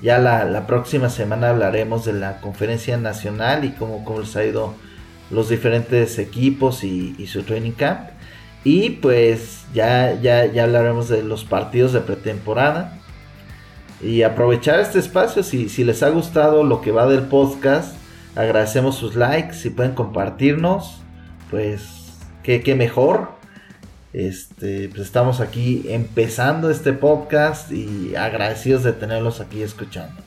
Ya 0.01 0.19
la, 0.19 0.65
próxima 0.67 1.09
semana 1.09 1.49
hablaremos 1.49 2.05
de 2.05 2.13
la 2.13 2.39
conferencia 2.39 2.95
nacional 2.95 3.65
y 3.65 3.71
cómo, 3.71 4.05
cómo 4.05 4.21
les 4.21 4.33
ha 4.37 4.45
ido 4.45 4.86
los 5.29 5.49
diferentes 5.49 6.19
equipos 6.19 6.83
y, 6.83 7.27
su 7.27 7.43
training 7.43 7.71
camp. 7.71 8.09
Y 8.63 8.91
pues 8.91 9.65
ya, 9.73 10.19
ya, 10.21 10.45
ya 10.45 10.63
hablaremos 10.63 11.09
de 11.09 11.23
los 11.23 11.45
partidos 11.45 11.93
de 11.93 12.01
pretemporada 12.01 12.99
y 14.01 14.23
aprovechar 14.23 14.79
este 14.79 14.99
espacio. 14.99 15.43
Si, 15.43 15.69
si 15.69 15.83
les 15.83 16.03
ha 16.03 16.09
gustado 16.09 16.63
lo 16.63 16.81
que 16.81 16.91
va 16.91 17.07
del 17.07 17.23
podcast, 17.23 17.95
agradecemos 18.35 18.95
sus 18.95 19.15
likes. 19.15 19.53
Si 19.53 19.69
pueden 19.69 19.93
compartirnos, 19.93 21.01
pues 21.49 22.07
qué, 22.43 22.75
mejor. 22.75 23.35
Este, 24.13 24.89
pues 24.89 25.01
estamos 25.01 25.41
aquí 25.41 25.85
empezando 25.89 26.69
este 26.69 26.93
podcast 26.93 27.71
y 27.71 28.15
agradecidos 28.15 28.83
de 28.83 28.93
tenerlos 28.93 29.41
aquí 29.41 29.61
escuchándonos. 29.61 30.26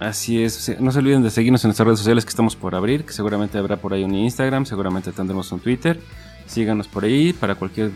Así 0.00 0.42
es, 0.42 0.80
no 0.80 0.92
se 0.92 1.00
olviden 1.00 1.22
de 1.22 1.30
seguirnos 1.30 1.64
en 1.64 1.68
nuestras 1.68 1.86
redes 1.86 1.98
sociales 1.98 2.24
que 2.24 2.30
estamos 2.30 2.54
por 2.54 2.74
abrir, 2.74 3.04
que 3.04 3.12
seguramente 3.12 3.58
habrá 3.58 3.76
por 3.76 3.92
ahí 3.92 4.04
un 4.04 4.14
Instagram, 4.14 4.64
seguramente 4.64 5.10
tendremos 5.10 5.50
un 5.50 5.58
Twitter. 5.58 5.98
Síganos 6.46 6.86
por 6.86 7.04
ahí 7.04 7.32
para 7.32 7.56
cualquier 7.56 7.90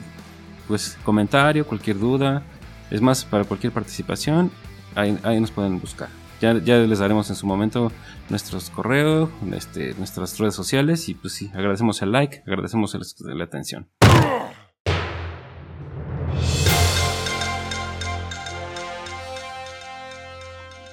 pues 0.66 0.98
comentario, 1.05 1.66
cualquier 1.66 1.98
duda, 1.98 2.42
es 2.90 3.00
más 3.00 3.24
para 3.24 3.44
cualquier 3.44 3.72
participación 3.72 4.50
ahí, 4.94 5.40
nos 5.40 5.50
pueden 5.50 5.80
buscar. 5.80 6.09
Ya, 6.40 6.55
les 6.55 6.98
daremos 6.98 7.30
en 7.30 7.36
su 7.36 7.46
momento 7.46 7.92
nuestros 8.28 8.68
correos, 8.70 9.30
este, 9.55 9.94
nuestras 9.94 10.36
redes 10.38 10.55
sociales 10.55 11.09
y 11.09 11.14
pues 11.14 11.34
sí, 11.34 11.50
agradecemos 11.55 12.03
el 12.03 12.11
like, 12.11 12.42
agradecemos 12.46 12.96
la 13.20 13.44
atención. 13.44 13.88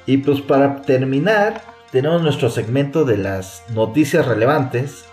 Y 0.10 0.18
pues 0.18 0.42
para 0.42 0.82
terminar, 0.82 1.62
tenemos 1.92 2.24
nuestro 2.24 2.50
segmento 2.50 3.06
de 3.06 3.16
las 3.16 3.62
noticias 3.70 4.26
relevantes, 4.26 5.06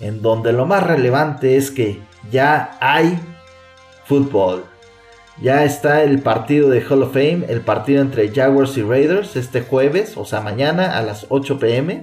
en 0.00 0.22
donde 0.22 0.54
lo 0.54 0.64
más 0.64 0.84
relevante 0.84 1.58
es 1.58 1.70
que 1.70 2.00
ya 2.32 2.78
hay 2.80 3.20
fútbol. 4.06 4.64
Ya 5.42 5.64
está 5.64 6.02
el 6.02 6.20
partido 6.20 6.70
de 6.70 6.80
Hall 6.80 7.02
of 7.02 7.12
Fame, 7.12 7.44
el 7.50 7.60
partido 7.60 8.00
entre 8.00 8.34
Jaguars 8.34 8.74
y 8.78 8.82
Raiders 8.82 9.36
este 9.36 9.60
jueves, 9.60 10.16
o 10.16 10.24
sea, 10.24 10.40
mañana 10.40 10.96
a 10.96 11.02
las 11.02 11.26
8 11.28 11.58
pm. 11.58 12.00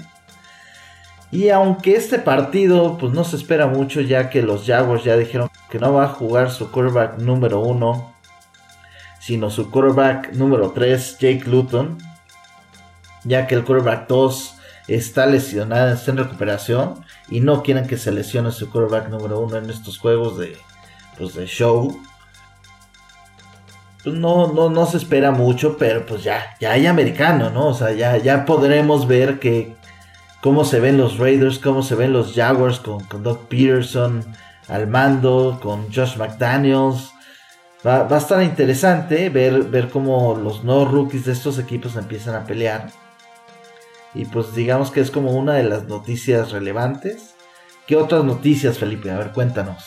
Y 1.31 1.49
aunque 1.49 1.95
este 1.95 2.19
partido 2.19 2.99
pues 2.99 3.11
no 3.11 3.23
se 3.23 3.37
espera 3.37 3.65
mucho 3.65 4.01
ya 4.01 4.29
que 4.29 4.43
los 4.43 4.67
Jaguars 4.67 5.03
ya 5.03 5.17
dijeron 5.17 5.49
que 5.71 5.79
no 5.79 5.93
va 5.93 6.03
a 6.03 6.09
jugar 6.09 6.51
su 6.51 6.69
quarterback 6.69 7.17
número 7.17 7.61
1, 7.61 8.13
sino 9.19 9.49
su 9.49 9.71
quarterback 9.71 10.33
número 10.33 10.69
3, 10.69 11.17
Jake 11.17 11.45
Luton, 11.47 11.97
ya 13.26 13.47
que 13.47 13.55
el 13.55 13.65
quarterback 13.65 14.07
2 14.07 14.55
está 14.88 15.26
lesionado, 15.26 15.93
está 15.93 16.11
en 16.11 16.17
recuperación 16.17 17.05
y 17.30 17.39
no 17.39 17.63
quieren 17.63 17.88
que 17.88 17.97
se 17.97 18.11
lesione 18.11 18.51
su 18.51 18.69
quarterback 18.69 19.09
número 19.09 19.39
1 19.39 19.57
en 19.57 19.69
estos 19.69 19.97
juegos 19.97 20.38
de, 20.38 20.57
pues, 21.17 21.34
de 21.34 21.47
show. 21.47 21.99
pues 24.03 24.15
no, 24.15 24.53
no, 24.53 24.69
no 24.69 24.86
se 24.86 24.97
espera 24.97 25.32
mucho, 25.32 25.78
pero 25.78 26.05
pues 26.05 26.23
ya, 26.23 26.55
ya 26.59 26.71
hay 26.73 26.86
americano, 26.86 27.49
¿no? 27.49 27.67
O 27.67 27.73
sea, 27.73 27.91
ya, 27.91 28.17
ya 28.17 28.45
podremos 28.45 29.07
ver 29.07 29.39
que 29.39 29.76
cómo 30.41 30.63
se 30.63 30.80
ven 30.80 30.97
los 30.97 31.17
Raiders, 31.17 31.57
cómo 31.57 31.82
se 31.82 31.95
ven 31.95 32.13
los 32.13 32.34
Jaguars 32.34 32.80
con, 32.80 33.03
con 33.05 33.23
Doug 33.23 33.47
Peterson 33.47 34.23
al 34.67 34.88
mando, 34.88 35.59
con 35.61 35.91
Josh 35.91 36.17
McDaniels. 36.17 37.11
Va, 37.86 38.03
va, 38.03 38.15
a 38.15 38.19
estar 38.19 38.41
interesante 38.41 39.30
ver, 39.30 39.63
ver 39.63 39.89
cómo 39.89 40.36
los 40.36 40.63
nuevos 40.63 40.91
rookies 40.91 41.26
de 41.26 41.34
estos 41.34 41.59
equipos 41.59 41.95
empiezan 41.95 42.36
a 42.36 42.45
pelear. 42.45 42.89
Y 44.16 44.26
pues 44.26 44.55
digamos 44.55 44.91
que 44.91 45.01
es 45.01 45.11
como 45.11 45.32
una 45.32 45.53
de 45.53 45.63
las 45.63 45.86
noticias 45.88 46.51
relevantes. 46.51 47.36
¿Qué 47.86 47.95
otras 47.95 48.24
noticias, 48.24 48.80
Felipe? 48.80 49.11
A 49.11 49.18
ver, 49.18 49.32
cuéntanos. 49.32 49.84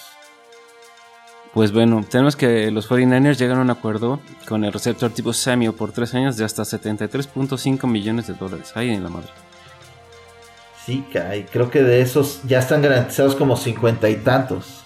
Pues 1.54 1.72
bueno, 1.72 2.04
tenemos 2.08 2.36
que 2.36 2.70
los 2.70 2.88
49ers 2.88 3.38
llegaron 3.38 3.60
a 3.60 3.62
un 3.62 3.70
acuerdo 3.70 4.20
con 4.46 4.64
el 4.64 4.72
receptor 4.72 5.10
tipo 5.10 5.32
Samuel 5.32 5.72
por 5.72 5.92
tres 5.92 6.14
años 6.14 6.36
de 6.36 6.44
hasta 6.44 6.62
73.5 6.62 7.86
millones 7.88 8.26
de 8.26 8.34
dólares. 8.34 8.72
Ahí 8.74 8.90
en 8.90 9.02
la 9.02 9.10
madre. 9.10 9.30
Sí, 10.84 11.04
caray, 11.12 11.44
creo 11.44 11.70
que 11.70 11.82
de 11.82 12.00
esos 12.00 12.42
ya 12.44 12.60
están 12.60 12.82
garantizados 12.82 13.34
como 13.34 13.56
cincuenta 13.56 14.08
y 14.08 14.16
tantos. 14.16 14.84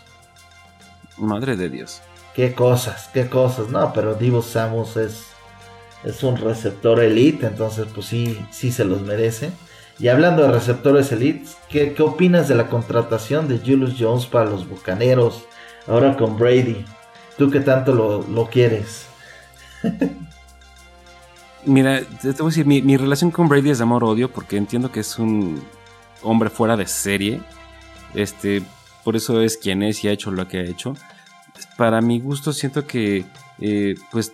Madre 1.16 1.56
de 1.56 1.68
Dios. 1.68 2.00
Qué 2.34 2.54
cosas, 2.54 3.10
qué 3.12 3.28
cosas. 3.28 3.68
No, 3.68 3.92
pero 3.92 4.14
Divo 4.14 4.40
Samus 4.40 4.96
es, 4.96 5.26
es 6.04 6.22
un 6.22 6.36
receptor 6.36 7.00
elite, 7.00 7.46
entonces 7.46 7.86
pues 7.94 8.06
sí, 8.06 8.38
sí 8.50 8.72
se 8.72 8.84
los 8.84 9.02
merece. 9.02 9.50
Y 9.98 10.08
hablando 10.08 10.42
de 10.42 10.52
receptores 10.52 11.12
elite, 11.12 11.48
¿qué, 11.68 11.92
¿qué 11.92 12.02
opinas 12.02 12.48
de 12.48 12.54
la 12.54 12.68
contratación 12.68 13.46
de 13.48 13.58
Julius 13.58 13.94
Jones 13.98 14.26
para 14.26 14.50
los 14.50 14.68
Bucaneros? 14.68 15.44
Ahora 15.86 16.16
con 16.16 16.36
Brady. 16.36 16.84
¿Tú 17.38 17.50
qué 17.50 17.60
tanto 17.60 17.94
lo, 17.94 18.22
lo 18.22 18.46
quieres? 18.46 19.06
Mira, 21.64 22.00
te 22.00 22.32
voy 22.32 22.46
a 22.46 22.46
decir, 22.46 22.66
mi, 22.66 22.82
mi 22.82 22.96
relación 22.96 23.30
con 23.30 23.48
Brady 23.48 23.70
es 23.70 23.78
de 23.78 23.84
amor-odio 23.84 24.32
porque 24.32 24.56
entiendo 24.56 24.90
que 24.90 25.00
es 25.00 25.18
un 25.18 25.62
hombre 26.22 26.50
fuera 26.50 26.76
de 26.76 26.86
serie. 26.86 27.40
Este, 28.14 28.62
por 29.04 29.16
eso 29.16 29.40
es 29.40 29.56
quien 29.56 29.82
es 29.82 30.02
y 30.02 30.08
ha 30.08 30.12
hecho 30.12 30.30
lo 30.30 30.48
que 30.48 30.58
ha 30.58 30.64
hecho. 30.64 30.94
Para 31.76 32.00
mi 32.00 32.20
gusto 32.20 32.52
siento 32.52 32.86
que, 32.86 33.24
eh, 33.60 33.94
pues, 34.10 34.26
es, 34.28 34.32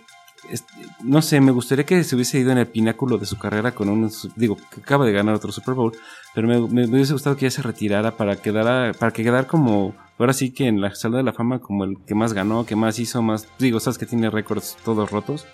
no 1.03 1.21
sé, 1.21 1.41
me 1.41 1.51
gustaría 1.51 1.85
que 1.85 2.03
se 2.03 2.15
hubiese 2.15 2.39
ido 2.39 2.51
en 2.51 2.57
el 2.57 2.67
pináculo 2.67 3.17
de 3.17 3.25
su 3.25 3.37
carrera 3.37 3.73
con 3.73 3.89
un, 3.89 4.11
digo, 4.35 4.57
que 4.57 4.81
acaba 4.81 5.05
de 5.05 5.11
ganar 5.11 5.35
otro 5.35 5.51
Super 5.51 5.73
Bowl, 5.73 5.93
pero 6.33 6.47
me, 6.47 6.57
hubiese 6.57 7.13
gustado 7.13 7.35
que 7.35 7.45
ya 7.45 7.51
se 7.51 7.61
retirara 7.61 8.17
para 8.17 8.35
quedar, 8.35 8.95
para 8.95 9.11
que 9.11 9.23
quedar 9.23 9.47
como, 9.47 9.95
ahora 10.17 10.33
sí 10.33 10.51
que 10.51 10.67
en 10.67 10.81
la 10.81 10.93
sala 10.95 11.17
de 11.17 11.23
la 11.23 11.33
fama 11.33 11.59
como 11.59 11.83
el 11.83 11.97
que 12.05 12.15
más 12.15 12.33
ganó, 12.33 12.65
que 12.65 12.75
más 12.75 12.99
hizo, 12.99 13.21
más, 13.21 13.47
digo, 13.59 13.79
sabes 13.79 13.97
que 13.97 14.05
tiene 14.05 14.29
récords 14.29 14.77
todos 14.83 15.11
rotos. 15.11 15.45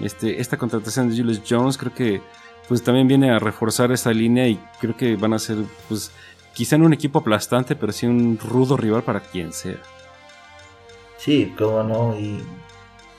Este, 0.00 0.40
esta 0.40 0.56
contratación 0.56 1.10
de 1.10 1.16
Julius 1.16 1.42
Jones 1.48 1.76
creo 1.76 1.92
que 1.92 2.22
pues 2.68 2.82
también 2.84 3.08
viene 3.08 3.30
a 3.30 3.40
reforzar 3.40 3.90
esa 3.90 4.12
línea 4.12 4.46
y 4.46 4.60
creo 4.80 4.96
que 4.96 5.16
van 5.16 5.32
a 5.32 5.38
ser 5.40 5.58
pues 5.88 6.12
quizá 6.54 6.76
un 6.76 6.92
equipo 6.92 7.18
aplastante, 7.18 7.74
pero 7.74 7.92
sí 7.92 8.06
un 8.06 8.38
rudo 8.38 8.76
rival 8.76 9.02
para 9.02 9.20
quien 9.20 9.52
sea. 9.52 9.78
Sí, 11.16 11.52
cómo 11.58 11.82
no, 11.82 12.18
y, 12.18 12.42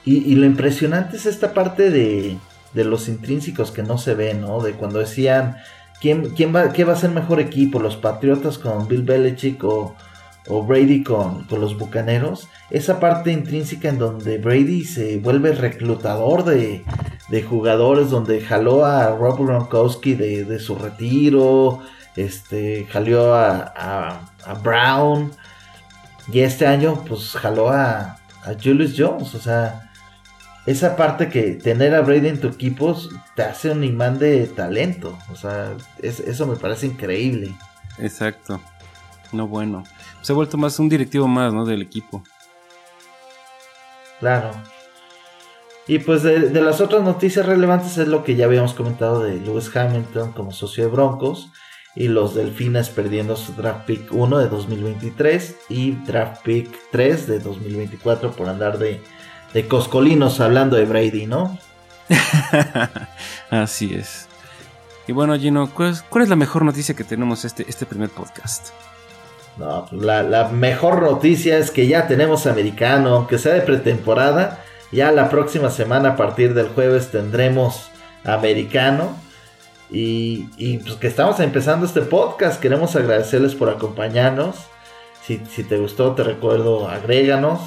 y, 0.04 0.36
lo 0.36 0.45
impresionante 0.45 1.18
es 1.18 1.26
esta 1.26 1.54
parte 1.54 1.91
de, 1.91 2.38
de, 2.74 2.84
los 2.84 3.08
intrínsecos 3.08 3.72
que 3.72 3.84
no 3.84 3.97
se 3.97 4.16
ven, 4.16 4.41
¿no? 4.41 4.60
De 4.62 4.74
cuando 4.74 4.99
decían, 4.99 5.58
¿quién, 6.02 6.32
quién 6.32 6.56
va, 6.56 6.74
¿qué 6.74 6.84
va 6.84 6.93
a 6.93 6.97
ser 6.97 7.12
mejor 7.12 7.39
equipo? 7.39 7.80
¿Los 7.80 7.97
Patriotas 7.97 8.58
con 8.58 8.88
Bill 8.88 9.04
Belichick 9.04 9.64
o, 9.64 9.95
o 10.47 10.64
Brady 10.64 11.04
con, 11.04 11.43
con, 11.43 11.62
los 11.62 11.78
Bucaneros? 11.78 12.47
Esa 12.72 12.99
parte 12.99 13.32
intrínseca 13.32 13.89
en 13.89 13.99
donde 13.99 14.39
Brady 14.39 14.86
se 14.86 15.20
vuelve 15.20 15.54
reclutador 15.54 16.45
de, 16.45 16.84
de 17.30 17.43
jugadores, 17.43 18.10
donde 18.10 18.41
jaló 18.41 18.86
a 18.86 19.16
Rob 19.16 19.45
Gronkowski 19.45 20.16
de, 20.16 20.45
de 20.45 20.60
su 20.60 20.76
retiro, 20.76 21.80
este, 22.16 22.86
jaló 22.89 23.36
a, 23.36 23.72
a, 23.76 24.32
a, 24.45 24.54
Brown, 24.56 25.32
y 26.32 26.39
este 26.39 26.66
año 26.66 27.04
pues 27.08 27.32
jaló 27.34 27.70
a, 27.70 28.18
a 28.43 28.54
Julius 28.62 28.95
Jones, 28.97 29.34
o 29.36 29.39
sea, 29.39 29.91
esa 30.66 30.95
parte 30.95 31.30
que 31.30 31.53
tener 31.53 31.95
a 31.95 32.01
Brady 32.01 32.28
en 32.28 32.39
tu 32.39 32.47
equipo 32.47 32.95
te 33.36 33.43
hace 33.43 33.72
un 33.72 33.84
imán 33.84 34.20
de 34.20 34.45
talento, 34.47 35.18
o 35.32 35.36
sea, 35.36 35.74
es, 35.99 36.20
eso 36.20 36.45
me 36.45 36.55
parece 36.55 36.88
increíble. 36.88 37.53
Exacto, 37.97 38.62
no 39.32 39.47
bueno, 39.47 39.84
se 40.22 40.32
ha 40.32 40.36
vuelto 40.36 40.57
más 40.57 40.78
un 40.80 40.89
directivo 40.89 41.28
más, 41.28 41.53
¿no? 41.53 41.66
Del 41.66 41.82
equipo. 41.82 42.24
Claro. 44.20 44.51
Y 45.88 45.97
pues 45.97 46.22
de, 46.22 46.49
de, 46.49 46.62
las 46.62 46.80
otras 46.80 47.01
noticias 47.01 47.45
relevantes 47.45 47.97
es 47.97 48.07
lo 48.07 48.24
que 48.24 48.36
ya 48.36 48.45
habíamos 48.45 48.76
comentado 48.76 49.24
de 49.24 49.38
Lewis 49.38 49.76
Hamilton 49.76 50.32
como 50.32 50.51
socio 50.51 50.86
de 50.86 50.91
Broncos 50.91 51.49
y 51.95 52.07
los 52.07 52.36
Delfines 52.36 52.89
perdiendo 52.89 53.36
su 53.36 53.53
draft 53.53 53.86
pick 53.86 54.14
1 54.14 54.38
de 54.38 54.47
2023 54.47 55.55
y 55.70 55.91
draft 55.91 56.43
pick 56.43 56.70
3 56.91 57.28
de 57.28 57.39
2024 57.39 58.32
por 58.32 58.47
andar 58.47 58.78
de, 58.78 59.01
de 59.54 59.68
coscolinos 59.68 60.39
hablando 60.39 60.76
de 60.78 60.86
Brady, 60.86 61.26
¿no? 61.26 61.58
Así 63.49 63.93
es. 63.93 64.28
Y 65.08 65.14
bueno, 65.14 65.38
Gino, 65.38 65.70
¿cuál 65.74 65.89
es, 65.89 66.04
¿cuál 66.04 66.24
es, 66.24 66.30
la 66.30 66.36
mejor 66.36 66.64
noticia 66.64 66.95
que 66.95 67.04
tenemos 67.04 67.43
este, 67.43 67.66
este 67.68 67.86
primer 67.86 68.10
podcast? 68.10 68.70
No, 69.58 69.86
pues 69.89 70.02
la, 70.02 70.24
la 70.24 70.47
mejor 70.49 71.02
noticia 71.02 71.58
es 71.58 71.72
que 71.72 71.88
ya 71.88 72.08
tenemos 72.08 72.47
americano, 72.47 73.16
aunque 73.16 73.38
sea 73.38 73.54
de 73.54 73.62
pretemporada. 73.62 74.64
Ya 74.91 75.12
la 75.12 75.30
próxima 75.30 75.70
semana, 75.70 76.10
a 76.10 76.16
partir 76.16 76.54
del 76.54 76.70
jueves, 76.70 77.12
tendremos 77.12 77.89
americano. 78.24 79.16
Y, 79.89 80.47
y, 80.58 80.78
pues 80.78 80.95
que 80.95 81.08
estamos 81.08 81.39
empezando 81.39 81.86
este 81.86 82.02
podcast. 82.02 82.62
Queremos 82.62 82.95
agradecerles 82.95 83.56
por 83.56 83.70
acompañarnos. 83.70 84.56
Si, 85.26 85.41
si, 85.49 85.64
te 85.64 85.78
gustó, 85.78 86.14
te 86.14 86.24
recuerdo, 86.24 86.88
agréganos. 86.88 87.60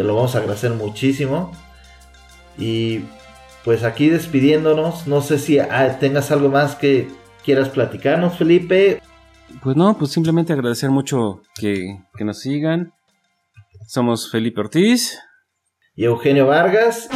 Te 0.00 0.04
lo 0.04 0.14
vamos 0.14 0.34
a 0.34 0.38
agradecer 0.38 0.72
muchísimo. 0.72 1.52
Y 2.56 3.00
pues 3.66 3.84
aquí 3.84 4.08
despidiéndonos. 4.08 5.06
No 5.06 5.20
sé 5.20 5.38
si 5.38 5.58
ah, 5.58 5.98
tengas 6.00 6.30
algo 6.30 6.48
más 6.48 6.74
que 6.74 7.10
quieras 7.44 7.68
platicarnos, 7.68 8.38
Felipe. 8.38 9.02
Pues 9.62 9.76
no, 9.76 9.98
pues 9.98 10.10
simplemente 10.10 10.54
agradecer 10.54 10.88
mucho 10.88 11.42
que, 11.54 11.98
que 12.16 12.24
nos 12.24 12.40
sigan. 12.40 12.94
Somos 13.86 14.30
Felipe 14.30 14.62
Ortiz 14.62 15.18
y 15.94 16.04
Eugenio 16.04 16.46
Vargas. 16.46 17.10